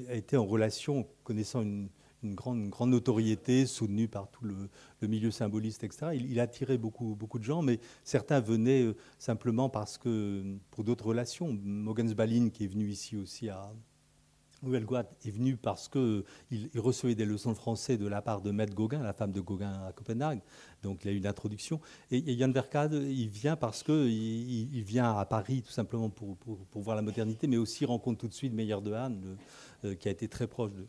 a 0.07 0.13
été 0.13 0.37
en 0.37 0.45
relation, 0.45 1.07
connaissant 1.23 1.61
une, 1.61 1.89
une 2.23 2.35
grande, 2.35 2.89
notoriété, 2.89 3.65
soutenu 3.65 4.07
par 4.07 4.29
tout 4.29 4.45
le, 4.45 5.07
milieu 5.07 5.31
symboliste, 5.31 5.83
etc. 5.83 6.07
Il, 6.13 6.31
il, 6.31 6.39
a 6.39 6.43
attiré 6.43 6.77
beaucoup, 6.77 7.15
de 7.39 7.43
gens, 7.43 7.61
mais 7.61 7.79
certains 8.03 8.39
venaient 8.39 8.83
euh, 8.83 8.95
simplement 9.17 9.69
parce 9.69 9.97
que, 9.97 10.43
pour 10.71 10.83
d'autres 10.83 11.07
relations. 11.07 11.57
Mogens 11.63 12.13
Balin, 12.13 12.49
qui 12.49 12.65
est 12.65 12.67
venu 12.67 12.89
ici 12.89 13.15
aussi 13.17 13.49
à, 13.49 13.71
Huelgoat 14.63 15.05
est 15.25 15.31
venu 15.31 15.55
parce 15.57 15.87
qu'il 15.87 16.23
il 16.51 16.79
recevait 16.79 17.15
des 17.15 17.25
leçons 17.25 17.51
de 17.51 17.57
français 17.57 17.97
de 17.97 18.07
la 18.07 18.21
part 18.21 18.41
de 18.41 18.51
Maître 18.51 18.73
Gauguin, 18.73 19.01
la 19.01 19.13
femme 19.13 19.31
de 19.31 19.41
Gauguin 19.41 19.71
à 19.87 19.91
Copenhague. 19.91 20.41
Donc 20.83 21.05
il 21.05 21.09
a 21.09 21.11
eu 21.11 21.17
une 21.17 21.27
introduction. 21.27 21.79
Et, 22.11 22.19
Yann 22.33 22.51
Verkade, 22.51 22.93
il 22.93 23.29
vient 23.29 23.55
parce 23.55 23.83
qu'il 23.83 24.75
il 24.75 24.83
vient 24.83 25.17
à 25.17 25.25
Paris 25.25 25.61
tout 25.61 25.71
simplement 25.71 26.09
pour, 26.09 26.37
voir 26.75 26.95
la 26.95 27.01
modernité, 27.01 27.47
mais 27.47 27.57
aussi 27.57 27.85
rencontre 27.85 28.19
tout 28.19 28.27
de 28.27 28.33
suite 28.33 28.53
Meyer 28.53 28.81
de 28.81 28.91
Hahn, 28.91 29.37
euh, 29.85 29.95
qui 29.95 30.07
a 30.07 30.11
été 30.11 30.27
très 30.27 30.47
proche 30.47 30.71
de, 30.71 30.85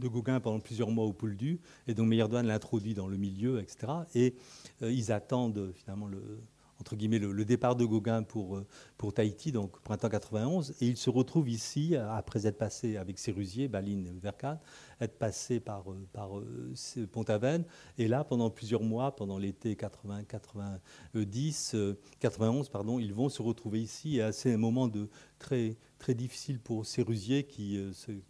de 0.00 0.08
Gauguin 0.08 0.40
pendant 0.40 0.60
plusieurs 0.60 0.90
mois 0.90 1.04
au 1.04 1.12
Poul 1.12 1.36
du. 1.36 1.60
Et 1.86 1.94
donc 1.94 2.08
Meyer 2.08 2.26
de 2.28 2.36
Hahn 2.36 2.46
l'introduit 2.46 2.94
dans 2.94 3.06
le 3.06 3.16
milieu, 3.16 3.60
etc. 3.60 3.92
Et 4.14 4.34
euh, 4.82 4.92
ils 4.92 5.12
attendent 5.12 5.72
finalement 5.74 6.06
le 6.06 6.40
entre 6.80 6.96
guillemets, 6.96 7.18
le, 7.18 7.44
départ 7.44 7.76
de 7.76 7.84
Gauguin 7.84 8.22
pour, 8.22 8.56
euh, 8.56 8.66
pour 8.96 9.12
Tahiti, 9.12 9.52
donc 9.52 9.78
printemps 9.80 10.08
91, 10.08 10.70
et 10.80 10.86
il 10.86 10.96
se 10.96 11.10
retrouve 11.10 11.48
ici, 11.48 11.94
après 11.94 12.46
être 12.46 12.56
passé 12.56 12.96
avec 12.96 13.18
Sérusier, 13.18 13.68
Baline 13.68 14.06
et 14.06 14.18
Vercade, 14.18 14.58
être 15.00 15.18
passé 15.18 15.60
par, 15.60 15.90
euh, 15.90 16.06
par 16.12 16.38
euh, 16.38 16.72
Pont-Aven, 17.12 17.64
et 17.98 18.08
là, 18.08 18.24
pendant 18.24 18.48
plusieurs 18.48 18.82
mois, 18.82 19.14
pendant 19.14 19.36
l'été 19.36 19.76
80, 19.76 20.24
90, 20.24 21.76
91, 22.18 22.68
pardon, 22.70 22.98
ils 22.98 23.12
vont 23.12 23.28
se 23.28 23.42
retrouver 23.42 23.82
ici, 23.82 24.18
et 24.18 24.32
c'est 24.32 24.54
un 24.54 24.58
moment 24.58 24.88
de, 24.88 25.08
très, 25.38 25.76
très 25.98 26.14
difficile 26.14 26.58
pour 26.58 26.86
Sérusier, 26.86 27.44
qui, 27.44 27.78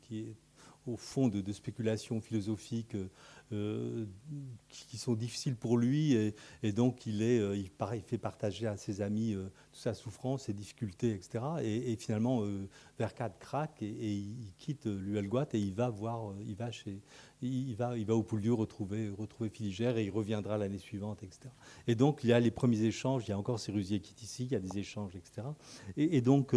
qui 0.03 0.21
est 0.21 0.35
au 0.87 0.97
fond 0.97 1.29
de, 1.29 1.53
spéculations 1.53 2.21
philosophiques 2.21 2.97
euh, 3.53 4.07
qui 4.69 4.97
sont 4.97 5.15
difficiles 5.15 5.57
pour 5.57 5.77
lui 5.77 6.15
et, 6.63 6.73
donc 6.73 7.07
il, 7.07 7.23
est, 7.23 7.41
euh, 7.41 7.57
il, 7.57 7.69
fait 8.03 8.19
partager 8.19 8.67
à 8.67 8.77
ses 8.77 9.01
amis 9.01 9.35
euh, 9.35 9.51
sa 9.73 9.93
souffrance, 9.93 10.45
ses 10.45 10.53
difficultés, 10.53 11.13
etc. 11.13 11.45
Et, 11.63 11.97
finalement, 11.97 12.45
Vercade 12.99 13.39
craque 13.39 13.83
et, 13.83 14.15
il 14.15 14.53
quitte 14.59 14.87
l'Uelgoat 14.87 15.49
et 15.53 15.59
il 15.59 15.75
va 15.75 15.91
voir, 15.91 16.33
il 16.47 16.55
va 16.55 16.71
chez, 16.71 17.01
il 17.43 17.75
va, 17.75 17.99
il 17.99 18.07
va 18.07 18.15
au 18.15 18.23
Poulieu 18.23 18.55
retrouver, 18.55 19.11
retrouver 19.11 19.51
Filigère 19.51 19.99
et 19.99 20.05
il 20.05 20.11
reviendra 20.11 20.57
l'année 20.57 20.79
suivante, 20.79 21.23
etc. 21.23 21.49
Et 21.87 21.95
donc 21.95 22.21
il 22.23 22.31
y 22.31 22.33
a 22.33 22.41
les 22.41 22.51
premiers 22.51 22.83
échanges, 22.83 23.25
il 23.27 23.31
y 23.31 23.35
a 23.35 23.39
encore 23.39 23.59
Sérusier 23.59 24.01
qui 24.01 24.15
est 24.15 24.23
ici, 24.23 24.45
il 24.45 24.53
y 24.53 24.57
a 24.57 24.61
des 24.61 24.79
échanges, 24.79 25.17
etc. 25.17 25.49
Et, 25.97 26.21
donc 26.21 26.55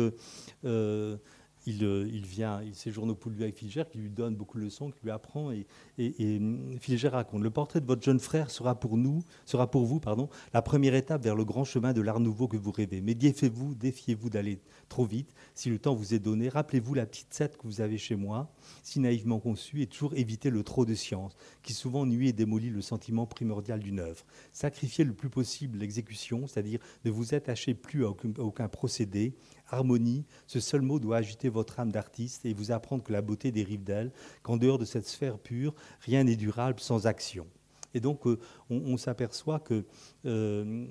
il, 1.65 1.83
il, 1.83 2.25
vient, 2.25 2.61
il 2.61 2.75
séjourne 2.75 3.11
au 3.11 3.15
Poulieu 3.15 3.43
avec 3.43 3.57
Filigère, 3.57 3.89
qui 3.89 3.97
lui 3.97 4.09
donne 4.09 4.35
beaucoup 4.35 4.57
de 4.57 4.63
leçons, 4.63 4.89
qui 4.91 4.99
lui 5.03 5.11
apprend. 5.11 5.51
Et, 5.51 5.65
et, 5.97 6.37
hum, 6.37 6.77
raconte 7.05 7.41
Le 7.41 7.49
portrait 7.49 7.81
de 7.81 7.85
votre 7.85 8.03
jeune 8.03 8.19
frère 8.19 8.51
sera 8.51 8.79
pour 8.79 8.97
nous, 8.97 9.23
sera 9.45 9.69
pour 9.69 9.85
vous, 9.85 9.99
pardon, 9.99 10.29
la 10.53 10.61
première 10.61 10.95
étape 10.95 11.23
vers 11.23 11.35
le 11.35 11.45
grand 11.45 11.63
chemin 11.63 11.93
de 11.93 12.01
l'art 12.01 12.19
nouveau 12.19 12.47
que 12.47 12.57
vous 12.57 12.71
rêvez. 12.71 13.01
Mais 13.01 13.15
défiez-vous, 13.15 13.75
défiez-vous 13.75 14.29
d'aller 14.29 14.59
trop 14.89 15.05
vite. 15.05 15.33
Si 15.53 15.69
le 15.69 15.79
temps 15.79 15.95
vous 15.95 16.13
est 16.13 16.19
donné, 16.19 16.49
rappelez-vous 16.49 16.93
la 16.93 17.05
petite 17.05 17.29
tête 17.29 17.57
que 17.57 17.63
vous 17.63 17.81
avez 17.81 17.97
chez 17.97 18.15
moi, 18.15 18.51
si 18.83 18.99
naïvement 18.99 19.39
conçue, 19.39 19.81
et 19.81 19.87
toujours 19.87 20.13
éviter 20.15 20.49
le 20.49 20.63
trop 20.63 20.85
de 20.85 20.93
science, 20.93 21.35
qui 21.61 21.73
souvent 21.73 22.05
nuit 22.05 22.29
et 22.29 22.33
démolit 22.33 22.69
le 22.69 22.81
sentiment 22.81 23.25
primordial 23.25 23.79
d'une 23.79 23.99
œuvre. 23.99 24.25
Sacrifiez 24.51 25.03
le 25.03 25.13
plus 25.13 25.29
possible 25.29 25.79
l'exécution, 25.79 26.47
c'est-à-dire 26.47 26.79
ne 27.05 27.11
vous 27.11 27.33
attachez 27.33 27.73
plus 27.73 28.05
à 28.05 28.09
aucun 28.09 28.67
procédé, 28.67 29.33
harmonie, 29.73 30.25
ce 30.47 30.59
seul 30.59 30.81
mot 30.81 30.99
doit 30.99 31.17
agiter 31.17 31.49
votre 31.49 31.79
âme 31.79 31.91
d'artiste 31.91 32.45
et 32.45 32.53
vous 32.53 32.71
apprendre 32.71 33.03
que 33.03 33.11
la 33.11 33.21
beauté 33.21 33.51
dérive 33.51 33.83
d'elle, 33.83 34.11
qu'en 34.41 34.57
dehors 34.57 34.77
de 34.77 34.85
cette 34.85 35.07
sphère 35.07 35.39
pure, 35.39 35.73
rien 36.01 36.23
n'est 36.23 36.35
durable 36.35 36.79
sans 36.79 37.07
action. 37.07 37.47
Et 37.93 37.99
donc, 37.99 38.25
euh, 38.25 38.39
on, 38.69 38.97
s'aperçoit 38.97 39.59
que 39.59 39.85
euh, 40.25 40.85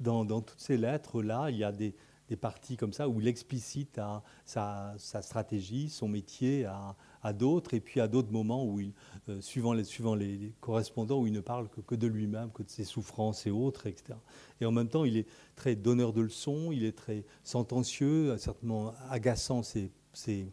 dans, 0.00 0.24
toutes 0.24 0.60
ces 0.60 0.76
lettres-là, 0.76 1.50
il 1.50 1.58
y 1.58 1.64
a 1.64 1.72
des, 1.72 1.94
parties 2.40 2.78
comme 2.78 2.94
ça 2.94 3.10
où 3.10 3.20
il 3.20 3.28
explicite 3.28 4.00
sa, 4.46 4.94
stratégie, 4.96 5.90
son 5.90 6.08
métier 6.08 6.64
à, 6.64 6.96
d'autres, 7.32 7.74
et 7.74 7.80
puis 7.80 8.00
à 8.00 8.08
d'autres 8.08 8.32
moments 8.32 8.64
où 8.64 8.80
il, 8.80 8.92
euh, 9.28 9.40
suivant, 9.40 9.72
les, 9.72 9.84
suivant 9.84 10.16
les, 10.16 10.52
correspondants, 10.60 11.20
où 11.20 11.28
il 11.28 11.32
ne 11.32 11.40
parle 11.40 11.68
que, 11.68 11.80
que 11.80 11.94
de 11.94 12.08
lui-même, 12.08 12.50
que 12.50 12.64
de 12.64 12.68
ses 12.68 12.82
souffrances 12.82 13.46
et 13.46 13.52
autres, 13.52 13.86
etc. 13.86 14.18
Et 14.60 14.66
en 14.66 14.72
même 14.72 14.88
temps, 14.88 15.04
il 15.04 15.16
est 15.16 15.28
très 15.54 15.76
donneur 15.76 16.12
de 16.12 16.22
leçons, 16.22 16.72
il 16.72 16.84
est 16.84 16.96
très 16.96 17.24
sentencieux, 17.44 18.36
certainement 18.38 18.92
agaçant 19.08 19.62
ses, 20.12 20.52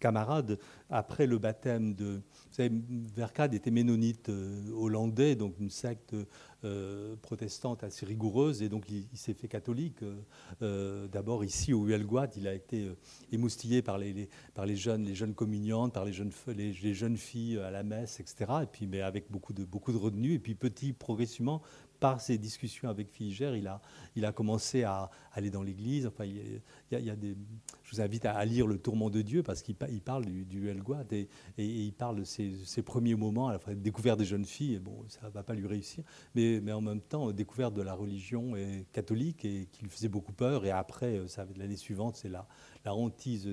camarades 0.00 0.58
après 0.90 1.26
le 1.26 1.38
baptême 1.38 1.94
de. 1.94 2.22
Vous 2.50 2.62
savez, 2.62 2.70
Vercade 3.16 3.54
était 3.54 3.70
ménonite 3.70 4.28
euh, 4.28 4.70
hollandais, 4.72 5.34
donc 5.34 5.54
une 5.58 5.70
secte 5.70 6.14
euh, 6.64 7.16
protestante 7.20 7.82
assez 7.82 8.06
rigoureuse, 8.06 8.62
et 8.62 8.68
donc 8.68 8.84
il, 8.88 9.06
s'est 9.18 9.34
fait 9.34 9.48
catholique. 9.48 9.98
Euh, 10.62 11.08
d'abord 11.08 11.44
ici 11.44 11.72
au 11.72 11.84
Huelgoat, 11.84 12.28
il 12.36 12.46
a 12.46 12.54
été 12.54 12.88
émoustillé 13.32 13.82
par 13.82 13.98
les, 13.98 14.28
par 14.54 14.66
les 14.66 14.76
jeunes, 14.76 15.04
les 15.04 15.14
jeunes 15.14 15.34
communiantes, 15.34 15.92
par 15.92 16.04
les 16.04 16.12
jeunes, 16.12 16.30
les, 16.54 16.94
jeunes 16.94 17.16
filles 17.16 17.58
à 17.58 17.70
la 17.70 17.82
messe, 17.82 18.20
etc. 18.20 18.52
Et 18.62 18.66
puis, 18.66 18.86
mais 18.86 19.00
avec 19.00 19.30
beaucoup 19.30 19.52
de, 19.52 19.64
beaucoup 19.64 19.92
de 19.92 19.98
retenue. 19.98 20.34
Et 20.34 20.38
puis 20.38 20.54
petit, 20.54 20.92
progressivement, 20.92 21.62
par 22.04 22.20
ses 22.20 22.36
discussions 22.36 22.88
avec 22.90 23.10
Filigère, 23.10 23.56
il 23.56 23.66
a, 23.66 23.80
il 24.14 24.26
a 24.26 24.32
commencé 24.32 24.82
à 24.82 25.10
aller 25.32 25.50
dans 25.50 25.62
l'église. 25.62 26.06
Enfin, 26.06 26.24
il 26.26 26.60
y, 26.90 27.10
a, 27.10 27.16
des, 27.16 27.34
vous 27.94 28.00
invite 28.00 28.24
à, 28.24 28.44
lire 28.44 28.66
Le 28.66 28.78
Tourment 28.78 29.10
de 29.10 29.22
Dieu 29.22 29.42
parce 29.42 29.62
qu'il 29.62 29.76
il 29.90 30.00
parle 30.00 30.24
du, 30.24 30.44
du 30.44 30.68
et, 30.70 31.28
il 31.58 31.92
parle 31.92 32.16
de 32.16 32.24
ses, 32.24 32.82
premiers 32.82 33.14
moments, 33.14 33.48
à 33.48 33.52
la 33.52 33.58
fois 33.58 33.74
découverte 33.74 34.18
des 34.18 34.24
jeunes 34.24 34.44
filles. 34.44 34.78
Bon, 34.78 35.04
ça 35.08 35.26
ne 35.26 35.32
va 35.32 35.42
pas 35.42 35.54
lui 35.54 35.66
réussir, 35.66 36.04
mais, 36.34 36.60
en 36.72 36.80
même 36.80 37.00
temps, 37.00 37.30
découverte 37.32 37.74
de 37.74 37.82
la 37.82 37.94
religion 37.94 38.52
catholique 38.92 39.44
et 39.44 39.68
qui 39.70 39.82
lui 39.82 39.90
faisait 39.90 40.08
beaucoup 40.08 40.32
peur. 40.32 40.64
Et 40.64 40.70
après, 40.70 41.20
l'année 41.56 41.76
suivante, 41.76 42.16
c'est 42.16 42.28
la, 42.28 42.46
la 42.84 42.94
hantise, 42.94 43.48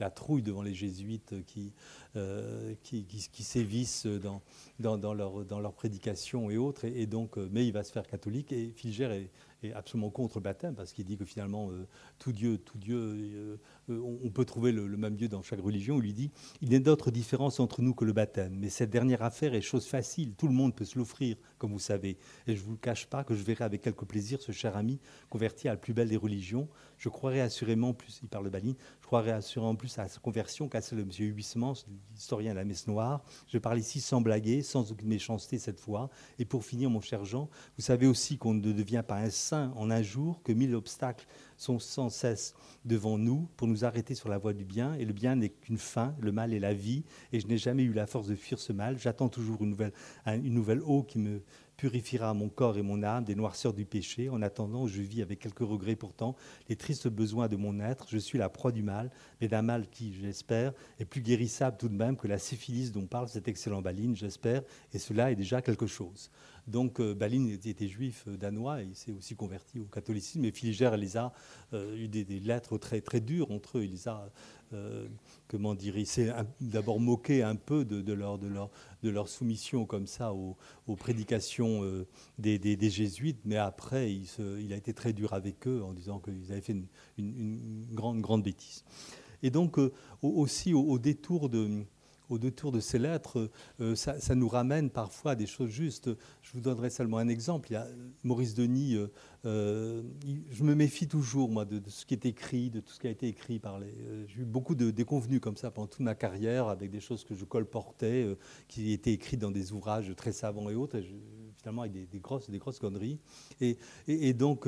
la 0.00 0.10
trouille 0.10 0.42
devant 0.42 0.62
les 0.62 0.74
jésuites 0.74 1.34
qui, 1.46 1.72
euh, 2.16 2.74
qui, 2.82 3.04
qui, 3.04 3.42
sévissent 3.42 4.06
dans, 4.06 4.42
dans, 4.78 4.98
dans, 4.98 5.14
leur, 5.14 5.44
dans 5.44 5.60
leur 5.60 5.72
prédication 5.72 6.50
et 6.50 6.56
autres. 6.56 6.84
Et, 6.84 7.06
donc, 7.06 7.38
euh, 7.38 7.48
mais 7.52 7.66
il 7.66 7.72
va 7.72 7.84
se 7.84 7.92
faire 7.92 8.06
catholique. 8.06 8.52
Et 8.52 8.72
Filger 8.74 9.28
est, 9.62 9.72
absolument 9.74 10.10
contre 10.10 10.40
le 10.40 10.42
baptême 10.42 10.74
parce 10.74 10.92
qu'il 10.92 11.06
dit 11.06 11.16
que 11.16 11.24
finalement, 11.24 11.70
euh, 11.70 11.86
tout 12.18 12.32
Dieu, 12.32 12.58
tout 12.58 12.76
Dieu 12.76 13.58
on 13.88 14.30
peut 14.30 14.44
trouver 14.44 14.72
le, 14.72 14.86
même 14.96 15.16
Dieu 15.16 15.28
dans 15.28 15.42
chaque 15.42 15.60
religion. 15.60 15.96
Il 15.96 16.02
lui 16.02 16.12
dit 16.12 16.30
Il 16.60 16.68
n'y 16.68 16.76
a 16.76 16.80
d'autre 16.80 17.10
différence 17.10 17.60
entre 17.60 17.82
nous 17.82 17.94
que 17.94 18.04
le 18.04 18.12
baptême. 18.12 18.56
Mais 18.58 18.68
cette 18.68 18.90
dernière 18.90 19.22
affaire 19.22 19.54
est 19.54 19.60
chose 19.60 19.86
facile. 19.86 20.34
Tout 20.34 20.48
le 20.48 20.54
monde 20.54 20.74
peut 20.74 20.84
se 20.84 20.98
l'offrir, 20.98 21.36
comme 21.58 21.72
vous 21.72 21.78
savez. 21.78 22.18
Et 22.46 22.56
je 22.56 22.62
ne 22.62 22.66
vous 22.66 22.76
cache 22.76 23.06
pas 23.06 23.24
que 23.24 23.34
je 23.34 23.42
verrai 23.42 23.64
avec 23.64 23.82
quelque 23.82 24.04
plaisir 24.04 24.40
ce 24.40 24.52
cher 24.52 24.76
ami 24.76 25.00
converti 25.28 25.68
à 25.68 25.72
la 25.72 25.76
plus 25.76 25.94
belle 25.94 26.08
des 26.08 26.16
religions. 26.16 26.68
Je 26.98 27.08
croirais 27.08 27.40
assurément 27.40 27.92
plus, 27.92 28.20
il 28.22 28.28
parle 28.28 28.48
je 28.72 29.06
croirais 29.06 29.32
assurément 29.32 29.74
plus 29.74 29.98
à 29.98 30.08
sa 30.08 30.20
conversion 30.20 30.68
qu'à 30.68 30.80
celle 30.80 30.98
de 30.98 31.02
M. 31.02 31.34
Huysmans, 31.34 31.74
historien 32.16 32.52
de 32.52 32.56
la 32.56 32.64
messe 32.64 32.86
noire. 32.86 33.24
Je 33.46 33.58
parle 33.58 33.78
ici 33.78 34.00
sans 34.00 34.20
blaguer, 34.20 34.62
sans 34.62 34.90
aucune 34.90 35.08
méchanceté 35.08 35.58
cette 35.58 35.80
fois. 35.80 36.10
Et 36.38 36.44
pour 36.44 36.64
finir, 36.64 36.90
mon 36.90 37.00
cher 37.00 37.24
Jean, 37.24 37.48
vous 37.76 37.82
savez 37.82 38.06
aussi 38.06 38.38
qu'on 38.38 38.54
ne 38.54 38.72
devient 38.72 39.04
pas 39.06 39.16
un 39.16 39.30
saint 39.30 39.72
en 39.76 39.90
un 39.90 40.02
jour, 40.02 40.42
que 40.42 40.52
mille 40.52 40.74
obstacles 40.74 41.26
sont 41.56 41.78
sans 41.78 42.08
cesse 42.08 42.54
devant 42.84 43.18
nous 43.18 43.48
pour 43.56 43.68
nous 43.68 43.84
arrêter 43.84 44.14
sur 44.14 44.28
la 44.28 44.38
voie 44.38 44.52
du 44.52 44.64
bien. 44.64 44.94
Et 44.94 45.04
le 45.04 45.12
bien 45.12 45.36
n'est 45.36 45.50
qu'une 45.50 45.78
fin, 45.78 46.14
le 46.20 46.32
mal 46.32 46.52
est 46.52 46.60
la 46.60 46.74
vie. 46.74 47.04
Et 47.32 47.40
je 47.40 47.46
n'ai 47.46 47.58
jamais 47.58 47.82
eu 47.82 47.92
la 47.92 48.06
force 48.06 48.26
de 48.26 48.34
fuir 48.34 48.58
ce 48.58 48.72
mal. 48.72 48.98
J'attends 48.98 49.28
toujours 49.28 49.62
une 49.62 49.70
nouvelle, 49.70 49.92
une 50.26 50.54
nouvelle 50.54 50.82
eau 50.82 51.02
qui 51.02 51.18
me 51.18 51.42
purifiera 51.76 52.34
mon 52.34 52.48
corps 52.48 52.78
et 52.78 52.82
mon 52.82 53.02
âme 53.02 53.24
des 53.24 53.34
noirceurs 53.34 53.72
du 53.72 53.84
péché. 53.84 54.28
En 54.28 54.42
attendant, 54.42 54.86
je 54.86 55.00
vis 55.00 55.22
avec 55.22 55.40
quelques 55.40 55.58
regrets 55.60 55.96
pourtant 55.96 56.36
les 56.68 56.76
tristes 56.76 57.08
besoins 57.08 57.48
de 57.48 57.56
mon 57.56 57.80
être. 57.80 58.06
Je 58.08 58.18
suis 58.18 58.38
la 58.38 58.48
proie 58.48 58.72
du 58.72 58.82
mal, 58.82 59.10
mais 59.40 59.48
d'un 59.48 59.62
mal 59.62 59.88
qui, 59.88 60.14
j'espère, 60.14 60.72
est 60.98 61.04
plus 61.04 61.20
guérissable 61.20 61.76
tout 61.76 61.88
de 61.88 61.96
même 61.96 62.16
que 62.16 62.28
la 62.28 62.38
syphilis 62.38 62.92
dont 62.92 63.06
parle 63.06 63.28
cet 63.28 63.48
excellent 63.48 63.82
Baline, 63.82 64.16
j'espère, 64.16 64.62
et 64.92 64.98
cela 64.98 65.30
est 65.30 65.36
déjà 65.36 65.62
quelque 65.62 65.86
chose. 65.86 66.30
Donc 66.66 67.00
euh, 67.00 67.14
Baline 67.14 67.48
était 67.48 67.88
juif 67.88 68.24
euh, 68.26 68.36
danois 68.36 68.82
et 68.82 68.86
il 68.86 68.96
s'est 68.96 69.12
aussi 69.12 69.36
converti 69.36 69.80
au 69.80 69.84
catholicisme. 69.84 70.44
Et 70.44 70.50
Filigère 70.50 70.96
les 70.96 71.16
a 71.16 71.32
euh, 71.72 71.96
eu 71.96 72.08
des, 72.08 72.24
lettres 72.40 72.78
très, 72.78 73.00
très 73.00 73.20
dures 73.20 73.50
entre 73.50 73.78
eux. 73.78 73.84
Il 73.84 73.92
les 73.92 74.08
a, 74.08 74.30
comment 75.46 75.74
dire, 75.74 75.94
s'est 76.04 76.32
d'abord 76.60 76.98
moqué 76.98 77.42
un 77.42 77.54
peu 77.54 77.84
de, 77.84 78.12
leur, 78.12 78.38
de, 78.38 78.48
leur, 78.48 78.70
de, 79.04 79.08
leur, 79.08 79.28
soumission 79.28 79.86
comme 79.86 80.08
ça 80.08 80.34
aux, 80.34 80.56
prédications 80.96 82.04
des, 82.40 82.58
des, 82.58 82.90
jésuites, 82.90 83.38
mais 83.44 83.56
après 83.56 84.12
il, 84.12 84.72
a 84.72 84.76
été 84.76 84.92
très 84.92 85.12
dur 85.12 85.32
avec 85.32 85.68
eux 85.68 85.80
en 85.84 85.92
disant 85.92 86.18
qu'ils 86.18 86.50
avaient 86.50 86.60
fait 86.60 86.72
une, 86.72 86.88
une, 87.18 87.86
grande, 87.94 88.20
grande 88.20 88.42
bêtise. 88.42 88.84
Et 89.44 89.50
donc 89.50 89.78
aussi 90.22 90.74
au 90.74 90.98
détour 90.98 91.48
de 91.48 91.84
au 92.28 92.38
détour 92.38 92.72
de 92.72 92.80
ces 92.80 92.98
lettres, 92.98 93.50
euh, 93.80 93.94
ça, 93.94 94.34
nous 94.34 94.48
ramène 94.48 94.90
parfois 94.90 95.32
à 95.32 95.34
des 95.34 95.46
choses 95.46 95.70
justes. 95.70 96.10
Je 96.42 96.52
vous 96.52 96.60
donnerai 96.60 96.90
seulement 96.90 97.18
un 97.18 97.28
exemple. 97.28 97.70
Il 97.70 97.74
y 97.74 97.76
a 97.76 97.86
Maurice 98.22 98.54
Denis, 98.54 98.94
euh, 98.94 99.08
euh, 99.44 100.02
je 100.50 100.64
me 100.64 100.74
méfie 100.74 101.06
toujours, 101.06 101.50
moi, 101.50 101.64
de, 101.64 101.82
ce 101.88 102.06
qui 102.06 102.14
est 102.14 102.26
écrit, 102.26 102.70
de 102.70 102.80
tout 102.80 102.92
ce 102.92 103.00
qui 103.00 103.06
a 103.06 103.10
été 103.10 103.28
écrit 103.28 103.58
par 103.58 103.78
les. 103.78 103.92
J'ai 104.28 104.40
eu 104.40 104.44
beaucoup 104.44 104.74
de 104.74 104.90
déconvenus 104.90 105.40
comme 105.40 105.56
ça 105.56 105.70
pendant 105.70 105.86
toute 105.86 106.00
ma 106.00 106.14
carrière, 106.14 106.68
avec 106.68 106.90
des 106.90 107.00
choses 107.00 107.24
que 107.24 107.34
je 107.34 107.44
colportais, 107.44 108.26
qui 108.68 108.92
étaient 108.92 109.12
écrites 109.12 109.40
dans 109.40 109.50
des 109.50 109.72
ouvrages 109.72 110.12
très 110.16 110.32
savants 110.32 110.70
et 110.70 110.74
autres, 110.74 111.00
finalement 111.56 111.82
avec 111.82 112.08
des, 112.10 112.20
grosses, 112.20 112.48
des 112.48 112.58
grosses 112.58 112.78
conneries, 112.78 113.18
et, 113.60 113.76
et, 114.06 114.32
donc 114.32 114.66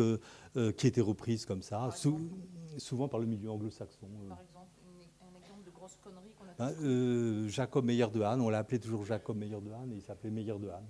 qui 0.77 0.87
étaient 0.87 1.01
reprises 1.01 1.47
comme 1.47 1.63
ça, 1.63 1.91
souvent 2.79 3.09
par 3.09 3.21
le 3.21 3.27
milieu 3.27 3.51
anglo-saxon. 3.51 4.09
Ben, 6.59 6.73
euh, 6.83 7.49
Jacob 7.49 7.85
Meyer 7.85 8.07
de 8.13 8.23
Han, 8.23 8.41
on 8.41 8.49
l'a 8.49 8.59
appelé 8.59 8.79
toujours 8.79 9.05
Jacob 9.05 9.37
Meyer 9.37 9.61
de 9.61 9.71
Han 9.71 9.91
et 9.91 9.97
il 9.97 10.03
s'appelait 10.03 10.31
Meyer 10.31 10.55
de 10.59 10.69
Han. 10.69 10.85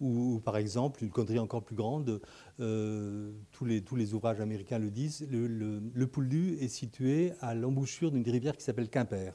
ou, 0.00 0.40
par 0.44 0.56
exemple, 0.56 1.02
une 1.02 1.10
connerie 1.10 1.38
encore 1.38 1.62
plus 1.62 1.74
grande, 1.74 2.20
euh, 2.60 3.32
tous, 3.50 3.64
les, 3.64 3.82
tous 3.82 3.96
les 3.96 4.14
ouvrages 4.14 4.40
américains 4.40 4.78
le 4.78 4.90
disent, 4.90 5.26
le, 5.30 5.46
le, 5.46 6.06
Pouldu 6.06 6.56
est 6.60 6.68
situé 6.68 7.32
à 7.40 7.54
l'embouchure 7.54 8.12
d'une 8.12 8.28
rivière 8.28 8.56
qui 8.56 8.62
s'appelle 8.62 8.88
Quimper. 8.88 9.32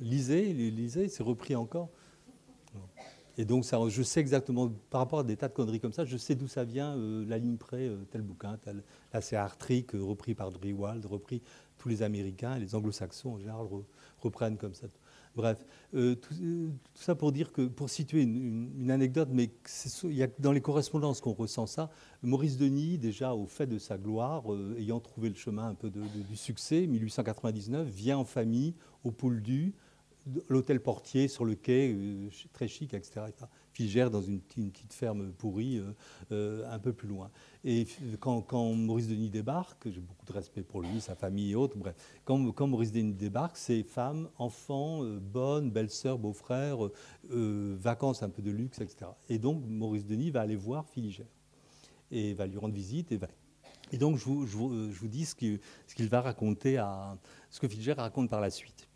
lisez, 0.00 0.52
lisez, 0.52 1.08
c'est 1.08 1.22
repris 1.22 1.54
encore. 1.54 1.90
Et 3.36 3.44
donc, 3.44 3.64
ça, 3.64 3.80
je 3.88 4.02
sais 4.02 4.20
exactement, 4.20 4.72
par 4.90 5.00
rapport 5.00 5.18
à 5.18 5.24
des 5.24 5.36
tas 5.36 5.48
de 5.48 5.54
conneries 5.54 5.80
comme 5.80 5.92
ça, 5.92 6.04
je 6.04 6.16
sais 6.16 6.36
d'où 6.36 6.46
ça 6.46 6.62
vient, 6.62 6.96
euh, 6.96 7.24
la 7.26 7.36
ligne 7.36 7.56
près, 7.56 7.90
tel 8.12 8.22
bouquin, 8.22 8.56
tel, 8.58 8.84
là 9.12 9.20
c'est 9.20 9.34
Artrick, 9.34 9.90
repris 9.92 10.36
par 10.36 10.52
Drewald, 10.52 11.04
repris 11.04 11.42
tous 11.78 11.88
les 11.88 12.02
Américains, 12.02 12.58
les 12.58 12.74
Anglo-Saxons 12.74 13.34
en 13.34 13.38
général 13.38 13.66
reprennent 14.20 14.56
comme 14.56 14.74
ça. 14.74 14.86
Bref, 15.36 15.66
euh, 15.94 16.14
euh, 16.14 16.14
tout, 16.14 16.34
ça 16.94 17.14
pour 17.14 17.32
dire 17.32 17.52
que, 17.52 17.62
pour 17.62 17.90
situer 17.90 18.22
une, 18.22 18.90
anecdote, 18.90 19.30
mais 19.32 19.50
il 20.04 20.14
y 20.14 20.22
a 20.22 20.28
dans 20.38 20.52
les 20.52 20.60
correspondances 20.60 21.20
qu'on 21.20 21.32
ressent 21.32 21.66
ça. 21.66 21.90
Maurice 22.22 22.56
Denis, 22.56 22.98
déjà 22.98 23.34
au 23.34 23.46
fait 23.46 23.66
de 23.66 23.78
sa 23.78 23.98
gloire, 23.98 24.52
euh, 24.52 24.76
ayant 24.78 25.00
trouvé 25.00 25.28
le 25.28 25.34
chemin 25.34 25.68
un 25.68 25.74
peu 25.74 25.90
du 25.90 26.36
succès, 26.36 26.86
1899, 26.86 27.88
vient 27.88 28.18
en 28.18 28.24
famille 28.24 28.74
au 29.02 29.10
Pouldu, 29.10 29.74
l'hôtel 30.48 30.80
portier 30.80 31.26
sur 31.26 31.44
le 31.44 31.54
quai, 31.54 31.96
très 32.52 32.68
chic, 32.68 32.94
etc. 32.94 33.26
Filigère 33.74 34.10
dans 34.10 34.22
une, 34.22 34.40
petite 34.40 34.92
ferme 34.92 35.32
pourrie 35.32 35.82
un 36.30 36.78
peu 36.78 36.92
plus 36.92 37.08
loin. 37.08 37.30
Et 37.64 37.86
quand, 38.20 38.74
Maurice 38.74 39.08
Denis 39.08 39.30
débarque, 39.30 39.90
j'ai 39.90 40.00
beaucoup 40.00 40.26
de 40.26 40.32
respect 40.32 40.62
pour 40.62 40.80
lui, 40.82 41.00
sa 41.00 41.14
famille 41.14 41.52
et 41.52 41.54
autres, 41.54 41.76
bref, 41.76 41.96
quand, 42.24 42.66
Maurice 42.66 42.92
Denis 42.92 43.14
débarque, 43.14 43.56
c'est 43.56 43.82
femmes, 43.82 44.28
enfants, 44.38 45.02
euh, 45.02 45.18
bonnes, 45.18 45.70
belles-sœurs, 45.70 46.18
beaux-frères, 46.18 46.78
euh, 47.30 47.76
vacances 47.78 48.22
un 48.22 48.28
peu 48.28 48.42
de 48.42 48.50
luxe, 48.50 48.80
etc. 48.80 49.10
Et 49.28 49.38
donc 49.38 49.64
Maurice 49.66 50.06
Denis 50.06 50.30
va 50.30 50.42
aller 50.42 50.56
voir 50.56 50.86
Filigère 50.88 51.26
et 52.10 52.34
va 52.34 52.46
lui 52.46 52.58
rendre 52.58 52.74
visite 52.74 53.12
et 53.12 53.16
va 53.16 53.28
et 53.92 53.98
donc, 53.98 54.16
je 54.16 54.24
vous, 54.24 54.46
je 54.46 55.06
dis 55.06 55.24
ce 55.24 55.34
qu'il 55.34 56.08
va 56.08 56.20
raconter, 56.22 56.78
à, 56.78 57.16
ce 57.50 57.60
que 57.60 57.68
Filigère 57.68 57.98
raconte 57.98 58.30
par 58.30 58.40
la 58.40 58.50
suite. 58.50 58.88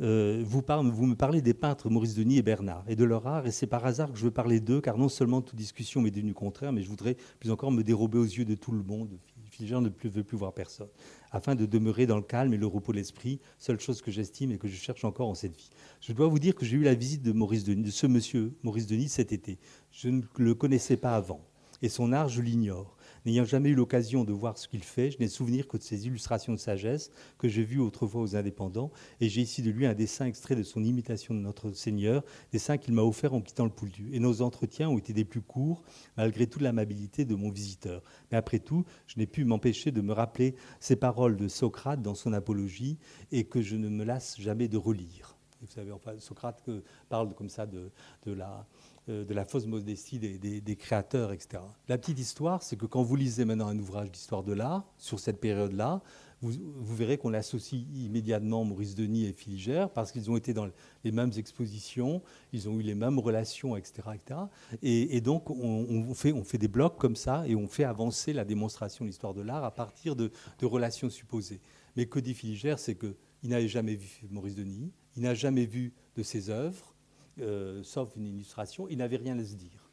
Euh, 0.00 0.42
vous, 0.44 0.60
me 0.60 1.14
parlez 1.14 1.40
des 1.40 1.54
peintres 1.54 1.88
Maurice 1.88 2.14
Denis 2.14 2.38
et 2.38 2.42
Bernard 2.42 2.84
et 2.88 2.96
de 2.96 3.04
leur 3.04 3.26
art, 3.26 3.46
et 3.46 3.52
c'est 3.52 3.68
par 3.68 3.86
hasard 3.86 4.12
que 4.12 4.18
je 4.18 4.24
veux 4.24 4.30
parler 4.32 4.58
d'eux, 4.58 4.80
car 4.80 4.98
non 4.98 5.08
seulement 5.08 5.40
toute 5.40 5.56
discussion 5.56 6.00
m'est 6.00 6.10
devenue 6.10 6.34
contraire, 6.34 6.72
mais 6.72 6.82
je 6.82 6.88
voudrais 6.88 7.16
plus 7.38 7.50
encore 7.50 7.70
me 7.70 7.82
dérober 7.82 8.18
aux 8.18 8.24
yeux 8.24 8.44
de 8.44 8.54
tout 8.56 8.72
le 8.72 8.82
monde. 8.82 9.16
Filigère 9.50 9.80
ne 9.80 9.88
veut 9.88 10.24
plus 10.24 10.36
voir 10.36 10.52
personne, 10.52 10.88
afin 11.30 11.54
de 11.54 11.64
demeurer 11.64 12.06
dans 12.06 12.16
le 12.16 12.22
calme 12.22 12.52
et 12.54 12.56
le 12.56 12.66
repos 12.66 12.90
de 12.90 12.96
l'esprit, 12.96 13.38
seule 13.58 13.78
chose 13.78 14.02
que 14.02 14.10
j'estime 14.10 14.50
et 14.50 14.58
que 14.58 14.66
je 14.66 14.74
cherche 14.74 15.04
encore 15.04 15.28
en 15.28 15.34
cette 15.34 15.54
vie. 15.54 15.70
Je 16.00 16.12
dois 16.12 16.26
vous 16.26 16.40
dire 16.40 16.56
que 16.56 16.64
j'ai 16.64 16.76
eu 16.76 16.82
la 16.82 16.94
visite 16.94 17.22
de 17.22 17.30
Maurice 17.30 17.62
Denis, 17.62 17.84
de 17.84 17.90
ce 17.92 18.08
monsieur 18.08 18.52
Maurice 18.64 18.88
Denis 18.88 19.08
cet 19.08 19.32
été. 19.32 19.60
Je 19.92 20.08
ne 20.08 20.22
le 20.38 20.54
connaissais 20.56 20.96
pas 20.96 21.14
avant, 21.14 21.40
et 21.82 21.88
son 21.88 22.12
art, 22.12 22.28
je 22.28 22.42
l'ignore. 22.42 22.96
N'ayant 23.24 23.44
jamais 23.44 23.70
eu 23.70 23.74
l'occasion 23.74 24.22
de 24.24 24.34
voir 24.34 24.58
ce 24.58 24.68
qu'il 24.68 24.84
fait, 24.84 25.10
je 25.10 25.18
n'ai 25.18 25.28
souvenir 25.28 25.66
que 25.66 25.78
de 25.78 25.82
ses 25.82 26.06
illustrations 26.06 26.52
de 26.52 26.58
sagesse 26.58 27.10
que 27.38 27.48
j'ai 27.48 27.64
vues 27.64 27.80
autrefois 27.80 28.20
aux 28.20 28.36
indépendants. 28.36 28.90
Et 29.20 29.30
j'ai 29.30 29.40
ici 29.40 29.62
de 29.62 29.70
lui 29.70 29.86
un 29.86 29.94
dessin 29.94 30.26
extrait 30.26 30.56
de 30.56 30.62
son 30.62 30.84
imitation 30.84 31.34
de 31.34 31.40
notre 31.40 31.72
Seigneur, 31.72 32.22
dessin 32.52 32.76
qu'il 32.76 32.92
m'a 32.92 33.02
offert 33.02 33.32
en 33.32 33.40
quittant 33.40 33.64
le 33.64 33.70
Pouldu. 33.70 34.10
Et 34.12 34.20
nos 34.20 34.42
entretiens 34.42 34.90
ont 34.90 34.98
été 34.98 35.14
des 35.14 35.24
plus 35.24 35.40
courts, 35.40 35.82
malgré 36.18 36.46
toute 36.46 36.60
l'amabilité 36.60 37.24
de 37.24 37.34
mon 37.34 37.50
visiteur. 37.50 38.02
Mais 38.30 38.36
après 38.36 38.58
tout, 38.58 38.84
je 39.06 39.18
n'ai 39.18 39.26
pu 39.26 39.44
m'empêcher 39.44 39.90
de 39.90 40.02
me 40.02 40.12
rappeler 40.12 40.54
ces 40.78 40.96
paroles 40.96 41.36
de 41.36 41.48
Socrate 41.48 42.02
dans 42.02 42.14
son 42.14 42.34
apologie 42.34 42.98
et 43.32 43.44
que 43.44 43.62
je 43.62 43.76
ne 43.76 43.88
me 43.88 44.04
lasse 44.04 44.38
jamais 44.38 44.68
de 44.68 44.76
relire. 44.76 45.38
Vous 45.62 45.70
savez, 45.70 45.92
enfin, 45.92 46.12
Socrate 46.18 46.62
parle 47.08 47.34
comme 47.34 47.48
ça 47.48 47.64
de, 47.64 47.90
de 48.26 48.32
la 48.32 48.66
de 49.08 49.34
la 49.34 49.44
fausse 49.44 49.66
modestie 49.66 50.18
des, 50.18 50.76
créateurs, 50.76 51.32
etc. 51.32 51.62
La 51.88 51.98
petite 51.98 52.18
histoire, 52.18 52.62
c'est 52.62 52.76
que 52.76 52.86
quand 52.86 53.02
vous 53.02 53.16
lisez 53.16 53.44
maintenant 53.44 53.68
un 53.68 53.78
ouvrage 53.78 54.10
d'histoire 54.10 54.42
de 54.42 54.52
l'art 54.52 54.84
sur 54.98 55.20
cette 55.20 55.40
période-là, 55.40 56.00
vous, 56.44 56.94
verrez 56.94 57.16
qu'on 57.16 57.32
associe 57.32 57.82
immédiatement 57.94 58.64
Maurice 58.64 58.94
Denis 58.94 59.26
et 59.26 59.32
Filigère 59.32 59.90
parce 59.90 60.12
qu'ils 60.12 60.30
ont 60.30 60.36
été 60.36 60.52
dans 60.52 60.68
les 61.04 61.12
mêmes 61.12 61.32
expositions, 61.36 62.22
ils 62.52 62.68
ont 62.68 62.78
eu 62.78 62.82
les 62.82 62.94
mêmes 62.94 63.18
relations, 63.18 63.76
etc. 63.76 64.02
etc. 64.14 64.40
Et, 64.82 65.20
donc, 65.20 65.50
on, 65.50 66.12
fait, 66.14 66.32
on 66.32 66.44
fait 66.44 66.58
des 66.58 66.68
blocs 66.68 66.98
comme 66.98 67.16
ça 67.16 67.46
et 67.46 67.54
on 67.54 67.66
fait 67.66 67.84
avancer 67.84 68.32
la 68.32 68.44
démonstration 68.44 69.04
de 69.04 69.08
l'histoire 69.08 69.34
de 69.34 69.42
l'art 69.42 69.64
à 69.64 69.70
partir 69.70 70.16
de, 70.16 70.30
de 70.58 70.66
relations 70.66 71.08
supposées. 71.10 71.60
Mais 71.96 72.06
que 72.06 72.18
dit 72.18 72.34
Filigère, 72.34 72.78
c'est 72.78 72.96
qu'il 72.96 73.16
n'avait 73.44 73.68
jamais 73.68 73.94
vu 73.94 74.22
Maurice 74.30 74.54
Denis, 74.54 74.92
il 75.16 75.22
n'a 75.22 75.34
jamais 75.34 75.66
vu 75.66 75.92
de 76.16 76.22
ses 76.22 76.50
œuvres, 76.50 76.93
euh, 77.40 77.82
sauf 77.82 78.14
une 78.16 78.26
illustration, 78.26 78.86
il 78.88 78.98
n'avait 78.98 79.16
rien 79.16 79.38
à 79.38 79.44
se 79.44 79.54
dire. 79.54 79.90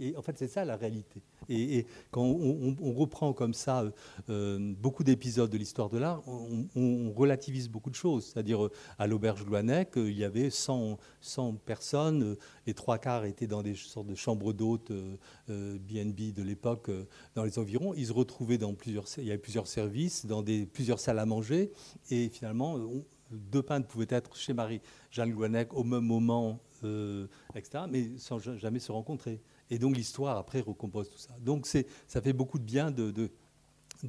Et 0.00 0.16
en 0.16 0.22
fait, 0.22 0.36
c'est 0.36 0.48
ça 0.48 0.64
la 0.64 0.76
réalité. 0.76 1.22
Et, 1.48 1.86
quand 2.10 2.22
on, 2.22 2.92
reprend 2.92 3.32
comme 3.32 3.54
ça 3.54 3.82
euh, 3.82 3.90
euh, 4.28 4.74
beaucoup 4.76 5.04
d'épisodes 5.04 5.50
de 5.50 5.56
l'histoire 5.56 5.88
de 5.88 5.98
l'art, 5.98 6.22
on, 6.26 7.12
relativise 7.12 7.68
beaucoup 7.68 7.90
de 7.90 7.94
choses. 7.94 8.26
C'est-à-dire, 8.26 8.68
à 8.98 9.06
l'auberge 9.06 9.44
Loanec, 9.46 9.92
il 9.96 10.16
y 10.16 10.24
avait 10.24 10.50
100, 10.50 10.98
100, 11.20 11.54
personnes, 11.64 12.36
les 12.66 12.74
trois 12.74 12.98
quarts 12.98 13.24
étaient 13.24 13.46
dans 13.46 13.62
des 13.62 13.76
sortes 13.76 14.08
de 14.08 14.16
chambres 14.16 14.52
d'hôtes 14.52 14.90
BNB 15.48 16.32
de 16.32 16.42
l'époque, 16.42 16.90
dans 17.36 17.44
les 17.44 17.58
environs. 17.60 17.94
Ils 17.94 18.06
se 18.06 18.12
retrouvaient 18.12 18.58
dans 18.58 18.74
plusieurs, 18.74 19.04
il 19.18 19.24
y 19.24 19.30
avait 19.30 19.38
plusieurs 19.38 19.68
services, 19.68 20.26
dans 20.26 20.42
des, 20.42 20.66
plusieurs 20.66 20.98
salles 20.98 21.20
à 21.20 21.26
manger, 21.26 21.70
et 22.10 22.28
finalement, 22.30 22.80
deux 23.30 23.62
peintres 23.62 23.86
pouvaient 23.86 24.06
être 24.10 24.36
chez 24.36 24.52
Marie-Jeanne 24.52 25.30
Loanec 25.30 25.72
au 25.74 25.84
même 25.84 26.04
moment 26.04 26.60
etc., 27.54 27.84
mais 27.90 28.18
sans 28.18 28.38
jamais 28.38 28.78
se 28.78 28.92
rencontrer. 28.92 29.40
Et 29.70 29.78
donc 29.78 29.96
l'histoire, 29.96 30.36
après, 30.36 30.60
recompose 30.60 31.10
tout 31.10 31.18
ça. 31.18 31.34
Donc 31.40 31.66
ça 31.66 32.20
fait 32.20 32.32
beaucoup 32.32 32.58
de 32.58 32.64
bien 32.64 32.90
de, 32.90 33.10
de, 33.10 33.30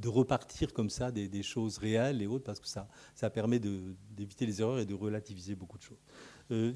repartir 0.08 0.74
comme 0.74 0.90
ça 0.90 1.12
des, 1.12 1.44
choses 1.44 1.78
réelles 1.78 2.22
et 2.22 2.28
autres, 2.28 2.44
parce 2.44 2.60
que 2.60 2.68
ça, 2.68 2.88
ça 3.14 3.30
permet 3.30 3.60
d'éviter 3.60 4.46
les 4.46 4.62
erreurs 4.62 4.80
et 4.80 4.86
de 4.86 4.94
relativiser 4.94 5.56
beaucoup 5.56 5.78
de 5.78 5.84
choses. 5.84 6.04
Euh, 6.52 6.74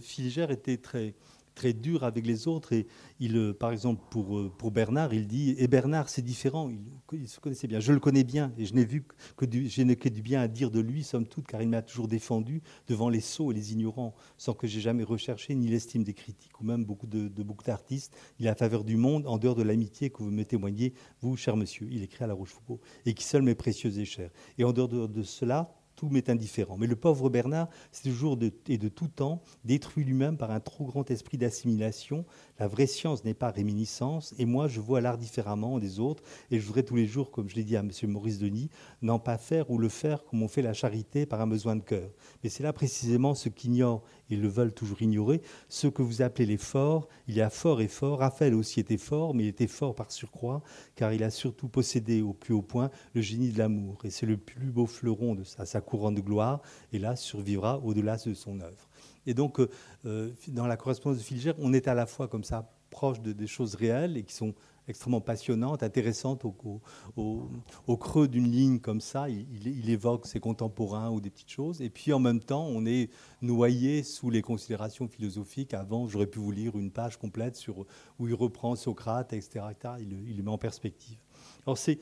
était 0.50 0.78
très 0.78 1.14
très 1.60 1.74
dur 1.74 2.06
avec 2.06 2.26
les 2.26 2.48
autres. 2.48 2.72
Et 2.72 2.88
il, 3.20 3.36
euh, 3.36 3.54
par 3.54 3.72
exemple, 3.72 4.02
pour, 4.10 4.38
euh, 4.38 4.50
pour 4.58 4.72
Bernard, 4.72 5.14
il 5.14 5.28
dit 5.28 5.56
Et 5.58 5.68
Bernard, 5.68 6.08
c'est 6.08 6.22
différent. 6.22 6.72
Il, 7.12 7.28
se 7.28 7.40
connaissait 7.40 7.68
bien. 7.68 7.82
Je 7.82 7.92
le 7.92 8.00
connais 8.00 8.24
bien 8.24 8.54
et 8.58 8.66
je 8.66 8.74
n'ai 8.74 8.86
vu 8.86 9.04
que 9.36 9.46
du, 9.46 9.68
du 9.68 10.22
bien 10.22 10.42
à 10.42 10.48
dire 10.48 10.72
de 10.72 10.80
lui, 10.80 11.04
somme 11.04 11.28
toute, 11.28 11.48
car 11.48 11.62
il 11.62 11.68
m'a 11.68 11.82
toujours 11.82 12.08
défendu 12.08 12.62
devant 12.88 13.10
les 13.10 13.20
sots 13.20 13.52
et 13.52 13.56
les 13.56 13.74
ignorants, 13.74 14.16
sans 14.38 14.54
que 14.54 14.68
j'ai 14.68 14.80
jamais 14.80 15.04
recherché 15.04 15.54
ni 15.54 15.68
l'estime 15.68 16.04
des 16.04 16.14
critiques 16.14 16.62
ou 16.62 16.64
même 16.64 16.86
beaucoup 16.86 17.08
de, 17.08 17.28
beaucoup 17.44 17.66
d'artistes. 17.66 18.16
Il 18.40 18.46
est 18.46 18.50
à 18.50 18.56
faveur 18.56 18.86
du 18.86 18.96
monde, 18.96 19.28
en 19.28 19.38
dehors 19.38 19.56
de 19.56 19.64
l'amitié 19.64 20.10
que 20.10 20.24
vous 20.24 20.32
me 20.32 20.46
témoignez, 20.46 20.94
vous, 21.22 21.36
cher 21.36 21.58
monsieur. 21.58 21.90
Il 21.92 22.04
écrit 22.04 22.24
à 22.24 22.28
La 22.28 22.34
Rochefoucauld, 22.34 22.80
et 23.06 23.14
qui 23.14 23.26
seul 23.26 23.42
m'est 23.42 23.56
précieux 23.56 23.98
et 24.00 24.06
cher. 24.06 24.30
Et 24.58 24.64
en 24.64 24.72
dehors 24.72 24.88
de 24.88 25.24
cela, 25.24 25.79
tout 26.00 26.08
m'est 26.08 26.30
indifférent. 26.30 26.78
Mais 26.78 26.88
le 26.88 26.96
pauvre 26.96 27.30
Bernard, 27.30 27.68
c'est 27.92 28.04
toujours 28.04 28.38
de, 28.38 28.54
et 28.70 28.78
de 28.78 28.88
tout 28.88 29.10
temps 29.10 29.42
détruit 29.66 30.06
lui-même 30.06 30.38
par 30.38 30.50
un 30.50 30.62
trop 30.62 30.86
grand 30.86 31.12
esprit 31.12 31.38
d'assimilation. 31.38 32.24
La 32.58 32.70
vraie 32.70 32.88
science 32.88 33.26
n'est 33.26 33.34
pas 33.34 33.52
réminiscence, 33.52 34.34
et 34.38 34.46
moi 34.46 34.70
je 34.70 34.80
vois 34.80 35.02
l'art 35.02 35.18
différemment 35.18 35.78
des 35.78 36.00
autres, 36.00 36.24
et 36.52 36.60
je 36.60 36.66
voudrais 36.66 36.84
tous 36.84 36.96
les 36.96 37.06
jours, 37.06 37.32
comme 37.32 37.50
je 37.50 37.56
l'ai 37.56 37.66
dit 37.66 37.76
à 37.76 37.82
M. 37.82 37.92
Maurice 38.04 38.40
Denis, 38.40 38.70
n'en 39.02 39.20
pas 39.20 39.38
faire 39.38 39.70
ou 39.70 39.78
le 39.78 39.90
faire 39.90 40.24
comme 40.24 40.42
on 40.42 40.48
fait 40.48 40.62
la 40.62 40.72
charité 40.72 41.26
par 41.26 41.42
un 41.42 41.48
besoin 41.48 41.76
de 41.76 41.84
cœur. 41.84 42.10
Mais 42.44 42.50
c'est 42.50 42.64
là 42.64 42.72
précisément 42.72 43.36
ce 43.36 43.50
qu'ignorent 43.50 44.04
ils 44.30 44.42
le 44.42 44.48
veulent 44.48 44.74
toujours 44.74 45.02
ignorer. 45.02 45.42
Ce 45.68 45.88
que 45.88 46.02
vous 46.02 46.22
appelez 46.22 46.46
les 46.46 46.58
forts, 46.58 47.08
il 47.28 47.36
y 47.36 47.42
a 47.42 47.50
fort 47.50 47.82
et 47.82 47.88
fort. 47.88 48.20
Raphaël 48.20 48.54
aussi 48.54 48.80
était 48.80 48.98
fort, 48.98 49.34
mais 49.34 49.46
il 49.46 49.48
était 49.48 49.68
fort 49.68 49.96
par 49.96 50.12
surcroît, 50.12 50.62
car 50.96 51.14
il 51.14 51.24
a 51.24 51.32
surtout 51.32 51.68
possédé 51.68 52.22
au 52.22 52.34
plus 52.34 52.54
haut 52.54 52.62
point 52.62 52.92
le 53.14 53.22
génie 53.22 53.52
de 53.52 53.58
l'amour. 53.58 54.00
Et 54.06 54.10
c'est 54.10 54.26
le 54.26 54.38
plus 54.38 54.72
beau 54.72 54.86
fleuron 54.86 55.36
de 55.36 55.44
sa, 55.44 55.66
sa 55.66 55.82
couronne 55.90 56.16
de 56.16 56.22
gloire, 56.22 56.62
et 56.94 57.00
là 57.00 57.16
survivra 57.16 57.80
au-delà 57.80 58.18
de 58.18 58.34
son 58.34 58.62
œuvre. 58.62 58.88
Et 59.26 59.34
donc, 59.34 59.60
euh, 59.60 59.70
euh, 60.06 60.32
dans 60.48 60.68
la 60.68 60.78
correspondance 60.78 61.18
de 61.18 61.24
Filigère, 61.24 61.56
on 61.60 61.74
est 61.74 61.88
à 61.88 61.94
la 61.94 62.06
fois 62.06 62.28
comme 62.28 62.44
ça 62.44 62.72
proche 62.90 63.22
de, 63.22 63.32
des 63.32 63.48
choses 63.48 63.76
réelles 63.76 64.18
et 64.18 64.24
qui 64.24 64.34
sont 64.34 64.54
extrêmement 64.88 65.22
passionnante, 65.22 65.84
intéressante 65.84 66.44
au, 66.46 67.98
creux 67.98 68.28
d'une 68.28 68.52
ligne 68.52 68.80
comme 68.80 69.02
ça. 69.02 69.30
Il, 69.30 69.90
évoque 69.90 70.26
ses 70.26 70.40
contemporains 70.40 71.12
ou 71.12 71.22
des 71.22 71.30
petites 71.30 71.52
choses. 71.52 71.80
Et 71.82 71.90
puis 71.90 72.12
en 72.12 72.20
même 72.20 72.40
temps, 72.40 72.66
on 72.66 72.86
est 72.86 73.10
noyé 73.42 74.02
sous 74.02 74.32
les 74.32 74.42
considérations 74.42 75.08
philosophiques. 75.08 75.76
Avant, 75.76 76.08
j'aurais 76.08 76.26
pu 76.26 76.40
vous 76.40 76.52
lire 76.52 76.76
une 76.78 76.90
page 76.90 77.18
complète 77.18 77.56
sur, 77.56 77.86
où 78.18 78.28
il 78.28 78.34
reprend 78.34 78.76
Socrate, 78.76 79.32
etc. 79.34 79.66
Il, 80.00 80.14
il 80.28 80.38
le 80.38 80.44
met 80.44 80.52
en 80.52 80.58
perspective. 80.58 81.20
Alors 81.66 81.78
c'est 81.78 82.00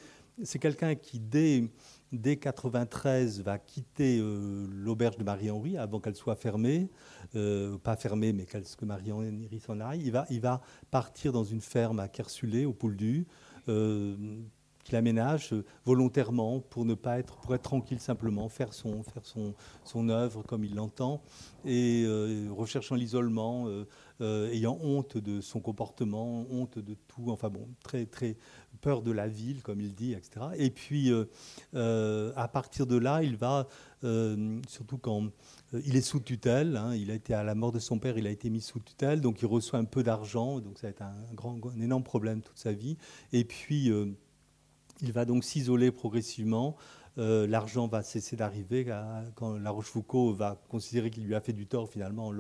quelqu'un 0.59 0.95
qui, 0.95 1.19
dès 1.19 1.65
dès 2.11 2.37
93, 2.37 3.41
va 3.41 3.57
quitter 3.57 4.19
euh, 4.19 4.65
l'auberge 4.71 5.17
de 5.17 5.23
Marie-Henri 5.23 5.77
avant 5.77 5.99
qu'elle 5.99 6.15
soit 6.15 6.35
fermée, 6.35 6.89
euh, 7.35 7.77
pas 7.77 7.95
fermée, 7.95 8.33
mais 8.33 8.45
que 8.45 8.85
Marie-Henri 8.85 9.59
s'en 9.59 9.79
aille. 9.79 10.11
Il 10.29 10.41
va, 10.41 10.61
partir 10.91 11.31
dans 11.31 11.43
une 11.43 11.61
ferme 11.61 11.99
à 11.99 12.07
Kersulé, 12.07 12.65
au 12.65 12.73
Pouldu, 12.73 13.27
euh, 13.67 14.15
qu'il 14.83 14.95
aménage 14.95 15.53
volontairement 15.83 16.61
pour 16.61 16.85
ne 16.85 16.93
pas 16.93 17.19
être, 17.19 17.35
pour 17.37 17.53
être 17.53 17.63
tranquille 17.63 17.99
simplement, 17.99 18.47
faire 18.47 18.73
son, 18.73 19.03
faire 19.03 19.23
son 19.83 20.09
œuvre 20.09 20.43
comme 20.43 20.63
il 20.63 20.75
l'entend, 20.75 21.21
et 21.65 22.05
recherchant 22.49 22.95
l'isolement, 22.95 23.67
ayant 24.21 24.77
honte 24.81 25.17
de 25.17 25.41
son 25.41 25.59
comportement, 25.59 26.45
honte 26.49 26.79
de 26.79 26.95
tout, 27.07 27.29
enfin 27.29 27.49
bon, 27.49 27.67
très, 27.83 28.05
très 28.05 28.37
peur 28.81 29.01
de 29.01 29.11
la 29.11 29.27
ville, 29.27 29.61
comme 29.61 29.81
il 29.81 29.93
dit, 29.95 30.13
etc. 30.13 30.47
Et 30.57 30.69
puis, 30.69 31.11
à 31.73 32.47
partir 32.47 32.87
de 32.87 32.97
là, 32.97 33.23
il 33.23 33.37
va, 33.37 33.67
surtout 34.67 34.97
quand 34.97 35.31
euh, 35.73 35.81
il 35.85 35.95
est 35.95 36.01
sous 36.01 36.19
tutelle. 36.19 36.77
Hein. 36.77 36.95
il 36.95 37.11
a 37.11 37.13
été 37.13 37.33
à 37.33 37.43
la 37.43 37.55
mort 37.55 37.71
de 37.71 37.79
son 37.79 37.99
père, 37.99 38.17
il 38.17 38.27
a 38.27 38.29
été 38.29 38.49
mis 38.49 38.61
sous 38.61 38.79
tutelle, 38.79 39.21
donc 39.21 39.41
il 39.41 39.45
reçoit 39.45 39.79
un 39.79 39.85
peu 39.85 40.03
d'argent. 40.03 40.59
Donc 40.59 40.77
ça 40.77 40.87
va 40.87 40.91
être 40.91 41.01
un, 41.01 41.33
grand, 41.33 41.59
un 41.65 41.81
énorme 41.81 42.03
problème 42.03 42.41
toute 42.41 42.57
sa 42.57 42.73
vie. 42.73 42.97
Et 43.33 43.43
puis 43.43 43.89
euh, 43.89 44.05
il 45.01 45.11
va 45.11 45.25
donc 45.25 45.43
s'isoler 45.43 45.91
progressivement. 45.91 46.75
Euh, 47.17 47.47
l'argent 47.47 47.87
va 47.87 48.03
cesser 48.03 48.35
d'arriver 48.35 48.85
quand 49.35 49.57
La 49.57 49.71
Rochefoucauld 49.71 50.35
va 50.35 50.61
considérer 50.69 51.09
qu'il 51.09 51.25
lui 51.25 51.35
a 51.35 51.41
fait 51.41 51.53
du 51.53 51.67
tort 51.67 51.89
finalement 51.89 52.31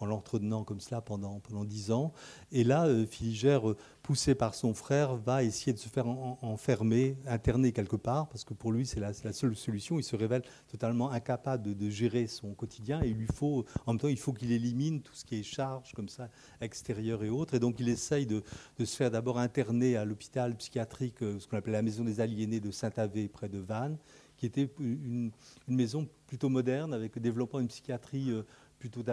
en 0.00 0.06
l'entretenant 0.06 0.64
comme 0.64 0.80
cela 0.80 1.00
pendant 1.00 1.40
pendant 1.40 1.64
dix 1.64 1.90
ans. 1.92 2.12
Et 2.50 2.64
là, 2.64 2.88
Filigère 3.06 3.62
poussé 4.02 4.34
par 4.34 4.54
son 4.54 4.74
frère, 4.74 5.16
va 5.16 5.44
essayer 5.44 5.72
de 5.72 5.78
se 5.78 5.88
faire 5.88 6.06
enfermer, 6.06 7.16
interner 7.26 7.72
quelque 7.72 7.96
part, 7.96 8.28
parce 8.28 8.44
que 8.44 8.52
pour 8.52 8.72
lui, 8.72 8.84
c'est 8.84 9.00
la, 9.00 9.12
seule 9.12 9.54
solution. 9.54 9.98
Il 9.98 10.02
se 10.02 10.16
révèle 10.16 10.42
totalement 10.68 11.10
incapable 11.10 11.74
de, 11.74 11.90
gérer 11.90 12.26
son 12.26 12.54
quotidien 12.54 13.02
et 13.02 13.08
il 13.08 13.16
lui 13.16 13.28
faut, 13.32 13.64
en 13.86 13.92
même 13.92 14.00
temps, 14.00 14.08
il 14.08 14.18
faut 14.18 14.32
qu'il 14.32 14.50
élimine 14.50 15.02
tout 15.02 15.14
ce 15.14 15.24
qui 15.24 15.38
est 15.38 15.42
charge, 15.42 15.92
comme 15.92 16.08
ça, 16.08 16.28
extérieure 16.60 17.22
et 17.22 17.30
autres. 17.30 17.54
Et 17.54 17.60
donc, 17.60 17.76
il 17.78 17.88
essaye 17.88 18.26
de, 18.26 18.42
se 18.78 18.96
faire 18.96 19.10
d'abord 19.10 19.38
interner 19.38 19.96
à 19.96 20.04
l'hôpital 20.04 20.56
psychiatrique, 20.56 21.22
euh, 21.22 21.38
ce 21.38 21.46
qu'on 21.46 21.56
appelle 21.56 21.74
la 21.74 21.82
maison 21.82 22.02
des 22.02 22.20
aliénés 22.20 22.58
de 22.58 22.72
Saint-Avé, 22.72 23.28
près 23.28 23.48
de 23.48 23.58
Vannes, 23.58 23.96
qui 24.42 24.46
était 24.46 24.68
une, 24.80 25.30
maison 25.68 26.08
plutôt 26.26 26.48
moderne, 26.48 26.92
avec 26.92 27.16
développant 27.16 27.60
une 27.60 27.68
psychiatrie 27.68 28.32
euh, 28.32 28.42
plutôt 28.80 29.04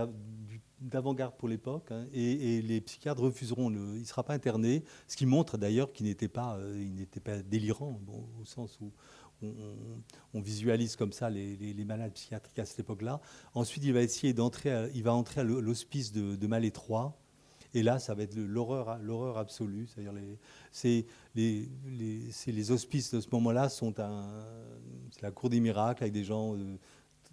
d'avant-garde 0.81 1.35
pour 1.37 1.47
l'époque, 1.47 1.91
hein, 1.91 2.07
et, 2.11 2.63
les 2.63 2.81
psychiatres 2.81 3.21
refuseront, 3.21 3.69
il 3.69 3.99
ne 3.99 4.03
sera 4.05 4.23
pas 4.23 4.33
interné, 4.33 4.83
ce 5.07 5.15
qui 5.15 5.27
montre 5.27 5.59
d'ailleurs 5.59 5.93
qu'il 5.93 6.07
n'était 6.07 6.27
pas, 6.27 6.57
euh, 6.57 6.83
il 6.83 7.21
pas 7.21 7.43
délirant, 7.43 8.01
au 8.41 8.45
sens 8.45 8.79
où 8.81 8.91
on, 10.33 10.41
visualise 10.41 10.95
comme 10.95 11.13
ça 11.13 11.29
les, 11.29 11.85
malades 11.85 12.13
psychiatriques 12.13 12.57
à 12.57 12.65
cette 12.65 12.79
époque-là. 12.79 13.21
Ensuite, 13.53 13.83
il 13.83 13.93
va 13.93 14.01
essayer 14.01 14.33
d'entrer, 14.33 14.89
il 14.95 15.03
va 15.03 15.13
entrer 15.13 15.41
à 15.41 15.43
l'hospice 15.43 16.11
de, 16.11 16.35
de 16.37 16.47
Malétroit, 16.47 17.15
et 17.73 17.83
là, 17.83 17.99
ça 17.99 18.15
va 18.15 18.23
être 18.23 18.35
l'horreur, 18.35 19.37
absolue. 19.37 19.87
C'est-à-dire 19.87 20.13
les, 20.13 21.05
les, 21.35 21.69
les, 22.47 22.71
hospices 22.71 23.13
de 23.13 23.21
ce 23.21 23.27
moment-là 23.31 23.69
sont 23.69 23.93
c'est 25.11 25.21
la 25.21 25.31
cour 25.31 25.49
des 25.49 25.59
miracles 25.59 26.03
avec 26.03 26.13
des 26.13 26.23
gens 26.23 26.55
euh, 26.55 26.77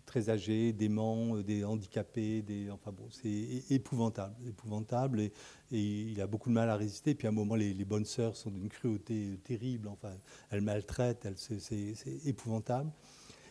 très 0.04 0.30
âgés, 0.30 0.72
déments, 0.72 1.36
euh, 1.36 1.42
des 1.42 1.64
handicapés, 1.64 2.42
des, 2.42 2.70
enfin 2.70 2.94
c'est 3.10 3.64
épouvantable, 3.70 4.34
épouvantable, 4.46 5.20
et, 5.20 5.32
il 5.72 6.20
a 6.20 6.26
beaucoup 6.26 6.48
de 6.48 6.54
mal 6.54 6.70
à 6.70 6.76
résister. 6.76 7.14
Puis 7.14 7.26
à 7.26 7.30
un 7.30 7.34
moment, 7.34 7.56
les, 7.56 7.84
bonnes 7.84 8.04
sœurs 8.04 8.36
sont 8.36 8.50
d'une 8.50 8.68
cruauté 8.68 9.38
terrible, 9.42 9.88
enfin, 9.88 10.12
elles 10.50 10.60
maltraitent, 10.60 11.28
c'est 11.36 11.94
épouvantable. 12.24 12.90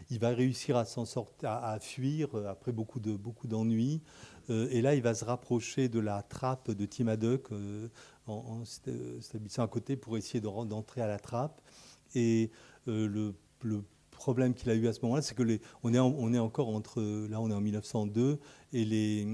Il 0.10 0.20
va 0.20 0.30
réussir 0.30 0.78
à 0.78 0.86
s'en 0.86 1.06
sortir, 1.06 1.50
à, 1.50 1.80
fuir 1.80 2.36
euh, 2.36 2.48
après 2.48 2.72
beaucoup 2.72 3.00
de 3.00 3.16
beaucoup 3.16 3.48
d'ennuis, 3.48 4.02
euh, 4.50 4.68
et 4.70 4.82
là, 4.82 4.96
il 4.96 5.02
va 5.02 5.14
se 5.14 5.26
rapprocher 5.26 5.90
de 5.90 6.00
la 6.00 6.22
trappe 6.22 6.72
de 6.72 6.86
Timaduc 6.86 7.48
en, 8.28 8.34
en 8.34 8.66
s'établissant 8.66 9.64
à 9.64 9.68
côté 9.68 9.96
pour 9.96 10.18
essayer 10.18 10.42
d'entrer 10.42 11.02
à 11.02 11.08
la 11.08 11.20
trappe. 11.20 11.62
Et 12.14 12.52
le, 12.86 13.34
problème 14.16 14.54
qu'il 14.54 14.70
a 14.70 14.76
eu 14.76 14.88
à 14.88 14.94
ce 14.94 15.02
moment-là, 15.04 15.22
c'est 15.22 15.36
que 15.36 15.44
on, 15.84 15.94
est 15.94 16.00
on 16.00 16.34
est 16.34 16.40
encore 16.40 16.70
entre, 16.70 17.02
là 17.30 17.40
on 17.40 17.52
est 17.52 17.54
en 17.54 17.62
1902, 17.62 18.40
et 18.74 18.86
les, 18.86 19.28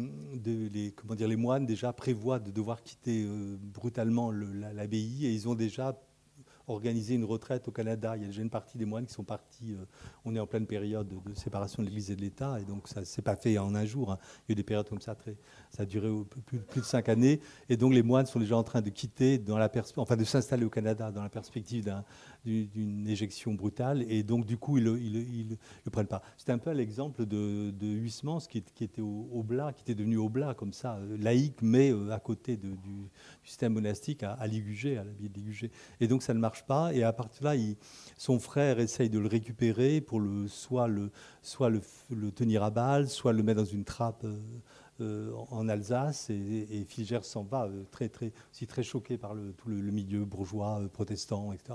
les, 0.44 0.92
comment 0.92 1.16
dire, 1.16 1.28
les 1.28 1.38
moines 1.38 1.66
déjà 1.66 1.94
prévoient 1.94 2.40
de 2.40 2.52
devoir 2.52 2.84
quitter 2.84 3.24
euh, 3.24 3.58
brutalement 3.62 4.32
l'abbaye, 4.32 5.26
et 5.26 5.32
ils 5.32 5.48
ont 5.48 5.56
déjà 5.56 5.98
organisé 6.68 7.16
une 7.16 7.26
retraite 7.26 7.68
au 7.68 7.72
Canada. 7.72 8.16
Il 8.16 8.22
y 8.22 8.26
a 8.26 8.28
déjà 8.28 8.42
une 8.42 8.50
partie 8.50 8.78
des 8.78 8.86
moines 8.86 9.06
qui 9.06 9.14
sont 9.14 9.24
partis. 9.24 9.74
Euh, 9.74 9.86
on 10.26 10.36
est 10.36 10.40
en 10.40 10.48
pleine 10.48 10.66
période 10.66 11.08
de, 11.08 11.34
séparation 11.34 11.82
de 11.82 11.88
l'Église 11.88 12.12
et 12.12 12.16
de 12.16 12.22
l'État, 12.22 12.60
et 12.60 12.64
donc 12.64 12.88
ça 12.88 13.00
ne 13.00 13.06
s'est 13.06 13.22
pas 13.22 13.36
fait 13.36 13.58
en 13.58 13.76
un 13.76 13.86
jour. 13.86 14.12
Hein. 14.12 14.18
Il 14.22 14.52
y 14.52 14.52
a 14.52 14.54
eu 14.54 14.56
des 14.56 14.64
périodes 14.64 14.90
comme 14.90 15.02
ça, 15.02 15.16
très, 15.16 15.36
ça 15.70 15.84
a 15.84 15.86
duré 15.86 16.10
plus, 16.46 16.60
de 16.76 16.82
cinq 16.86 17.10
années, 17.10 17.40
et 17.70 17.78
donc 17.78 17.94
les 17.94 18.04
moines 18.04 18.26
sont 18.26 18.40
déjà 18.40 18.58
en 18.58 18.64
train 18.64 18.82
de 18.82 18.90
quitter, 18.90 19.38
dans 19.38 19.58
la 19.58 19.72
enfin 19.98 20.16
de 20.16 20.24
s'installer 20.24 20.66
au 20.66 20.70
Canada 20.70 21.12
dans 21.12 21.24
la 21.24 21.30
perspective 21.30 21.86
d'un 21.86 22.04
d'une 22.46 23.08
éjection 23.08 23.54
brutale, 23.54 24.04
et 24.10 24.24
donc 24.24 24.46
du 24.46 24.58
coup, 24.58 24.78
ils 24.78 24.84
ne 24.84 25.56
le, 25.86 25.92
prennent 25.92 26.08
pas. 26.08 26.24
C'était 26.38 26.52
un 26.52 26.58
peu 26.58 26.72
l'exemple 26.72 27.26
de, 27.26 27.72
de 27.72 27.88
Huysmans, 27.88 28.40
qui, 28.50 28.64
était 28.82 29.02
au, 29.02 29.30
au, 29.32 29.44
Blas, 29.44 29.74
qui 29.74 29.84
était 29.84 29.96
devenu 29.96 30.18
au 30.18 30.28
Blas, 30.28 30.56
comme 30.56 30.74
ça, 30.74 30.96
euh, 30.96 31.18
laïque, 31.20 31.62
mais 31.62 31.92
euh, 31.92 32.12
à 32.12 32.20
côté 32.20 32.58
du, 32.58 32.70
système 33.44 33.74
monastique, 33.74 34.24
à, 34.24 34.34
à 34.34 34.48
Ligugé, 34.48 34.98
à 34.98 35.04
la 35.04 35.12
ville 35.12 35.32
de 35.32 35.38
Ligugé. 35.38 35.72
Et 36.00 36.08
donc 36.08 36.24
ça 36.24 36.34
ne 36.34 36.40
marche 36.40 36.51
et 36.94 37.04
à 37.04 37.14
partir 37.14 37.42
de 37.42 37.46
là, 37.46 37.76
son 38.18 38.40
frère 38.40 38.80
essaye 38.80 39.10
de 39.10 39.20
le 39.20 39.28
récupérer 39.28 40.02
pour 40.02 40.20
le, 40.20 40.48
soit, 40.48 40.88
le, 40.88 41.12
tenir 42.32 42.64
à 42.64 42.70
balle, 42.70 43.10
soit 43.10 43.34
le 43.34 43.44
mettre 43.44 43.62
dans 43.62 43.66
une 43.66 43.84
trappe. 43.84 44.24
Euh, 44.24 44.38
euh, 45.00 45.34
en 45.50 45.68
Alsace 45.68 46.30
et, 46.30 46.68
et 46.70 46.86
Filigère 46.86 47.26
s'en 47.26 47.44
va 47.44 47.64
euh, 47.64 47.86
très, 47.90 48.08
très, 48.08 48.32
aussi 48.52 48.68
très 48.68 48.84
choqué 48.84 49.18
par 49.18 49.34
tout 49.58 49.70
le, 49.70 49.92
milieu 49.92 50.26
bourgeois, 50.26 50.80
protestant, 50.94 51.52
etc. 51.54 51.74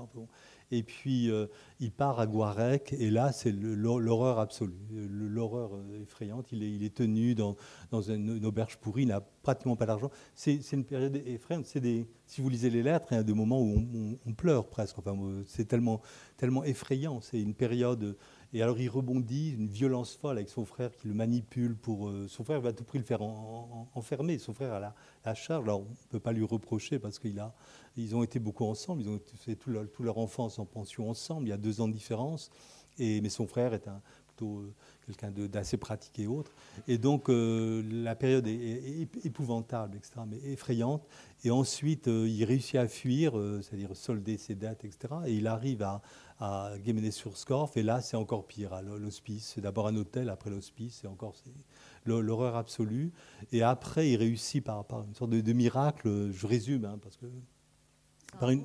Et 0.73 0.83
puis, 0.83 1.31
euh, 1.31 1.47
il 1.79 1.93
part 1.93 2.19
à 2.19 2.27
Guarec, 2.27 2.93
et 2.99 3.11
là, 3.11 3.31
c'est 3.31 3.53
l'horreur 3.53 4.41
absolue, 4.41 4.75
l'horreur 4.91 5.75
euh, 5.75 6.03
effrayante. 6.03 6.49
Il 6.51 6.83
est, 6.83 6.95
tenu 6.95 7.35
dans, 7.35 7.57
une, 7.93 8.45
auberge 8.45 8.77
pourrie, 8.79 9.03
il 9.03 9.09
n'a 9.09 9.21
pratiquement 9.21 9.77
pas 9.77 9.87
d'argent. 9.87 10.11
C'est 10.35 10.61
une 10.73 10.85
période 10.85 11.15
effrayante. 11.25 11.67
Si 11.67 12.41
vous 12.41 12.49
lisez 12.49 12.71
les 12.71 12.83
lettres, 12.83 13.09
il 13.13 13.15
y 13.15 13.19
a 13.19 13.23
des 13.23 13.35
moments 13.35 13.61
où 13.61 14.19
on, 14.27 14.33
pleure 14.33 14.69
presque. 14.69 14.99
Enfin, 14.99 15.17
c'est 15.47 15.67
tellement, 15.67 16.01
tellement 16.37 16.65
effrayant. 16.65 17.21
C'est 17.21 17.41
une 17.41 17.55
période 17.55 18.17
et 18.57 18.63
alors 18.63 18.81
il 18.81 18.89
rebondit, 18.89 19.51
une 19.51 19.69
violence 19.69 20.17
folle 20.17 20.39
avec 20.39 20.49
son 20.49 20.65
frère 20.65 20.91
qui 20.97 21.09
le 21.09 21.13
manipule 21.13 21.77
pour. 21.77 22.09
Euh, 22.09 22.27
son 22.27 22.43
frère 22.43 22.63
va 22.63 22.71
à 22.71 22.73
tout 22.73 22.85
prix 22.85 22.97
le 22.97 23.05
faire 23.05 23.21
enfermer. 23.21 24.39
Son 24.39 24.55
frère 24.55 24.73
a 24.73 24.95
la, 25.27 25.35
charge. 25.35 25.65
Alors 25.65 25.81
on 25.81 25.91
ne 25.91 26.09
peut 26.09 26.21
pas 26.21 26.33
lui 26.33 26.43
reprocher 26.43 26.99
parce 26.99 27.19
qu'ils 27.19 28.17
ont 28.17 28.23
été 28.23 28.39
beaucoup 28.39 28.65
ensemble. 28.65 29.03
Ils 29.03 29.11
ont 29.11 29.21
fait 29.37 29.57
toute 29.57 29.75
leur, 29.99 30.17
enfance 30.17 30.59
en 30.59 30.65
pension 30.65 31.11
ensemble. 31.11 31.49
Il 31.49 31.51
y 31.51 31.53
a 31.53 31.59
deux 31.59 31.83
ans 31.83 31.89
de 31.89 31.93
différence. 31.93 32.51
Mais 32.99 33.29
son 33.29 33.47
frère 33.47 33.75
est 33.75 33.89
un, 33.89 34.01
plutôt 34.27 34.61
euh, 34.61 34.75
quelqu'un 35.07 35.31
d'assez 35.31 35.77
pratique 35.77 36.19
et 36.19 36.27
autre. 36.27 36.53
Et 36.89 36.99
donc 36.99 37.29
euh, 37.29 37.83
la 37.91 38.15
période 38.15 38.47
est, 38.47 39.09
épouvantable, 39.25 39.97
etc., 39.97 40.21
mais 40.27 40.39
effrayante. 40.51 41.07
Et 41.45 41.51
ensuite, 41.51 42.07
il 42.09 42.45
réussit 42.45 42.77
à 42.77 42.89
fuir, 42.89 43.35
c'est-à-dire 43.63 43.95
solder 43.95 44.37
ses 44.37 44.55
dettes, 44.55 44.85
etc. 44.85 45.15
Et 45.27 45.35
il 45.35 45.47
arrive 45.47 45.83
à, 45.83 46.03
à 46.41 46.73
Guéméné-sur-Scorff. 46.79 47.77
Et 47.77 47.83
là, 47.83 48.01
c'est 48.01 48.17
encore 48.17 48.47
pire, 48.47 48.73
à 48.73 48.83
l'hospice. 48.83 49.53
C'est 49.55 49.61
d'abord 49.61 49.87
un 49.87 49.97
hôtel, 49.97 50.29
après 50.29 50.51
l'hospice. 50.51 50.99
C'est 51.01 51.07
encore 51.07 51.35
l'horreur 52.05 52.57
absolue. 52.57 53.13
Et 53.53 53.63
après, 53.63 54.11
il 54.11 54.17
réussit 54.17 54.63
par, 54.63 54.85
par 54.85 55.03
une 55.05 55.15
sorte 55.15 55.31
de, 55.31 55.53
miracle. 55.53 56.31
Je 56.31 56.47
résume, 56.47 56.85
hein, 56.85 56.99
parce 57.03 57.17
que. 57.17 57.27
par 58.39 58.51
une... 58.51 58.65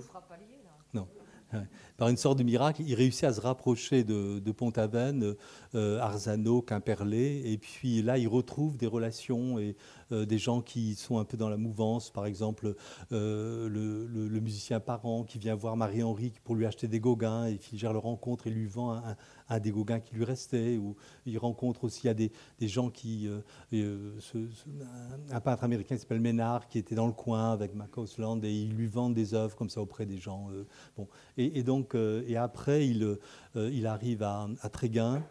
Par 2.01 2.09
une 2.09 2.17
sorte 2.17 2.39
de 2.39 2.43
miracle, 2.43 2.81
il 2.83 2.95
réussit 2.95 3.25
à 3.25 3.33
se 3.33 3.39
rapprocher 3.39 4.03
de, 4.03 4.51
Pont-Aven, 4.51 5.35
euh, 5.75 5.99
Arzano, 5.99 6.63
Quimperlé, 6.63 7.43
et 7.45 7.59
puis 7.59 8.01
là, 8.01 8.17
il 8.17 8.27
retrouve 8.27 8.75
des 8.75 8.87
relations 8.87 9.59
et 9.59 9.75
euh, 10.11 10.25
des 10.25 10.39
gens 10.39 10.61
qui 10.61 10.95
sont 10.95 11.19
un 11.19 11.25
peu 11.25 11.37
dans 11.37 11.47
la 11.47 11.57
mouvance, 11.57 12.09
par 12.09 12.25
exemple 12.25 12.73
euh, 13.11 13.69
le, 13.69 14.39
musicien 14.39 14.79
parent 14.79 15.23
qui 15.23 15.37
vient 15.37 15.53
voir 15.53 15.77
Marie-Henri 15.77 16.33
pour 16.43 16.55
lui 16.55 16.65
acheter 16.65 16.87
des 16.87 16.99
Gauguins, 16.99 17.45
et 17.45 17.59
qui 17.59 17.77
gère 17.77 17.93
le 17.93 17.99
rencontre 17.99 18.47
et 18.47 18.49
lui 18.49 18.65
vend 18.65 18.93
un, 18.93 19.15
des 19.59 19.71
Gauguins 19.71 19.99
qui 19.99 20.15
lui 20.15 20.23
restait, 20.23 20.77
ou 20.77 20.95
il 21.25 21.37
rencontre 21.37 21.83
aussi 21.83 22.07
il 22.07 22.13
des, 22.13 22.31
des 22.59 22.67
gens 22.67 22.89
qui... 22.89 23.29
un 23.71 25.39
peintre 25.41 25.63
américain 25.63 25.95
qui 25.95 26.01
s'appelle 26.01 26.21
Ménard, 26.21 26.67
qui 26.67 26.77
était 26.77 26.95
dans 26.95 27.07
le 27.07 27.13
coin 27.13 27.51
avec 27.51 27.75
Macausland, 27.75 28.43
et 28.43 28.51
il 28.51 28.73
lui 28.73 28.87
vend 28.87 29.09
des 29.09 29.33
œuvres 29.33 29.55
comme 29.55 29.69
ça 29.69 29.81
auprès 29.81 30.05
des 30.05 30.17
gens. 30.17 30.49
bon. 30.97 31.07
et, 31.37 31.63
donc, 31.63 31.95
et 31.95 32.37
après, 32.37 32.87
il, 32.87 33.17
il 33.55 33.87
arrive 33.87 34.23
à, 34.23 34.47
à 34.61 34.69
Tréguin. 34.69 35.23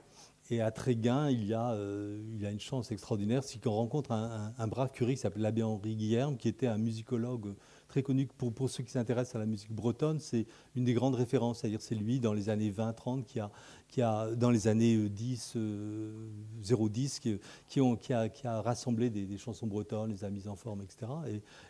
Et 0.52 0.60
à 0.60 0.72
Tréguin, 0.72 1.30
il 1.30 1.46
y 1.46 1.54
a, 1.54 1.70
euh, 1.74 2.20
il 2.34 2.44
a 2.44 2.50
une 2.50 2.58
chance 2.58 2.90
extraordinaire, 2.90 3.44
c'est 3.44 3.62
qu'on 3.62 3.70
rencontre 3.70 4.10
un, 4.10 4.66
brave 4.66 4.90
curé 4.90 5.14
qui 5.14 5.20
s'appelle 5.20 5.42
l'abbé 5.42 5.62
Henri 5.62 5.94
Guillerme, 5.94 6.36
qui 6.36 6.48
était 6.48 6.66
un 6.66 6.76
musicologue 6.76 7.54
très 7.86 8.02
connu 8.02 8.26
pour, 8.26 8.52
pour 8.52 8.68
ceux 8.68 8.82
qui 8.82 8.90
s'intéressent 8.90 9.36
à 9.36 9.38
la 9.38 9.46
musique 9.46 9.70
bretonne. 9.70 10.18
C'est 10.18 10.46
une 10.74 10.82
des 10.82 10.92
grandes 10.92 11.14
références, 11.14 11.60
c'est-à-dire 11.60 11.80
c'est 11.80 11.94
lui, 11.94 12.18
dans 12.18 12.32
les 12.32 12.48
années 12.48 12.72
20-30, 12.72 13.22
qui 13.22 13.38
a, 13.38 13.52
qui 13.90 14.02
a, 14.02 14.30
dans 14.34 14.50
les 14.50 14.68
années 14.68 15.08
10, 15.08 15.56
010, 16.62 17.18
qui, 17.18 17.40
qui, 17.68 17.80
qui, 17.98 18.12
a, 18.12 18.60
rassemblé 18.62 19.10
des, 19.10 19.38
chansons 19.38 19.66
bretonnes, 19.66 20.10
les 20.10 20.24
a 20.24 20.30
mises 20.30 20.48
en 20.48 20.56
forme, 20.56 20.82
etc. 20.82 21.10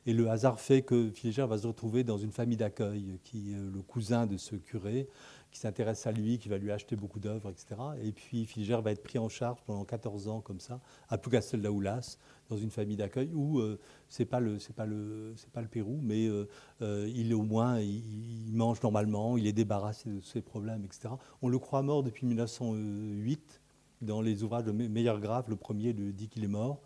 Et, 0.06 0.12
le 0.12 0.28
hasard 0.28 0.60
fait 0.60 0.82
que 0.82 1.10
Filigère 1.10 1.46
va 1.46 1.58
se 1.58 1.66
retrouver 1.66 2.04
dans 2.04 2.18
une 2.18 2.32
famille 2.32 2.56
d'accueil, 2.56 3.18
qui 3.24 3.52
est 3.52 3.56
le 3.56 3.82
cousin 3.82 4.26
de 4.26 4.36
ce 4.36 4.56
curé, 4.56 5.08
qui 5.50 5.58
s'intéresse 5.58 6.06
à 6.06 6.12
lui, 6.12 6.38
qui 6.38 6.48
va 6.48 6.58
lui 6.58 6.70
acheter 6.70 6.96
beaucoup 6.96 7.20
d'œuvres, 7.20 7.50
etc. 7.50 7.80
Et 8.02 8.12
puis 8.12 8.44
Filigère 8.44 8.82
va 8.82 8.92
être 8.92 9.02
pris 9.02 9.18
en 9.18 9.28
charge 9.28 9.58
pendant 9.64 9.84
14 9.84 10.28
ans 10.28 10.40
comme 10.40 10.60
ça, 10.60 10.80
à 11.08 11.16
Plougastel-Daoulas, 11.16 12.18
dans 12.50 12.56
une 12.56 12.70
famille 12.70 12.96
d'accueil 12.96 13.30
où 13.32 13.60
euh, 13.60 13.78
c'est 14.08 14.26
pas 14.26 14.40
le 14.40 14.58
c'est 14.58 14.74
pas 14.74 14.86
le 14.86 15.32
c'est 15.36 15.50
pas 15.50 15.62
le 15.62 15.68
Pérou, 15.68 16.00
mais 16.02 16.26
euh, 16.26 16.48
euh, 16.82 17.10
il 17.14 17.30
est 17.30 17.34
au 17.34 17.42
moins 17.42 17.80
il, 17.80 18.52
mange 18.52 18.82
normalement, 18.82 19.36
il 19.36 19.46
est 19.46 19.52
débarrassé 19.52 20.10
de 20.10 20.20
ses 20.20 20.42
problèmes, 20.42 20.84
etc. 20.84 21.14
On 21.40 21.48
le 21.48 21.58
croit 21.58 21.82
mort 21.82 22.02
depuis 22.02 22.26
1908 22.26 23.60
dans 24.02 24.20
les 24.20 24.42
ouvrages 24.42 24.64
de 24.64 24.72
Meilleur 24.72 25.20
Grave. 25.20 25.44
Le 25.48 25.56
premier 25.56 25.92
le 25.92 26.12
dit 26.12 26.28
qu'il 26.28 26.44
est 26.44 26.48
mort 26.48 26.82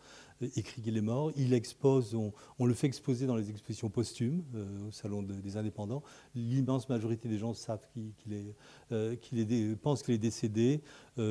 écrit 0.57 0.83
qu'il 0.83 0.97
est 0.97 1.03
mort. 1.03 1.33
Il 1.37 1.53
expose, 1.53 2.15
on, 2.59 2.67
le 2.67 2.75
fait 2.75 2.87
exposer 2.87 3.27
dans 3.27 3.37
les 3.37 3.51
expositions 3.51 3.89
posthumes 3.89 4.43
au 4.87 4.91
Salon 4.91 5.23
des 5.23 5.57
Indépendants. 5.57 6.03
L'immense 6.35 6.89
majorité 6.89 7.29
des 7.29 7.39
gens 7.39 7.55
savent 7.55 7.87
qu'il 8.19 8.33
est, 8.33 8.55
euh, 8.93 9.17
est, 9.33 9.77
pensent 9.77 10.03
qu'il 10.03 10.15
est 10.15 10.19
décédé. 10.19 10.83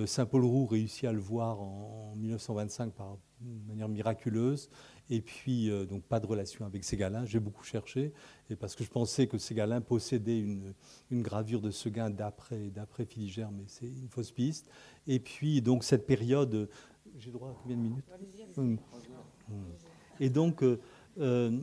Saint-Paul 0.05 0.45
Roux 0.45 0.65
réussit 0.65 1.05
à 1.05 1.11
le 1.11 1.19
voir 1.19 1.61
en, 1.61 2.13
1925 2.15 2.93
par 2.93 3.17
manière 3.67 3.89
miraculeuse. 3.89 4.69
Et 5.09 5.21
puis, 5.21 5.69
donc, 5.87 6.03
pas 6.03 6.19
de 6.19 6.25
relation 6.25 6.65
avec 6.65 6.83
Ségalin. 6.83 7.25
J'ai 7.25 7.39
beaucoup 7.39 7.63
cherché, 7.63 8.13
et 8.49 8.55
parce 8.55 8.73
que 8.73 8.83
je 8.83 8.89
pensais 8.89 9.27
que 9.27 9.37
Ségalin 9.37 9.81
possédait 9.81 10.39
une, 10.39 10.73
une 11.11 11.21
gravure 11.21 11.61
de 11.61 11.71
Seguin 11.71 12.09
d'après, 12.09 12.69
d'après 12.69 13.05
Filigère, 13.05 13.51
mais 13.51 13.65
c'est 13.67 13.85
une 13.85 14.07
fausse 14.07 14.31
piste. 14.31 14.69
Et 15.05 15.19
puis, 15.19 15.61
donc, 15.61 15.83
cette 15.83 16.07
période 16.07 16.69
j'ai 17.19 17.31
droit 17.31 17.49
à 17.49 17.53
combien 17.61 17.77
de 17.77 17.81
minutes? 17.81 18.05
Hum. 18.57 18.77
Et 20.19 20.29
donc, 20.29 20.63
euh, 20.63 20.79
euh, 21.19 21.59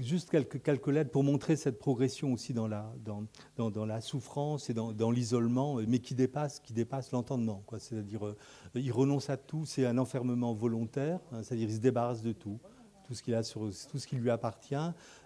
juste 0.00 0.30
quelques, 0.30 0.62
quelques 0.62 0.88
lettres 0.88 1.10
pour 1.10 1.24
montrer 1.24 1.56
cette 1.56 1.78
progression 1.78 2.32
aussi 2.32 2.52
dans 2.52 2.66
la, 2.66 2.92
dans, 3.04 3.70
dans, 3.70 3.84
la 3.86 4.00
souffrance 4.00 4.70
et 4.70 4.74
dans, 4.74 5.10
l'isolement, 5.10 5.76
mais 5.86 5.98
qui 5.98 6.14
dépasse, 6.14 6.60
qui 6.60 6.72
dépasse 6.72 7.12
l'entendement. 7.12 7.62
C'est-à-dire, 7.78 8.26
euh, 8.26 8.36
il 8.74 8.92
renonce 8.92 9.30
à 9.30 9.36
tout, 9.36 9.64
c'est 9.66 9.86
un 9.86 9.98
enfermement 9.98 10.54
volontaire, 10.54 11.20
hein, 11.32 11.42
c'est-à-dire 11.42 11.68
il 11.68 11.74
se 11.74 11.80
débarrasse 11.80 12.22
de 12.22 12.32
tout. 12.32 12.58
Tout 13.04 13.14
ce, 13.14 13.22
qu'il 13.22 13.34
a 13.36 13.44
sur, 13.44 13.70
tout 13.88 13.98
ce 13.98 14.06
qui 14.08 14.16
lui 14.16 14.30
appartient, 14.30 14.74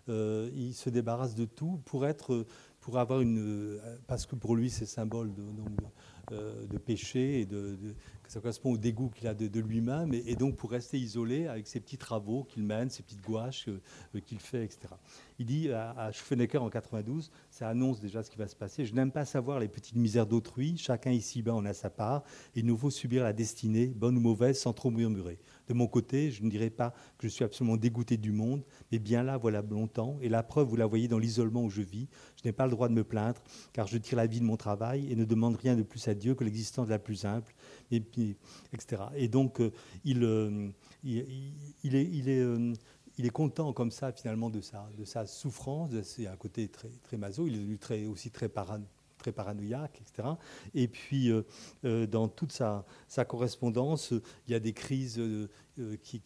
il 0.06 0.74
se 0.74 0.90
débarrasse 0.90 1.34
de 1.34 1.46
tout 1.46 1.80
pour 1.86 2.06
être, 2.06 2.44
pour 2.78 2.98
avoir 2.98 3.22
une, 3.22 3.80
parce 4.06 4.26
que 4.26 4.34
pour 4.34 4.54
lui 4.54 4.68
c'est 4.68 4.84
symbole 4.84 5.32
de, 5.32 5.42
de 6.30 6.78
péché 6.78 7.40
et 7.40 7.46
de, 7.46 7.76
ça 8.30 8.40
correspond 8.40 8.74
au 8.74 8.78
dégoût 8.78 9.10
qu'il 9.10 9.26
a 9.26 9.34
de, 9.34 9.60
lui-même, 9.60 10.14
et, 10.14 10.36
donc 10.36 10.54
pour 10.54 10.70
rester 10.70 10.98
isolé 10.98 11.48
avec 11.48 11.66
ses 11.66 11.80
petits 11.80 11.98
travaux 11.98 12.44
qu'il 12.44 12.62
mène, 12.62 12.88
ses 12.88 13.02
petites 13.02 13.22
gouaches 13.22 13.66
euh, 13.66 13.80
euh, 14.14 14.20
qu'il 14.20 14.38
fait, 14.38 14.64
etc. 14.64 14.94
Il 15.40 15.46
dit 15.46 15.72
à, 15.72 15.90
à 15.90 16.10
en 16.60 16.70
92, 16.70 17.32
ça 17.50 17.68
annonce 17.68 17.98
déjà 17.98 18.22
ce 18.22 18.30
qui 18.30 18.38
va 18.38 18.46
se 18.46 18.54
passer, 18.54 18.86
je 18.86 18.94
n'aime 18.94 19.10
pas 19.10 19.24
savoir 19.24 19.58
les 19.58 19.66
petites 19.66 19.96
misères 19.96 20.26
d'autrui, 20.26 20.76
chacun 20.76 21.10
ici-bas 21.10 21.54
en 21.54 21.64
a 21.64 21.72
sa 21.74 21.90
part, 21.90 22.22
il 22.54 22.66
nous 22.66 22.76
faut 22.76 22.90
subir 22.90 23.24
la 23.24 23.32
destinée, 23.32 23.88
bonne 23.88 24.16
ou 24.16 24.20
mauvaise, 24.20 24.60
sans 24.60 24.72
trop 24.72 24.92
murmurer. 24.92 25.40
De 25.66 25.74
mon 25.74 25.88
côté, 25.88 26.30
je 26.30 26.44
ne 26.44 26.50
dirais 26.50 26.70
pas 26.70 26.94
que 27.18 27.26
je 27.26 27.32
suis 27.32 27.44
absolument 27.44 27.76
dégoûté 27.76 28.16
du 28.16 28.30
monde, 28.30 28.62
mais 28.92 29.00
bien 29.00 29.24
là, 29.24 29.38
voilà 29.38 29.60
longtemps, 29.62 30.18
et 30.20 30.28
la 30.28 30.44
preuve, 30.44 30.68
vous 30.68 30.76
la 30.76 30.86
voyez 30.86 31.08
dans 31.08 31.18
l'isolement 31.18 31.64
où 31.64 31.70
je 31.70 31.82
vis, 31.82 32.06
je 32.40 32.48
n'ai 32.48 32.52
pas 32.52 32.66
le 32.66 32.70
droit 32.70 32.88
de 32.88 32.94
me 32.94 33.02
plaindre, 33.02 33.42
car 33.72 33.88
je 33.88 33.98
tire 33.98 34.18
la 34.18 34.26
vie 34.26 34.38
de 34.38 34.44
mon 34.44 34.56
travail 34.56 35.10
et 35.10 35.16
ne 35.16 35.24
demande 35.24 35.56
rien 35.56 35.74
de 35.74 35.82
plus 35.82 36.06
à 36.06 36.14
Dieu 36.20 36.34
que 36.34 36.44
l'existence 36.44 36.88
la 36.88 36.98
plus 36.98 37.16
simple, 37.16 37.52
etc. 37.90 39.02
Et 39.16 39.28
donc, 39.28 39.60
euh, 39.60 39.72
il, 40.04 40.22
euh, 40.22 40.68
il, 41.02 41.18
est, 41.96 42.08
il, 42.12 42.28
est, 42.28 42.40
euh, 42.40 42.72
il 43.18 43.26
est 43.26 43.30
content 43.30 43.72
comme 43.72 43.90
ça, 43.90 44.12
finalement, 44.12 44.50
de 44.50 44.60
sa, 44.60 44.88
de 44.96 45.04
sa 45.04 45.26
souffrance. 45.26 45.90
C'est 46.02 46.26
un 46.26 46.36
côté 46.36 46.68
très, 46.68 46.90
très 47.02 47.16
maso. 47.16 47.48
Il 47.48 47.72
est 47.72 47.80
très, 47.80 48.06
aussi 48.06 48.30
très 48.30 48.48
très 49.18 49.32
paranoïaque, 49.32 50.00
etc. 50.00 50.28
Et 50.74 50.88
puis, 50.88 51.30
dans 51.82 52.28
toute 52.28 52.52
sa, 52.52 52.86
sa, 53.08 53.24
correspondance, 53.24 54.12
il 54.46 54.52
y 54.52 54.54
a 54.54 54.60
des 54.60 54.72
crises 54.72 55.20
qui, 56.02 56.20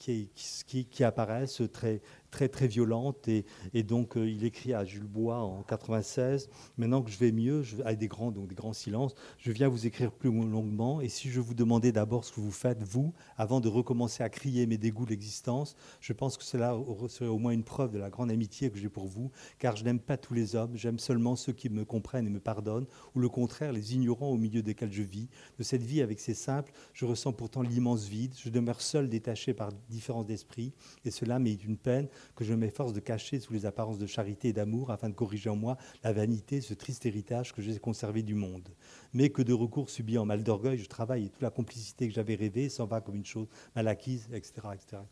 qui, 0.91 1.05
apparaissent 1.05 1.63
très, 1.73 2.01
très 2.35 2.49
très 2.49 2.67
violente 2.67 3.29
et, 3.29 3.45
et 3.75 3.85
donc 3.85 4.17
euh, 4.17 4.29
il 4.29 4.45
écrit 4.45 4.75
à 4.75 4.85
Jules 4.85 5.07
Bois 5.07 5.39
en 5.39 5.63
96 5.63 6.51
maintenant 6.79 7.01
que 7.01 7.11
je 7.11 7.17
vais 7.17 7.31
mieux 7.31 7.63
je, 7.63 7.81
avec 7.83 7.99
des 7.99 8.09
grands 8.09 8.33
donc 8.33 8.49
des 8.49 8.57
grands 8.57 8.73
silences 8.73 9.15
je 9.39 9.53
viens 9.53 9.69
vous 9.69 9.87
écrire 9.87 10.11
plus 10.11 10.33
longuement. 10.33 11.01
Et 11.01 11.09
si 11.09 11.31
je 11.31 11.41
vous 11.41 11.55
demandais 11.55 11.93
d'abord 11.93 12.25
ce 12.25 12.33
que 12.33 12.41
vous 12.41 12.51
faites 12.51 12.83
vous 12.83 13.15
avant 13.37 13.61
de 13.61 13.69
recommencer 13.69 14.25
à 14.25 14.29
crier 14.29 14.67
mes 14.67 14.79
dégoûts 14.79 15.05
de 15.05 15.11
l'existence 15.11 15.77
je 16.01 16.13
pense 16.13 16.37
que 16.37 16.43
cela 16.45 16.77
serait 17.09 17.29
au 17.29 17.39
moins 17.39 17.53
une 17.53 17.63
preuve 17.63 17.93
de 17.93 17.99
la 17.99 18.11
grande 18.11 18.33
amitié 18.33 18.71
que 18.71 18.79
j'ai 18.79 18.89
pour 18.89 19.07
vous 19.07 19.31
car 19.61 19.77
je 19.77 19.85
n'aime 19.85 20.01
pas 20.01 20.17
tous 20.17 20.35
les 20.35 20.57
hommes. 20.57 20.77
J'aime 20.77 20.99
seulement 20.99 21.37
ceux 21.37 21.53
qui 21.53 21.69
me 21.69 21.85
comprennent 21.85 22.27
et 22.27 22.31
me 22.31 22.41
pardonnent 22.41 22.87
ou 23.15 23.21
le 23.21 23.29
contraire 23.29 23.73
les 23.73 23.95
ignorants 23.95 24.31
au 24.31 24.37
milieu 24.37 24.63
desquels 24.63 24.93
je 24.93 25.03
vis. 25.03 25.29
De 25.59 25.63
cette 25.63 25.83
vie 25.83 26.03
avec 26.03 26.19
ses 26.19 26.35
simples 26.35 26.73
je 26.93 27.05
ressens 27.05 27.33
pourtant 27.33 27.63
l'immense 27.63 28.09
vide. 28.09 28.35
Je 28.37 28.49
demeure 28.49 28.81
seul 28.81 29.09
détaché 29.09 29.44
par 29.53 29.73
différence 29.91 30.27
d'esprit 30.27 30.73
et 31.05 31.11
cela 31.11 31.39
m'est 31.39 31.63
une 31.65 31.77
peine 31.77 32.09
que 32.35 32.45
je 32.45 32.55
m'efforce 32.55 32.93
de 32.93 33.01
cacher 33.01 33.41
sous 33.41 33.53
les 33.53 33.67
apparences 33.67 33.99
de 33.99 34.07
charité 34.07 34.49
et 34.49 34.53
d'amour 34.53 34.91
afin 34.91 35.09
de 35.09 35.15
corriger 35.15 35.51
en 35.51 35.57
moi 35.57 35.77
la 36.03 36.13
vanité, 36.13 36.61
ce 36.61 36.75
triste 36.75 37.05
héritage 37.07 37.53
que 37.53 37.61
j'ai 37.61 37.79
conservé 37.79 38.23
du 38.23 38.35
monde. 38.35 38.69
Mais 39.13 39.31
que 39.31 39.43
de 39.43 39.53
recours 39.53 39.91
subis 39.91 40.19
en 40.19 40.25
mal 40.25 40.43
d'orgueil, 40.43 40.79
je 40.79 40.89
travaille 40.89 41.27
et 41.27 41.29
toute 41.29 41.43
la 41.43 41.51
complicité 41.51 42.09
que 42.09 42.15
j'avais 42.15 42.35
rêvée 42.35 42.69
s'en 42.69 42.87
va 42.87 43.01
comme 43.01 43.17
une 43.17 43.25
chose 43.25 43.49
mal 43.75 43.89
acquise, 43.89 44.29
etc. 44.33 44.69
etc., 44.75 45.03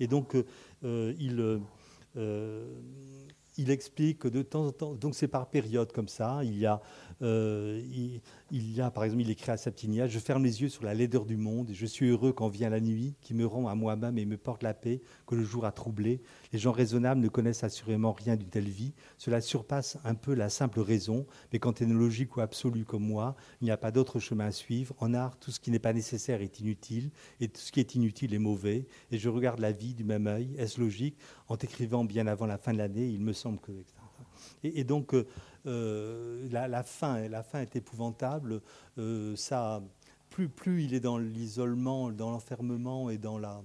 Et 0.00 0.06
donc, 0.06 0.34
euh, 0.84 1.14
il, 1.18 1.60
euh, 2.16 2.80
il 3.58 3.70
explique 3.70 4.20
que 4.20 4.28
de 4.28 4.42
temps 4.42 4.66
en 4.66 4.72
temps, 4.72 4.94
donc 4.94 5.14
c'est 5.14 5.28
par 5.28 5.50
période 5.50 5.92
comme 5.92 6.08
ça, 6.08 6.40
il 6.44 6.56
y 6.56 6.66
a 6.66 6.80
euh, 7.20 7.82
il, 8.50 8.72
y 8.72 8.80
a, 8.80 8.90
par 8.90 9.04
exemple, 9.04 9.22
il 9.22 9.30
écrit 9.30 9.50
à 9.50 9.56
Septinia 9.56 10.06
Je 10.06 10.18
ferme 10.18 10.44
les 10.44 10.62
yeux 10.62 10.68
sur 10.68 10.84
la 10.84 10.94
laideur 10.94 11.24
du 11.24 11.36
monde 11.36 11.70
et 11.70 11.74
je 11.74 11.86
suis 11.86 12.08
heureux 12.08 12.32
quand 12.32 12.48
vient 12.48 12.70
la 12.70 12.80
nuit 12.80 13.14
qui 13.20 13.34
me 13.34 13.44
rend 13.46 13.66
à 13.66 13.74
moi-même 13.74 14.18
et 14.18 14.24
me 14.24 14.36
porte 14.36 14.62
la 14.62 14.74
paix 14.74 15.02
que 15.26 15.34
le 15.34 15.42
jour 15.42 15.64
a 15.64 15.72
troublé. 15.72 16.20
Les 16.52 16.58
gens 16.58 16.72
raisonnables 16.72 17.20
ne 17.20 17.28
connaissent 17.28 17.64
assurément 17.64 18.12
rien 18.12 18.36
d'une 18.36 18.48
telle 18.48 18.68
vie. 18.68 18.92
Cela 19.16 19.40
surpasse 19.40 19.98
un 20.04 20.14
peu 20.14 20.34
la 20.34 20.48
simple 20.48 20.80
raison, 20.80 21.26
mais 21.52 21.58
quand 21.58 21.82
on 21.82 21.90
est 21.90 21.92
logique 21.92 22.36
ou 22.36 22.40
absolu 22.40 22.84
comme 22.84 23.04
moi, 23.04 23.34
il 23.60 23.64
n'y 23.64 23.70
a 23.70 23.76
pas 23.76 23.90
d'autre 23.90 24.20
chemin 24.20 24.46
à 24.46 24.52
suivre. 24.52 24.94
En 24.98 25.14
art, 25.14 25.38
tout 25.38 25.50
ce 25.50 25.60
qui 25.60 25.70
n'est 25.70 25.78
pas 25.78 25.92
nécessaire 25.92 26.40
est 26.40 26.60
inutile 26.60 27.10
et 27.40 27.48
tout 27.48 27.60
ce 27.60 27.72
qui 27.72 27.80
est 27.80 27.94
inutile 27.94 28.34
est 28.34 28.38
mauvais. 28.38 28.86
Et 29.10 29.18
je 29.18 29.28
regarde 29.28 29.58
la 29.58 29.72
vie 29.72 29.94
du 29.94 30.04
même 30.04 30.26
œil. 30.26 30.54
Est-ce 30.56 30.80
logique? 30.80 31.16
En 31.48 31.56
t'écrivant 31.56 32.04
bien 32.04 32.26
avant 32.26 32.46
la 32.46 32.58
fin 32.58 32.72
de 32.72 32.78
l'année, 32.78 33.08
il 33.08 33.20
me 33.20 33.32
semble 33.32 33.58
que. 33.58 33.72
Et, 34.64 34.84
donc. 34.84 35.14
Euh, 35.14 35.24
euh, 35.66 36.48
la, 36.50 36.82
fin, 36.82 37.28
la 37.28 37.42
fin 37.42 37.60
est 37.60 37.76
épouvantable. 37.76 38.62
Euh, 38.96 39.36
ça, 39.36 39.82
plus, 40.30 40.84
il 40.84 40.94
est 40.94 41.00
dans 41.00 41.18
l'isolement, 41.18 42.10
dans 42.10 42.30
l'enfermement 42.30 43.10
et 43.10 43.18
dans 43.18 43.38
la, 43.38 43.60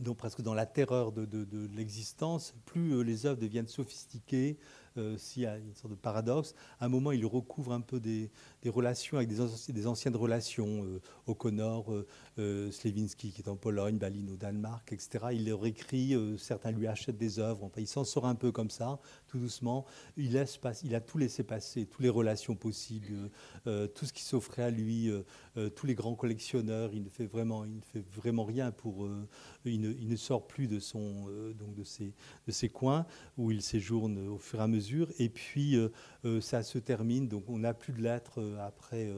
donc 0.00 0.16
presque 0.16 0.40
dans 0.40 0.54
la 0.54 0.66
terreur 0.66 1.12
de, 1.12 1.24
de 1.26 1.68
l'existence, 1.76 2.54
plus 2.64 3.04
les 3.04 3.26
œuvres 3.26 3.40
deviennent 3.40 3.68
sophistiquées, 3.68 4.58
euh, 4.98 5.16
s'il 5.18 5.42
y 5.42 5.46
a 5.46 5.56
une 5.58 5.74
sorte 5.74 5.92
de 5.92 5.98
paradoxe. 5.98 6.54
À 6.80 6.86
un 6.86 6.88
moment, 6.88 7.12
il 7.12 7.24
recouvre 7.26 7.72
un 7.72 7.80
peu 7.80 8.00
des, 8.00 8.30
relations 8.68 9.16
avec 9.16 9.28
des, 9.28 9.86
anciennes 9.86 10.16
relations, 10.16 10.84
euh, 10.84 11.00
O'Connor, 11.26 11.92
euh, 11.92 12.06
euh, 12.38 12.70
qui 13.16 13.34
est 13.38 13.48
en 13.48 13.56
Pologne, 13.56 13.98
Balin 13.98 14.28
au 14.28 14.36
Danemark, 14.36 14.92
etc. 14.92 15.26
Il 15.32 15.46
leur 15.48 15.64
écrit, 15.66 16.14
certains 16.38 16.70
lui 16.70 16.86
achètent 16.86 17.18
des 17.18 17.38
œuvres, 17.38 17.64
enfin, 17.64 17.80
il 17.80 17.86
s'en 17.86 18.04
sort 18.04 18.26
un 18.26 18.34
peu 18.34 18.52
comme 18.52 18.70
ça, 18.70 18.98
tout 19.28 19.38
doucement. 19.38 19.84
Il, 20.16 20.32
laisse 20.32 20.58
il 20.82 20.94
a 20.94 21.00
tout 21.00 21.18
laissé 21.18 21.42
passer, 21.42 21.86
toutes 21.86 22.02
les 22.02 22.08
relations 22.08 22.54
possibles, 22.54 23.30
tout 23.64 24.04
ce 24.04 24.12
qui 24.12 24.22
s'offrait 24.22 24.62
à 24.62 24.70
lui, 24.70 25.10
tous 25.74 25.86
les 25.86 25.94
grands 25.94 26.14
collectionneurs. 26.14 26.90
Il 26.92 27.04
ne 27.04 27.08
fait 27.08 27.26
vraiment, 27.26 27.64
il 27.64 27.76
ne 27.76 27.80
fait 27.80 28.04
vraiment 28.14 28.44
rien 28.44 28.70
pour. 28.70 29.08
Il 29.64 29.80
ne, 29.80 29.90
il, 29.92 30.08
ne, 30.08 30.16
sort 30.16 30.46
plus 30.46 30.68
de, 30.68 30.78
son, 30.78 31.26
donc 31.58 31.74
de, 31.74 31.84
ses, 31.84 32.12
de 32.46 32.52
ses 32.52 32.68
coins 32.68 33.06
où 33.36 33.50
il 33.50 33.62
séjourne 33.62 34.28
au 34.28 34.38
fur 34.38 34.60
et 34.60 34.62
à 34.62 34.68
mesure 34.68 34.85
et 35.18 35.28
puis, 35.28 35.76
euh, 35.76 35.88
euh, 36.24 36.40
ça 36.40 36.62
se 36.62 36.78
termine. 36.78 37.28
Donc, 37.28 37.44
on 37.48 37.58
n'a 37.58 37.74
plus 37.74 37.92
de 37.92 38.02
lettres 38.02 38.40
euh, 38.40 38.66
après 38.66 39.12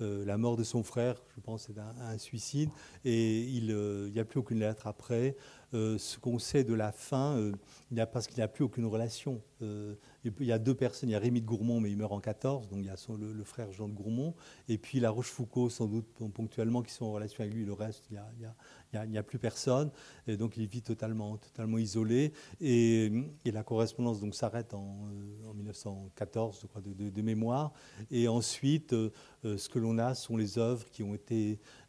la 0.00 0.36
mort 0.38 0.56
de 0.56 0.64
son 0.64 0.82
frère. 0.82 1.22
Je 1.34 1.40
pense 1.40 1.68
c'est 1.68 1.78
un, 1.78 2.18
suicide. 2.18 2.70
Et 3.04 3.42
il 3.42 3.74
n'y 4.12 4.20
a 4.20 4.24
plus 4.24 4.40
aucune 4.40 4.58
lettre 4.58 4.86
après. 4.86 5.36
Ce 5.72 6.18
qu'on 6.18 6.38
sait 6.38 6.64
de 6.64 6.74
la 6.74 6.92
fin, 6.92 7.52
a, 7.96 8.06
parce 8.06 8.26
qu'il 8.26 8.36
n'y 8.36 8.42
a 8.42 8.48
plus 8.48 8.64
aucune 8.64 8.86
relation. 8.86 9.40
il 9.60 9.96
y 10.40 10.52
a 10.52 10.58
deux 10.58 10.74
personnes, 10.74 11.08
il 11.08 11.12
y 11.12 11.16
a 11.16 11.18
Rémy 11.18 11.40
de 11.40 11.46
Gourmont, 11.46 11.80
mais 11.80 11.90
il 11.90 11.96
meurt 11.96 12.12
en 12.12 12.20
14, 12.20 12.68
donc 12.68 12.80
il 12.80 12.86
y 12.86 12.90
a 12.90 12.96
le, 13.18 13.44
frère 13.44 13.72
Jean 13.72 13.88
de 13.88 13.94
Gourmont, 13.94 14.34
et 14.68 14.78
puis 14.78 15.00
La 15.00 15.10
Rochefoucauld, 15.10 15.70
sans 15.70 15.86
doute 15.86 16.06
ponctuellement, 16.34 16.82
qui 16.82 16.92
sont 16.92 17.06
en 17.06 17.12
relation 17.12 17.42
avec 17.42 17.54
lui. 17.54 17.64
Le 17.64 17.72
reste, 17.72 18.08
il 18.10 19.10
n'y 19.10 19.18
a, 19.18 19.22
plus 19.22 19.38
personne, 19.38 19.90
et 20.26 20.36
donc 20.36 20.56
il 20.56 20.66
vit 20.66 20.82
totalement, 20.82 21.36
totalement 21.36 21.78
isolé. 21.78 22.32
Et, 22.60 23.10
la 23.44 23.62
correspondance 23.62 24.18
s'arrête 24.32 24.74
en, 24.74 25.08
1914, 25.54 26.58
je 26.62 26.66
crois, 26.66 26.82
de, 26.82 27.22
mémoire. 27.22 27.72
Et 28.10 28.28
ensuite, 28.28 28.92
euh, 28.92 29.10
euh, 29.44 29.56
ce 29.56 29.68
que 29.68 29.78
l'on 29.78 29.98
a 29.98 30.14
sont 30.14 30.36
les 30.36 30.58
œuvres 30.58 30.86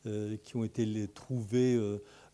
euh, 0.05 0.37
qui 0.43 0.55
ont 0.55 0.63
été 0.63 1.07
trouvées, 1.13 1.79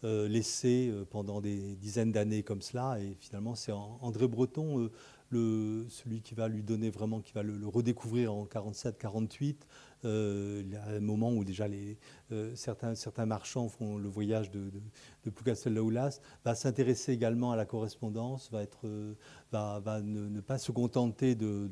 laissées 0.04 0.94
pendant 1.10 1.42
des 1.42 1.76
dizaines 1.76 2.12
d'années 2.12 2.44
comme 2.44 2.62
cela. 2.62 3.00
Et 3.00 3.16
finalement, 3.20 3.56
c'est 3.56 3.72
André 3.72 4.28
Breton. 4.28 4.90
Le, 5.32 5.86
celui 5.90 6.22
qui 6.22 6.34
va 6.34 6.48
lui 6.48 6.64
donner 6.64 6.90
vraiment, 6.90 7.20
qui 7.20 7.34
va 7.34 7.44
le, 7.44 7.68
redécouvrir 7.68 8.34
en 8.34 8.46
47-48, 8.46 9.58
euh, 10.06 10.64
un 10.88 11.00
moment 11.02 11.32
où 11.32 11.44
déjà 11.44 11.68
les, 11.68 11.98
euh, 12.32 12.56
certains, 12.56 12.96
certains 12.96 13.26
marchands 13.26 13.68
font 13.68 13.98
le 13.98 14.08
voyage 14.08 14.50
de, 14.50 14.70
de, 14.70 14.82
de 15.26 16.22
va 16.46 16.56
s'intéresser 16.56 17.12
également 17.12 17.52
à 17.52 17.58
la 17.58 17.66
correspondance, 17.66 18.50
va, 18.52 18.64
être, 18.64 18.88
euh, 18.88 19.14
va, 19.52 20.02
ne, 20.02 20.42
pas 20.42 20.58
se 20.58 20.72
contenter 20.72 21.36
de, 21.36 21.70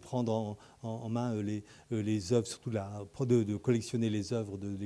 prendre 0.00 0.56
en, 0.82 1.08
main 1.08 1.34
les, 1.42 1.64
les 1.90 2.32
œuvres, 2.32 2.46
surtout 2.46 2.70
de, 2.70 3.56
collectionner 3.56 4.10
les 4.10 4.32
œuvres 4.32 4.58
de, 4.58 4.76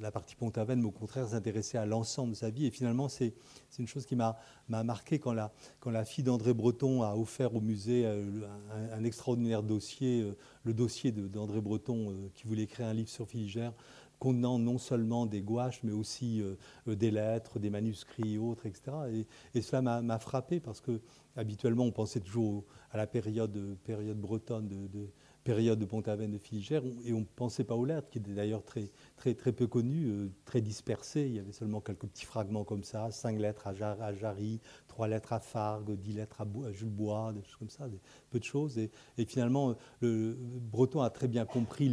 la, 0.00 0.10
partie 0.10 0.36
Pont-Aven, 0.36 0.80
mais 0.80 0.86
au 0.86 0.92
contraire 0.92 1.28
s'intéresser 1.28 1.78
à 1.78 1.86
l'ensemble 1.86 2.32
de 2.32 2.36
sa 2.36 2.50
vie. 2.50 2.66
Et 2.66 2.70
finalement, 2.70 3.08
c'est 3.08 3.34
une 3.78 3.86
chose 3.86 4.06
qui 4.06 4.16
m'a 4.16 4.36
marqué 4.68 5.18
quand 5.18 5.32
la, 5.32 6.04
fille 6.04 6.24
d'André 6.24 6.54
Breton 6.54 7.02
a 7.02 7.14
offert 7.14 7.54
au 7.54 7.60
musée 7.60 8.06
un, 8.06 8.92
un 8.92 9.04
extraordinaire 9.04 9.62
dossier, 9.62 10.32
le 10.64 10.74
dossier 10.74 11.12
d'André 11.12 11.60
Breton 11.60 12.10
euh, 12.10 12.28
qui 12.34 12.46
voulait 12.46 12.64
écrire 12.64 12.86
un 12.86 12.92
livre 12.92 13.08
sur 13.08 13.26
Filigère 13.26 13.72
contenant 14.18 14.58
non 14.58 14.78
seulement 14.78 15.26
des 15.26 15.42
gouaches, 15.42 15.80
mais 15.82 15.92
aussi 15.92 16.42
euh, 16.42 16.94
des 16.94 17.10
lettres, 17.10 17.58
des 17.58 17.70
manuscrits 17.70 18.34
et 18.34 18.38
autres, 18.38 18.66
etc. 18.66 19.26
Et, 19.54 19.62
cela 19.62 20.02
m'a 20.02 20.18
frappé 20.18 20.60
parce 20.60 20.80
que 20.80 21.00
habituellement, 21.36 21.84
on 21.84 21.92
pensait 21.92 22.20
toujours 22.20 22.64
à 22.90 22.96
la 22.96 23.06
période, 23.06 23.76
période 23.84 24.18
bretonne 24.18 24.68
de 24.68 25.10
période 25.48 25.78
de 25.78 25.86
Pont-Aven 25.86 26.30
de 26.30 26.36
Filigère, 26.36 26.82
et 27.06 27.14
on 27.14 27.20
ne 27.20 27.24
pensait 27.24 27.64
pas 27.64 27.74
aux 27.74 27.86
lettres, 27.86 28.10
qui 28.10 28.18
étaient 28.18 28.34
d'ailleurs 28.34 28.62
très, 28.64 28.90
très, 29.18 29.34
très 29.34 29.52
peu 29.52 29.66
connues, 29.66 30.06
euh, 30.06 30.30
très 30.44 30.60
dispersées. 30.60 31.26
Il 31.26 31.34
y 31.34 31.38
avait 31.38 31.52
seulement 31.52 31.80
quelques 31.80 32.06
petits 32.06 32.24
fragments 32.24 32.64
comme 32.64 32.84
ça, 32.84 33.10
cinq 33.10 33.38
lettres 33.38 33.66
à, 33.66 33.74
Jarry, 34.14 34.60
trois 34.86 35.08
lettres 35.08 35.32
à 35.32 35.40
Fargue, 35.40 35.98
dix 35.98 36.12
lettres 36.12 36.40
à, 36.40 36.72
Jules 36.72 36.88
Bois, 36.88 37.32
des 37.32 37.42
choses 37.42 37.56
comme 37.56 37.70
ça, 37.70 37.88
peu 38.30 38.38
de 38.38 38.44
choses. 38.44 38.78
Et, 38.78 38.90
finalement, 39.26 39.76
le, 40.00 40.36
Breton 40.38 41.00
a 41.02 41.10
très 41.10 41.28
bien 41.28 41.44
compris 41.44 41.88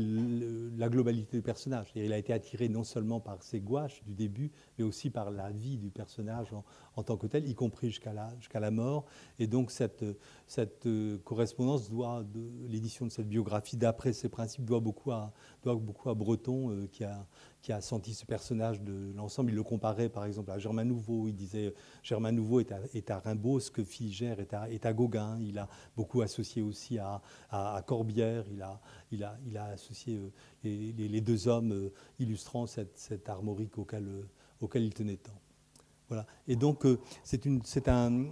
la 0.78 0.89
globalité 0.89 1.38
du 1.38 1.43
personnage. 1.43 1.91
il 1.95 2.11
a 2.13 2.17
été 2.17 2.34
attiré 2.34 2.69
non 2.69 2.84
seulement 2.84 3.19
par 3.19 3.41
ses 3.43 3.59
gouaches 3.59 4.03
du 4.05 4.13
début, 4.13 4.51
mais 4.78 4.84
aussi 4.84 5.09
par 5.09 5.32
la 5.32 5.51
vie 5.51 5.78
du 5.78 5.91
personnage 5.91 6.47
en, 6.95 7.03
tant 7.03 7.17
que 7.17 7.28
tel, 7.28 7.47
y 7.47 7.55
compris 7.55 7.88
jusqu'à 7.88 8.13
la, 8.13 8.36
jusqu'à 8.38 8.59
la 8.59 8.71
mort. 8.71 9.05
Et 9.39 9.47
donc 9.47 9.71
cette, 9.71 10.05
cette 10.47 10.86
euh, 10.86 11.17
correspondance 11.19 11.89
doit, 11.89 12.23
l'édition 12.67 13.05
de 13.05 13.11
cette 13.11 13.28
biographie, 13.28 13.45
biographie 13.45 13.78
d'après 13.78 14.13
ces 14.13 14.28
principes 14.28 14.65
doit 14.65 14.80
beaucoup 14.80 15.11
à, 15.11 15.32
doit 15.61 15.76
beaucoup 15.76 16.09
à 16.09 16.15
Breton, 16.15 16.71
euh, 16.71 16.88
qui, 16.88 17.03
a, 17.03 17.14
qui 17.61 17.72
a 17.72 17.82
senti 17.82 18.13
ce 18.13 18.26
personnage 18.26 18.82
de 18.82 19.11
l'ensemble. 19.16 19.51
Il 19.51 19.55
le 19.55 19.63
comparait 19.63 20.09
par 20.09 20.26
exemple 20.26 20.51
à 20.51 20.59
Germain 20.59 20.84
Nouveau. 20.84 21.28
Il 21.28 21.36
disait 21.36 21.74
Germain 22.03 22.32
Nouveau 22.32 22.59
est 22.59 23.11
à, 23.11 23.20
Rimbaud 23.20 23.59
ce 23.59 23.72
que 23.72 23.84
Filigère 23.84 24.39
est 24.39 24.53
à, 24.53 24.70
est 24.70 24.86
Gauguin. 24.93 25.39
Il 25.41 25.57
a 25.57 25.68
beaucoup 25.95 26.22
associé 26.22 26.61
aussi 26.61 26.99
à, 26.99 27.22
à, 27.49 27.82
Corbière. 27.86 28.45
Il 28.51 28.61
a, 28.61 28.80
il 29.11 29.24
a, 29.24 29.38
il 29.47 29.57
a 29.57 29.66
associé 29.66 30.18
euh, 30.18 30.30
les, 30.63 31.22
deux 31.22 31.47
hommes 31.47 31.72
euh, 31.72 31.93
illustrant 32.20 32.68
cette, 32.68 32.97
cette 32.97 33.30
armorique 33.30 33.78
auquel, 33.78 34.07
auquel 34.61 34.84
il 34.84 34.93
tenait 34.93 35.18
tant. 35.18 35.39
Voilà. 36.07 36.28
Et 36.47 36.55
donc, 36.55 36.86
c'est 37.24 37.88
un 37.88 38.26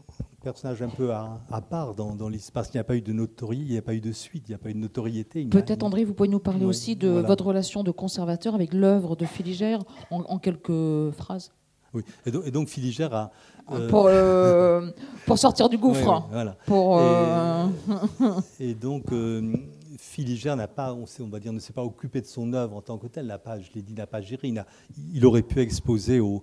personnage 0.44 0.82
un 0.82 0.90
peu 0.90 1.12
à, 1.12 1.40
part 1.70 1.96
dans, 1.96 2.16
dans 2.16 2.30
l'histoire, 2.30 2.54
parce 2.54 2.68
qu'il 2.68 2.78
n'y 2.78 2.82
a 2.82 2.84
pas 2.84 2.96
eu 2.96 3.02
de 3.02 3.14
notoriété, 3.14 3.66
il 3.66 3.72
n'y 3.72 3.78
a 3.78 3.82
pas 3.82 3.96
eu 3.96 4.02
de 4.02 4.12
suite, 4.12 4.44
il 4.48 4.52
n'y 4.52 4.56
a 4.56 4.58
pas 4.58 4.70
eu 4.70 4.74
de 4.74 4.80
notoriété. 4.80 5.46
Peut-être, 5.46 5.84
André, 5.84 6.04
vous 6.04 6.14
pouvez 6.14 6.30
nous 6.30 6.40
parler 6.40 6.66
aussi 6.66 6.96
de 6.96 7.08
votre 7.08 7.46
relation 7.46 7.84
de 7.84 7.92
conservateur 7.92 8.54
avec 8.54 8.74
l'œuvre 8.74 9.16
de 9.16 9.26
Filigère 9.26 9.80
en, 10.12 10.38
quelques 10.38 11.12
phrases 11.12 11.54
Oui, 11.94 12.04
et 12.26 12.32
donc, 12.32 12.44
et 12.46 12.52
donc 12.52 12.68
Filigère 12.68 13.14
a. 13.14 13.32
Euh, 13.72 13.88
pour, 13.88 14.08
euh, 14.08 14.92
pour 15.26 15.38
sortir 15.38 15.70
du 15.70 15.78
gouffre. 15.80 16.28
voilà. 16.30 16.58
Pour, 16.66 17.00
euh, 17.00 17.66
et, 18.60 18.76
donc. 18.76 19.06
Filigère 19.98 20.56
n'a 20.56 20.68
pas, 20.68 20.94
on, 20.94 21.06
sait, 21.06 21.22
on, 21.22 21.28
va 21.28 21.40
dire, 21.40 21.54
ne 21.54 21.60
s'est 21.60 21.74
pas 21.74 21.84
occupé 21.84 22.22
de 22.22 22.26
son 22.26 22.54
œuvre 22.54 22.76
en 22.76 22.82
tant 22.82 22.98
que 22.98 23.08
telle, 23.08 23.28
n'a 23.28 23.38
pas, 23.38 23.60
je 23.60 23.72
l'ai 23.74 23.82
dit, 23.82 23.94
n'a 23.94 24.08
pas 24.08 24.22
géré. 24.22 24.48
Il, 24.48 24.64
il, 25.14 25.26
aurait 25.26 25.42
pu 25.42 25.60
exposer 25.60 26.20
aux, 26.20 26.42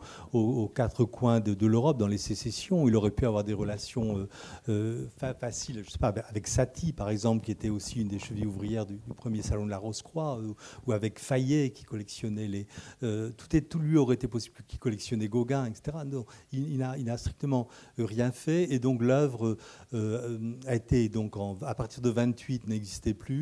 quatre 0.74 1.04
coins 1.04 1.40
de, 1.40 1.66
l'Europe, 1.66 1.98
dans 1.98 2.06
les 2.06 2.18
sécessions. 2.18 2.86
Il 2.88 2.96
aurait 2.96 3.10
pu 3.10 3.26
avoir 3.26 3.44
des 3.44 3.54
relations 3.54 4.18
euh, 4.18 5.08
euh, 5.20 5.34
faciles, 5.38 5.82
je 5.84 5.90
sais 5.90 5.98
pas, 5.98 6.14
avec 6.28 6.46
Satie, 6.46 6.92
par 6.92 7.10
exemple, 7.10 7.44
qui 7.44 7.50
était 7.50 7.68
aussi 7.70 8.00
une 8.00 8.08
des 8.08 8.18
chevilles 8.18 8.46
ouvrières 8.46 8.86
du, 8.86 8.98
premier 9.16 9.42
salon 9.42 9.64
de 9.64 9.70
la 9.70 9.78
Rose-Croix, 9.78 10.38
euh, 10.38 10.54
ou 10.86 10.92
avec 10.92 11.18
Fayet, 11.18 11.70
qui 11.70 11.84
collectionnait 11.84 12.48
les. 12.48 12.66
tout, 13.00 13.78
lui 13.78 13.96
aurait 13.96 14.14
été 14.14 14.28
possible, 14.28 14.56
qui 14.68 14.78
collectionnait 14.78 15.28
Gauguin, 15.28 15.66
etc. 15.66 15.98
Non, 16.06 16.24
il, 16.52 16.80
il 16.98 17.04
n'a 17.04 17.18
strictement 17.18 17.68
rien 17.98 18.30
fait, 18.30 18.72
et 18.72 18.78
donc 18.78 19.02
l'œuvre 19.02 19.56
a 19.92 20.74
été, 20.74 21.08
donc, 21.08 21.34
à 21.62 21.74
partir 21.74 22.00
de 22.02 22.10
28, 22.10 22.68
n'existait 22.68 23.14
plus. 23.14 23.39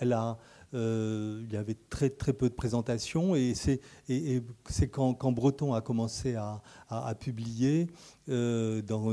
Elle 0.00 0.12
a, 0.12 0.38
euh, 0.74 1.42
il 1.44 1.52
y 1.52 1.56
avait 1.56 1.76
très, 1.88 2.10
très 2.10 2.32
peu 2.32 2.48
de 2.48 2.54
présentations 2.54 3.34
et 3.34 3.54
c'est, 3.54 3.80
et, 4.08 4.42
quand, 4.92 5.32
Breton 5.32 5.72
a 5.72 5.80
commencé 5.80 6.34
à, 6.34 6.60
publier 7.18 7.88
euh, 8.28 8.82
dans, 8.82 9.12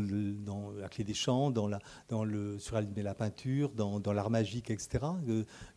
La 0.80 0.90
Clé 0.90 1.04
des 1.04 1.14
Champs, 1.14 1.52
dans 1.52 1.68
la, 1.68 1.80
dans 2.10 2.24
le, 2.24 2.60
sur 2.60 2.80
la 2.80 3.14
peinture, 3.14 3.72
dans, 3.72 4.02
l'art 4.14 4.30
magique, 4.30 4.70
etc., 4.70 5.06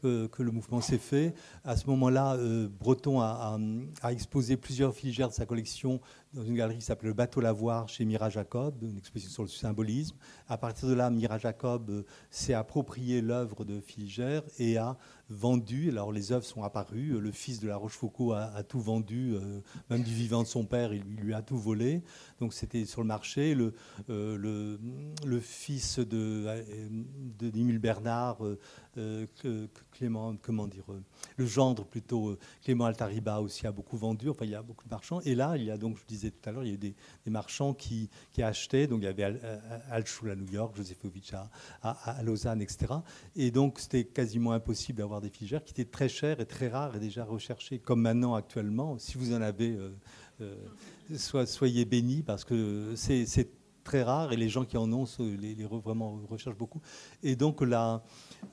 euh, 0.04 0.28
que 0.28 0.42
le 0.42 0.50
mouvement 0.50 0.80
s'est 0.80 0.98
fait. 0.98 1.34
À 1.64 1.76
ce 1.76 1.86
moment-là, 1.88 2.36
Breton 2.80 3.20
a, 3.20 3.58
exposé 4.10 4.56
plusieurs 4.56 4.94
filigères 4.94 5.28
de 5.28 5.34
sa 5.34 5.46
collection 5.46 6.00
dans 6.34 6.44
une 6.44 6.56
galerie 6.56 6.78
qui 6.78 6.84
s'appelle 6.84 7.08
Le 7.08 7.14
Bateau 7.14 7.40
Lavoir 7.40 7.88
chez 7.88 8.04
Mira 8.04 8.28
Jacob, 8.28 8.82
une 8.82 8.98
exposition 8.98 9.32
sur 9.32 9.42
le 9.44 9.48
symbolisme. 9.48 10.16
À 10.48 10.58
partir 10.58 10.88
de 10.88 10.94
là, 10.94 11.08
Mira 11.10 11.38
Jacob 11.38 12.04
s'est 12.30 12.54
approprié 12.54 13.22
l'œuvre 13.22 13.64
de 13.64 13.80
Filigère 13.80 14.42
et 14.58 14.76
a 14.76 14.96
vendu. 15.30 15.88
Alors 15.88 16.12
les 16.12 16.32
œuvres 16.32 16.44
sont 16.44 16.62
apparues. 16.62 17.18
Le 17.18 17.30
fils 17.32 17.60
de 17.60 17.68
la 17.68 17.76
Rochefoucauld 17.76 18.36
a 18.36 18.62
tout 18.62 18.80
vendu, 18.80 19.36
même 19.88 20.02
du 20.02 20.12
vivant 20.12 20.42
de 20.42 20.48
son 20.48 20.64
père, 20.64 20.92
il 20.92 21.02
lui 21.16 21.32
a 21.32 21.40
tout 21.40 21.58
volé. 21.58 22.02
Donc 22.40 22.52
c'était 22.52 22.84
sur 22.84 23.00
le 23.00 23.06
marché. 23.06 23.27
Le, 23.36 23.74
euh, 24.08 24.78
le, 25.24 25.40
fils 25.40 25.98
de, 25.98 26.46
de 27.38 27.78
Bernard, 27.78 28.44
euh, 28.44 28.58
euh, 28.96 29.66
Clément, 29.92 30.36
comment 30.40 30.66
dire, 30.66 30.84
le 31.36 31.46
gendre 31.46 31.84
plutôt, 31.84 32.36
Clément 32.62 32.86
Altariba 32.86 33.40
aussi 33.40 33.66
a 33.66 33.72
beaucoup 33.72 33.96
vendu. 33.96 34.28
Enfin, 34.28 34.44
il 34.44 34.50
y 34.50 34.54
a 34.54 34.62
beaucoup 34.62 34.84
de 34.84 34.90
marchands. 34.90 35.20
Et 35.20 35.34
là, 35.34 35.56
il 35.56 35.64
y 35.64 35.70
a 35.70 35.76
donc, 35.76 35.98
je 35.98 36.06
disais 36.06 36.30
tout 36.30 36.48
à 36.48 36.52
l'heure, 36.52 36.64
il 36.64 36.68
y 36.68 36.70
a 36.70 36.74
eu 36.74 36.78
des, 36.78 36.94
marchands 37.26 37.74
qui, 37.74 38.08
achetaient. 38.38 38.86
Donc 38.86 39.00
il 39.02 39.04
y 39.04 39.08
avait 39.08 39.24
Al, 39.24 39.70
à 39.90 40.34
New 40.34 40.50
York, 40.50 40.76
Josephovitch 40.76 41.34
à, 41.34 41.50
à, 41.82 42.22
Lausanne, 42.22 42.62
etc. 42.62 42.94
Et 43.36 43.50
donc 43.50 43.78
c'était 43.78 44.04
quasiment 44.04 44.52
impossible 44.52 44.98
d'avoir 44.98 45.20
des 45.20 45.28
filigères 45.28 45.64
qui 45.64 45.72
étaient 45.72 45.90
très 45.90 46.08
chères 46.08 46.40
et 46.40 46.46
très 46.46 46.68
rares 46.68 46.96
et 46.96 47.00
déjà 47.00 47.24
recherchées, 47.24 47.78
comme 47.78 48.00
maintenant 48.00 48.34
actuellement. 48.34 48.98
Si 48.98 49.18
vous 49.18 49.34
en 49.34 49.42
avez 49.42 49.76
soyez 51.46 51.84
bénis 51.84 52.22
parce 52.22 52.44
que 52.44 52.94
c'est 52.96 53.48
très 53.88 54.02
rare 54.02 54.34
et 54.34 54.36
les 54.36 54.50
gens 54.50 54.66
qui 54.66 54.76
en 54.76 54.92
ont 54.92 55.06
les, 55.18 55.54
vraiment 55.64 56.20
recherchent 56.28 56.58
beaucoup. 56.58 56.82
Et 57.22 57.36
donc 57.36 57.62
là, 57.62 58.02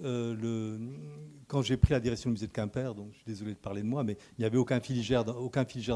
euh, 0.06 0.78
quand 1.50 1.62
j'ai 1.62 1.76
pris 1.76 1.92
la 1.92 2.00
direction 2.00 2.30
du 2.30 2.36
musée 2.36 2.48
de 2.48 2.54
Quimper, 2.54 2.96
donc 2.96 3.10
je 3.12 3.18
suis 3.18 3.26
désolé 3.28 3.54
de 3.54 3.60
parler 3.60 3.82
de 3.82 3.88
moi, 3.88 4.06
mais 4.06 4.14
il 4.38 4.42
n'y 4.42 4.46
avait 4.46 4.58
aucun 4.58 4.80
filigère, 4.80 5.26
dans, 5.26 5.36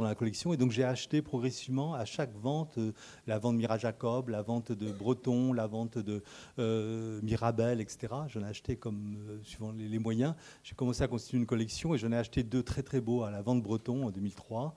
la 0.01 0.15
collection, 0.15 0.51
et 0.51 0.57
donc 0.57 0.71
j'ai 0.71 0.83
acheté 0.83 1.21
progressivement 1.21 1.93
à 1.93 2.03
chaque 2.03 2.35
vente, 2.35 2.77
euh, 2.79 2.91
la 3.27 3.39
vente 3.39 3.55
Mira 3.55 3.77
Jacob, 3.77 4.27
la 4.27 4.41
vente 4.41 4.73
de 4.73 4.91
Breton, 4.91 5.53
la 5.53 5.67
vente 5.67 5.97
de 5.97 6.21
euh, 6.59 7.21
Mirabel, 7.23 7.79
etc. 7.79 8.13
J'en 8.27 8.41
ai 8.41 8.47
acheté 8.47 8.75
comme 8.75 9.39
suivant 9.43 9.71
les, 9.71 9.87
les 9.87 9.99
moyens. 9.99 10.35
J'ai 10.63 10.75
commencé 10.75 11.01
à 11.01 11.07
constituer 11.07 11.37
une 11.37 11.45
collection 11.45 11.95
et 11.95 11.97
j'en 11.97 12.11
ai 12.11 12.17
acheté 12.17 12.43
deux 12.43 12.61
très 12.61 12.83
très 12.83 12.99
beaux 12.99 13.23
à 13.23 13.31
la 13.31 13.41
vente 13.41 13.63
Breton 13.63 14.05
en 14.05 14.11
2003. 14.11 14.75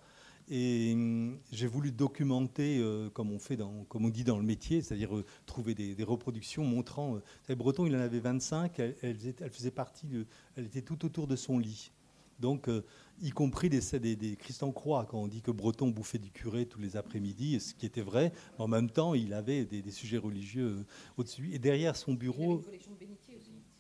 Et 0.49 0.93
hum, 0.95 1.39
j'ai 1.53 1.67
voulu 1.67 1.93
documenter, 1.93 2.79
euh, 2.79 3.09
comme 3.11 3.31
on 3.31 3.39
fait, 3.39 3.57
dans, 3.57 3.85
comme 3.85 4.05
on 4.05 4.11
dit 4.11 4.25
dans 4.25 4.39
le 4.39 4.45
métier, 4.45 4.83
c'est-à-dire 4.83 5.17
euh, 5.17 5.25
trouver 5.47 5.75
des, 5.75 6.05
reproductions 6.05 6.65
montrant. 6.65 7.21
Euh, 7.51 7.55
Breton, 7.55 7.87
il 7.87 7.95
en 7.97 8.01
avait 8.01 8.21
25, 8.21 8.79
elle, 8.79 8.97
elle, 9.03 9.51
faisait 9.51 9.71
partie, 9.71 10.07
de, 10.07 10.27
elle 10.57 10.67
était 10.67 10.83
tout 10.83 11.05
autour 11.05 11.27
de 11.27 11.37
son 11.37 11.59
lit. 11.59 11.93
Donc 12.41 12.69
y 13.23 13.31
compris 13.31 13.69
des, 13.69 13.81
des, 14.01 14.17
des 14.17 14.37
Christian 14.37 14.73
Croix, 14.73 15.07
quand 15.09 15.19
on 15.19 15.29
dit 15.29 15.43
que 15.43 15.51
Breton 15.51 15.89
bouffait 15.89 16.19
du 16.19 16.31
curé 16.31 16.67
tous 16.67 16.81
les 16.81 16.97
après-midi, 16.97 17.61
ce 17.61 17.73
qui 17.73 17.87
était 17.87 18.01
vrai. 18.01 18.33
En 18.59 18.67
même 18.67 18.91
temps, 18.91 19.15
il 19.15 19.33
avait 19.33 19.65
des, 19.65 19.91
sujets 19.91 20.19
religieux 20.19 20.79
euh, 20.81 20.85
au-dessus. 21.17 21.51
Et 21.53 21.59
derrière 21.59 21.97
son 21.97 22.15
bureau. 22.15 22.65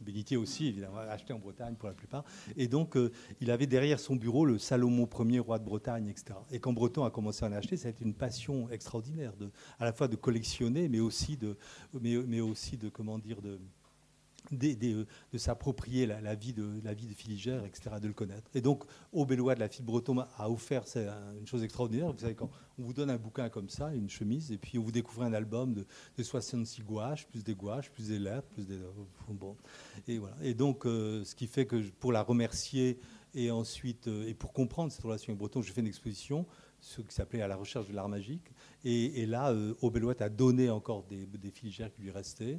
Bénitier 0.02 0.36
aussi, 0.36 0.66
évidemment, 0.68 0.98
acheté 0.98 1.32
en 1.32 1.38
Bretagne 1.38 1.74
pour 1.74 1.88
la 1.88 1.94
plupart. 1.94 2.24
Et 2.56 2.68
donc, 2.68 2.96
euh, 2.96 3.10
il 3.40 3.50
avait 3.50 3.66
derrière 3.66 4.00
son 4.00 4.16
bureau 4.16 4.44
le 4.44 4.58
Salomon 4.58 5.08
Ier, 5.20 5.38
roi 5.38 5.58
de 5.58 5.64
Bretagne, 5.64 6.08
etc. 6.08 6.38
Et 6.50 6.58
quand 6.58 6.72
Breton 6.72 7.04
a 7.04 7.10
commencé 7.10 7.44
à 7.44 7.48
en 7.48 7.52
acheter, 7.52 7.76
ça 7.76 7.88
a 7.88 7.90
été 7.90 8.04
une 8.04 8.14
passion 8.14 8.68
extraordinaire, 8.70 9.32
à 9.78 9.84
la 9.84 9.92
fois 9.92 10.08
de 10.08 10.16
collectionner, 10.16 10.88
mais 10.88 11.00
aussi 11.00 11.36
de, 11.36 11.56
mais, 12.00 12.16
mais 12.16 12.40
aussi 12.40 12.76
de 12.76 12.88
comment 12.88 13.18
dire, 13.18 13.40
de, 13.40 13.58
de, 14.52 15.06
s'approprier 15.36 16.06
la, 16.06 16.34
vie 16.34 16.52
de, 16.52 16.80
la 16.84 16.94
vie 16.94 17.06
de 17.06 17.14
Filigère, 17.14 17.64
etc., 17.64 17.96
de 18.00 18.06
le 18.06 18.12
connaître. 18.12 18.50
Et 18.54 18.60
donc, 18.60 18.84
au 19.12 19.26
Bellois 19.26 19.54
de 19.54 19.60
la 19.60 19.68
fille 19.68 19.84
Breton 19.84 20.18
a 20.18 20.50
offert 20.50 20.86
c'est 20.86 21.06
une 21.38 21.46
chose 21.46 21.62
extraordinaire. 21.62 22.12
Vous 22.12 22.18
savez, 22.18 22.34
quand 22.34 22.50
on 22.78 22.82
vous 22.82 22.92
donne 22.92 23.10
un 23.10 23.16
bouquin 23.16 23.48
comme 23.48 23.68
ça, 23.68 23.92
une 23.94 24.08
chemise, 24.08 24.52
et 24.52 24.58
puis 24.58 24.78
on 24.78 24.82
vous 24.82 24.92
découvre 24.92 25.22
un 25.22 25.32
album 25.32 25.74
de, 25.74 26.22
66 26.22 26.82
gouaches, 26.82 27.26
plus 27.26 27.42
des 27.42 27.54
gouaches, 27.54 27.90
plus 27.90 28.08
des 28.08 28.18
lettres, 28.18 28.48
plus 28.48 28.66
des. 28.66 28.78
Bon. 29.28 29.56
Et, 30.06 30.18
voilà. 30.18 30.36
et 30.42 30.54
donc, 30.54 30.86
euh, 30.86 31.24
ce 31.24 31.34
qui 31.34 31.46
fait 31.46 31.66
que 31.66 31.76
pour 32.00 32.12
la 32.12 32.22
remercier 32.22 32.98
et 33.34 33.50
ensuite, 33.50 34.08
euh, 34.08 34.28
et 34.28 34.34
pour 34.34 34.52
comprendre 34.52 34.92
cette 34.92 35.02
relation 35.02 35.30
avec 35.30 35.38
Breton, 35.38 35.62
j'ai 35.62 35.72
fait 35.72 35.80
une 35.80 35.86
exposition 35.86 36.46
ce 36.82 37.00
qui 37.00 37.14
s'appelait 37.14 37.42
À 37.42 37.48
la 37.48 37.56
recherche 37.56 37.86
de 37.86 37.94
l'art 37.94 38.08
magique. 38.08 38.52
Et, 38.84 39.24
là, 39.24 39.52
euh, 39.52 39.74
a 40.18 40.28
donné 40.28 40.68
encore 40.68 41.04
des, 41.04 41.26
des 41.26 41.50
filigères 41.50 41.92
qui 41.92 42.02
lui 42.02 42.10
restaient. 42.10 42.58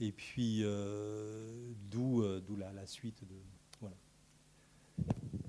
Et 0.00 0.12
puis, 0.12 0.60
euh, 0.62 1.72
d'où 1.90 2.22
euh, 2.22 2.40
la, 2.58 2.72
la, 2.72 2.86
suite 2.86 3.22
de. 3.22 3.36
Voilà. 3.80 3.94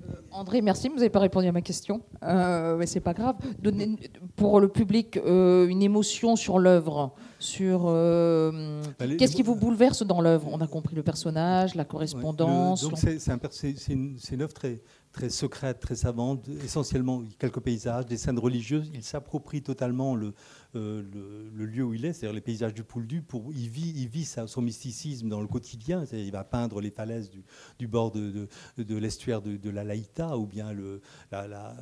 Euh, 0.07 0.21
André, 0.31 0.61
merci, 0.61 0.87
vous 0.87 0.95
n'avez 0.95 1.09
pas 1.09 1.19
répondu 1.19 1.47
à 1.47 1.51
ma 1.51 1.61
question, 1.61 2.01
euh, 2.23 2.77
mais 2.77 2.85
c'est 2.85 2.99
pas 2.99 3.13
grave. 3.13 3.37
Donner 3.59 3.97
pour 4.35 4.59
le 4.59 4.67
public 4.67 5.17
une 5.25 5.81
émotion 5.81 6.35
sur 6.35 6.59
l'œuvre, 6.59 7.15
sur 7.39 7.85
bah, 7.85 9.07
qu'est-ce 9.17 9.35
qui 9.35 9.43
vous 9.43 9.55
bouleverse 9.55 10.05
dans 10.05 10.21
l'œuvre? 10.21 10.47
On 10.51 10.61
a 10.61 10.67
compris 10.67 10.95
le 10.95 11.03
personnage, 11.03 11.73
la 11.73 11.85
correspondance. 11.85 12.83
donc 12.83 12.97
c'est 12.97 13.93
une, 13.93 14.17
une, 14.31 14.41
œuvre 14.41 14.53
très 14.53 14.81
très 15.15 15.29
secrète, 15.29 15.79
très 15.79 15.95
savante, 15.95 16.49
essentiellement 16.61 17.23
quelques 17.39 17.61
paysages, 17.61 18.05
des 18.05 18.17
scènes 18.17 18.37
religieuses. 18.37 18.91
Il 18.93 19.01
s'approprie 19.01 19.61
totalement 19.61 20.13
le, 20.13 20.33
euh, 20.75 21.01
le, 21.53 21.65
lieu 21.65 21.83
où 21.83 21.93
il 21.93 22.03
est, 22.03 22.11
c'est-à-dire 22.11 22.35
les 22.35 22.41
paysages 22.41 22.73
du 22.73 22.83
Pouldu. 22.83 23.21
Pour, 23.21 23.53
il 23.53 23.69
vit, 23.69 23.93
il 23.95 24.09
vit 24.09 24.25
son 24.25 24.61
mysticisme 24.61 25.29
dans 25.29 25.39
le 25.39 25.47
quotidien. 25.47 26.03
Il 26.11 26.31
va 26.33 26.43
peindre 26.43 26.81
les 26.81 26.91
falaises 26.91 27.31
du, 27.79 27.87
bord 27.87 28.11
de, 28.11 28.49
de, 28.77 28.97
l'estuaire 28.97 29.41
de, 29.41 29.69
la 29.69 29.85
Laïta 29.85 30.37
ou 30.37 30.45
bien 30.45 30.73
le, 30.73 30.99
la, 31.31 31.47
la, 31.47 31.77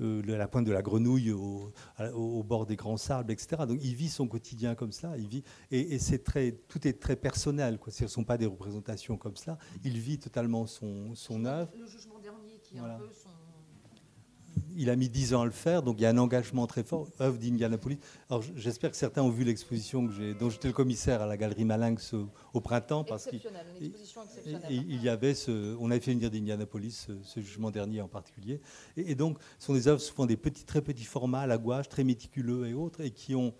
euh, 0.00 0.22
la, 0.24 0.46
pointe 0.46 0.64
de 0.64 0.72
la 0.72 0.82
Grenouille 0.82 1.32
au, 1.32 1.72
au, 2.14 2.44
bord 2.44 2.66
des 2.66 2.76
grands 2.76 2.96
sables, 2.96 3.32
etc. 3.32 3.64
Donc 3.66 3.80
il 3.82 3.96
vit 3.96 4.08
son 4.08 4.28
quotidien 4.28 4.76
comme 4.76 4.92
ça. 4.92 5.18
Il 5.18 5.26
vit, 5.26 5.42
et, 5.72 5.98
c'est 5.98 6.22
très, 6.22 6.52
tout 6.68 6.86
est 6.86 7.00
très 7.00 7.16
personnel. 7.16 7.80
Ce 7.88 8.04
ne 8.04 8.08
sont 8.08 8.24
pas 8.24 8.38
des 8.38 8.46
représentations 8.46 9.16
comme 9.16 9.36
ça. 9.36 9.58
Il 9.82 9.98
vit 9.98 10.20
totalement 10.20 10.68
son, 10.68 11.16
son 11.16 11.44
œuvre. 11.46 11.72
Le 11.76 11.86
jugement 11.88 12.15
qui 12.76 12.86
est 12.86 12.90
un 12.90 12.98
peu 12.98 13.12
son 13.12 13.30
il 14.76 14.90
a 14.90 14.96
mis 14.96 15.08
10 15.08 15.34
ans 15.34 15.42
à 15.42 15.44
le 15.44 15.50
faire, 15.50 15.82
donc 15.82 15.96
il 15.98 16.02
y 16.02 16.06
a 16.06 16.10
un 16.10 16.18
engagement 16.18 16.66
très 16.66 16.82
fort. 16.82 17.08
œuvre 17.20 17.38
d'Indianapolis. 17.38 17.98
Alors 18.28 18.42
j'espère 18.56 18.90
que 18.90 18.96
certains 18.96 19.22
ont 19.22 19.30
vu 19.30 19.44
l'exposition 19.44 20.02
dont 20.38 20.50
j'étais 20.50 20.68
le 20.68 20.74
commissaire 20.74 21.22
à 21.22 21.26
la 21.26 21.36
galerie 21.36 21.64
Malinx 21.64 22.14
au, 22.52 22.60
printemps. 22.60 23.04
Parce 23.04 23.26
qu'il 23.26 23.40
une 23.80 23.86
exposition 23.86 24.22
exceptionnelle. 24.22 24.70
il 24.70 25.02
y 25.02 25.08
avait 25.08 25.34
ce, 25.34 25.76
on 25.80 25.90
avait 25.90 26.00
fait 26.00 26.12
venir 26.12 26.30
d'Indianapolis, 26.30 27.08
ce, 27.22 27.40
jugement 27.40 27.70
dernier 27.70 28.00
en 28.00 28.08
particulier. 28.08 28.60
Et, 28.96 29.12
et, 29.12 29.14
donc, 29.14 29.38
ce 29.58 29.66
sont 29.66 29.74
des 29.74 29.88
œuvres 29.88 30.00
souvent 30.00 30.26
des 30.26 30.36
petits, 30.36 30.64
très 30.64 30.82
petits 30.82 31.04
formats 31.04 31.40
à 31.40 31.46
la 31.46 31.58
gouache, 31.58 31.88
très 31.88 32.04
méticuleux 32.04 32.66
et 32.66 32.74
autres, 32.74 33.00
et 33.00 33.10
qui 33.10 33.34
ont 33.34 33.54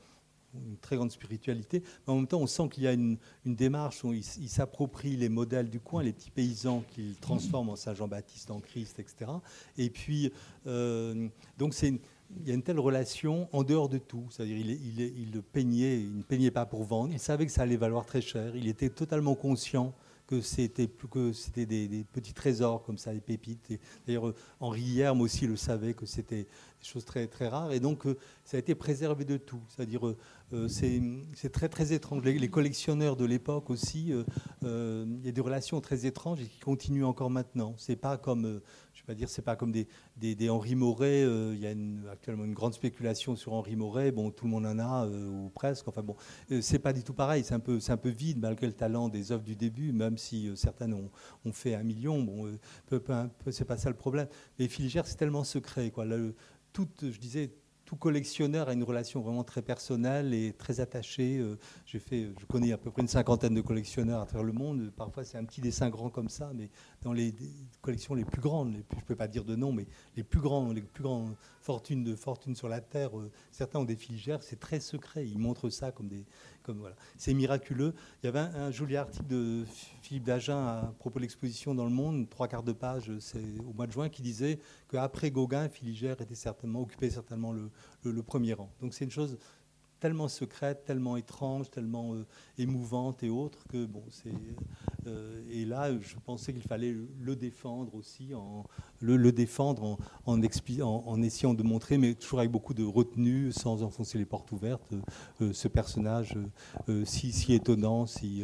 une 0.67 0.77
très 0.77 0.97
grande 0.97 1.11
spiritualité, 1.11 1.83
mais 2.07 2.13
en 2.13 2.17
même 2.17 2.27
temps, 2.27 2.41
on 2.41 2.47
sent 2.47 2.69
qu'il 2.71 2.85
y 2.85 2.87
a 2.87 2.93
une, 2.93 3.19
démarche 3.45 4.05
où 4.05 4.13
il, 4.13 4.23
s'approprie 4.23 5.17
les 5.17 5.29
modèles 5.29 5.71
du 5.71 5.81
coin, 5.81 6.03
les 6.03 6.13
petits 6.13 6.31
paysans 6.31 6.83
qu'il 6.91 7.17
transforme 7.17 7.71
en 7.71 7.77
Saint-Jean-Baptiste, 7.77 8.51
en 8.51 8.61
Christ, 8.61 8.99
etc. 8.99 9.31
Et 9.79 9.91
puis, 9.91 10.33
euh, 10.67 11.29
donc, 11.59 11.75
c'est 11.75 12.01
il 12.41 12.49
y 12.49 12.51
a 12.51 12.55
une 12.55 12.63
telle 12.63 12.81
relation 12.81 13.49
en 13.53 13.63
dehors 13.63 13.89
de 13.89 13.99
tout. 13.99 14.27
C'est-à-dire, 14.31 14.57
il, 14.57 14.71
il, 15.01 15.43
peignait, 15.43 16.01
il 16.01 16.19
ne 16.19 16.23
peignait 16.23 16.51
pas 16.51 16.67
pour 16.67 16.83
vendre. 16.83 17.13
Il 17.13 17.21
savait 17.21 17.47
que 17.47 17.53
ça 17.53 17.63
allait 17.63 17.77
valoir 17.77 18.05
très 18.05 18.21
cher. 18.21 18.55
Il 18.57 18.67
était 18.67 18.91
totalement 18.91 19.35
conscient 19.35 19.95
que 20.27 20.41
c'était 20.41 20.89
que 20.89 21.33
c'était 21.33 21.67
des, 21.67 22.05
petits 22.13 22.35
trésors 22.35 22.83
comme 22.83 22.99
ça, 22.99 23.13
des 23.13 23.21
pépites. 23.21 23.79
D'ailleurs, 24.07 24.35
Henri 24.61 24.83
Hierme 24.83 25.21
aussi 25.21 25.47
le 25.47 25.57
savait 25.57 25.95
que 25.95 26.07
c'était 26.07 26.45
des 26.45 26.87
choses 26.87 27.05
très 27.05 27.27
très 27.27 27.49
rares. 27.49 27.73
Et 27.73 27.81
donc, 27.81 28.07
euh, 28.07 28.17
ça 28.45 28.57
a 28.57 28.61
été 28.61 28.75
préservé 28.75 29.25
de 29.25 29.37
tout. 29.37 29.61
C'est-à-dire, 29.69 30.07
euh, 30.07 30.17
euh, 30.53 30.69
c'est 30.69 31.53
très 31.53 31.69
très 31.69 31.93
étrange. 31.93 32.25
Les, 32.25 32.49
collectionneurs 32.49 33.17
de 33.17 33.25
l'époque 33.25 33.71
aussi, 33.71 34.13
il 34.63 35.25
y 35.25 35.29
a 35.29 35.33
des 35.33 35.41
relations 35.41 35.81
très 35.81 36.07
étranges 36.07 36.41
et 36.41 36.47
qui 36.47 36.59
continuent 36.59 37.05
encore 37.05 37.31
maintenant. 37.31 37.75
C'est 37.79 37.97
pas 37.97 38.17
comme, 38.17 38.61
pas 39.07 39.15
dire, 39.15 39.29
c'est 39.29 39.43
pas 39.43 39.57
comme 39.57 39.73
des, 39.73 40.51
Henri 40.51 40.75
Moret. 40.75 41.23
il 41.23 41.59
y 41.59 41.67
a 41.67 42.11
actuellement 42.11 42.45
une 42.45 42.55
grande 42.55 42.75
spéculation 42.75 43.37
sur 43.37 43.53
Henri 43.53 43.77
Moret. 43.77 44.13
Bon, 44.13 44.31
tout 44.31 44.45
le 44.45 44.51
monde 44.51 44.67
en 44.67 44.79
a 44.79 45.07
ou 45.07 45.51
presque. 45.55 45.89
Enfin 45.89 46.03
bon, 46.03 46.17
c'est 46.61 46.79
pas 46.79 46.93
du 46.93 47.03
tout 47.03 47.15
pareil. 47.15 47.45
C'est 47.45 47.55
un 47.55 47.61
peu, 47.97 48.09
vide 48.09 48.39
malgré 48.41 48.67
le 48.67 48.73
talent 48.73 49.09
des 49.09 49.33
œuvres 49.33 49.45
du 49.45 49.57
début, 49.57 49.93
même 49.93 50.19
si 50.19 50.51
certaines 50.57 50.95
ont, 50.95 51.53
fait 51.53 51.75
un 51.75 51.83
million. 51.83 52.23
Bon, 52.23 52.59
peu, 52.87 53.01
c'est 53.51 53.65
pas 53.65 53.77
ça 53.77 53.89
le 53.89 53.97
problème. 53.97 54.29
Mais 54.59 54.69
Filigère, 54.69 55.07
c'est 55.07 55.17
tellement 55.17 55.45
secret, 55.45 55.93
tout, 56.73 56.89
je 57.01 57.19
disais 57.19 57.51
tout 57.87 57.97
collectionneur 57.97 58.69
a 58.69 58.73
une 58.73 58.83
relation 58.83 59.21
vraiment 59.21 59.45
très 59.45 59.63
personnelle 59.63 60.35
et 60.35 60.53
très 60.53 60.81
attachée. 60.81 61.39
Euh, 61.39 61.57
je 61.87 61.99
connais 62.49 62.73
à 62.73 62.79
peu 62.79 62.91
près 62.91 63.01
une 63.01 63.09
cinquantaine 63.09 63.55
de 63.55 63.61
collectionneurs 63.61 64.21
à 64.21 64.27
travers 64.27 64.45
le 64.45 64.53
monde. 64.53 64.93
Parfois, 64.95 65.25
c'est 65.25 65.39
un 65.39 65.45
petit 65.45 65.61
dessin 65.61 65.89
grand 65.89 66.11
comme 66.11 66.29
ça, 66.29 66.51
mais 66.55 66.69
dans 67.03 67.13
les 67.13 67.33
collections 67.81 68.15
les 68.15 68.25
plus 68.25 68.41
grandes, 68.41 68.73
je 68.91 68.97
ne 68.97 69.01
peux 69.03 69.15
pas 69.15 69.29
dire 69.29 69.45
de 69.45 69.55
nom, 69.55 69.73
mais 69.73 69.87
les 70.17 70.25
plus 70.25 70.41
grands, 70.41 70.73
les 70.73 70.83
plus 70.83 71.05
grandes 71.05 71.37
fortunes 71.67 72.05
de 72.05 72.15
fortune 72.15 72.55
sur 72.55 72.69
la 72.69 72.81
terre, 72.81 73.19
euh, 73.19 73.29
certains 73.51 73.81
ont 73.81 73.85
des 73.85 73.97
filigères. 73.97 74.41
C'est 74.43 74.61
très 74.61 74.79
secret. 74.79 75.27
Ils 75.27 75.39
montrent 75.39 75.69
ça 75.69 75.91
comme 75.91 76.07
des, 76.07 76.25
voilà. 76.69 76.95
C'est 77.17 77.35
miraculeux. 77.35 77.93
Il 78.23 78.27
y 78.27 78.29
avait 78.29 78.39
un, 78.39 78.71
joli 78.71 78.97
article 78.97 79.27
de 79.27 79.65
Philippe 80.01 80.25
Dagen 80.25 80.57
à 80.57 80.95
propos 81.01 81.19
de 81.19 81.23
l'exposition 81.23 81.75
dans 81.75 81.85
Le 81.85 81.91
Monde, 81.91 82.29
trois 82.31 82.47
quarts 82.47 82.63
de 82.63 82.73
page, 82.73 83.11
c'est 83.19 83.59
au 83.69 83.73
mois 83.73 83.87
de 83.87 83.93
juin, 83.93 84.09
qui 84.09 84.23
disait 84.23 84.61
qu'après 84.89 85.31
Gauguin, 85.31 85.69
Filigère 85.69 86.21
était 86.21 86.35
certainement 86.37 86.81
occupé 86.81 87.11
certainement 87.11 87.53
le 87.53 88.23
premier 88.23 88.53
rang. 88.53 88.71
Donc 88.81 88.95
c'est 88.95 89.05
une 89.05 89.11
chose 89.11 89.37
tellement 90.01 90.29
secrète, 90.29 90.85
tellement 90.85 91.17
étrange, 91.17 91.71
tellement 91.71 92.15
euh, 92.15 92.27
émouvante 92.59 93.23
et 93.23 93.31
autre 93.31 93.67
que 93.69 93.87
bon, 93.87 94.03
c'est 94.11 94.33
euh, 95.07 95.43
et 95.51 95.65
là 95.65 95.91
je 95.99 96.17
pensais 96.25 96.53
qu'il 96.53 96.63
fallait 96.63 96.95
le 97.21 97.37
défendre 97.37 97.95
aussi, 97.95 98.35
en, 98.35 98.65
le, 99.01 99.33
défendre 99.33 99.85
en, 99.85 99.99
en, 100.27 100.41
en, 101.07 101.23
essayant 101.23 101.55
de 101.55 101.63
montrer, 101.63 101.99
mais 101.99 102.15
toujours 102.15 102.41
avec 102.41 102.51
beaucoup 102.51 102.75
de 102.75 102.85
retenue, 102.85 103.53
sans 103.53 103.83
enfoncer 103.83 104.19
les 104.19 104.27
portes 104.27 104.53
ouvertes, 104.53 104.93
euh, 105.41 105.53
ce 105.53 105.69
personnage 105.69 106.37
si, 107.05 107.55
étonnant, 107.55 108.07
si 108.07 108.43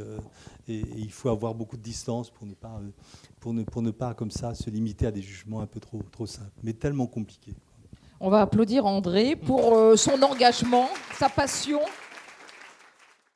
et, 0.68 0.80
et, 0.80 0.84
il 0.96 1.12
faut 1.12 1.28
avoir 1.28 1.54
beaucoup 1.54 1.76
de 1.76 1.82
distance 1.82 2.30
pour 2.30 2.46
ne 2.46 2.54
pas 2.54 2.80
pour 3.40 3.52
ne, 3.52 3.64
pour 3.64 3.82
ne 3.82 3.90
pas 3.90 4.14
comme 4.14 4.30
ça 4.30 4.54
se 4.54 4.70
limiter 4.70 5.06
à 5.06 5.10
des 5.10 5.22
jugements 5.22 5.60
un 5.60 5.66
peu 5.66 5.80
trop 5.80 6.02
trop 6.10 6.26
simples, 6.26 6.52
mais 6.62 6.72
tellement 6.72 7.06
compliqués. 7.06 7.54
On 8.24 8.30
va 8.30 8.42
applaudir 8.42 8.86
André 8.86 9.34
pour 9.34 9.76
euh, 9.76 9.96
son 9.96 10.22
engagement, 10.22 10.88
sa 11.18 11.28
passion 11.28 11.80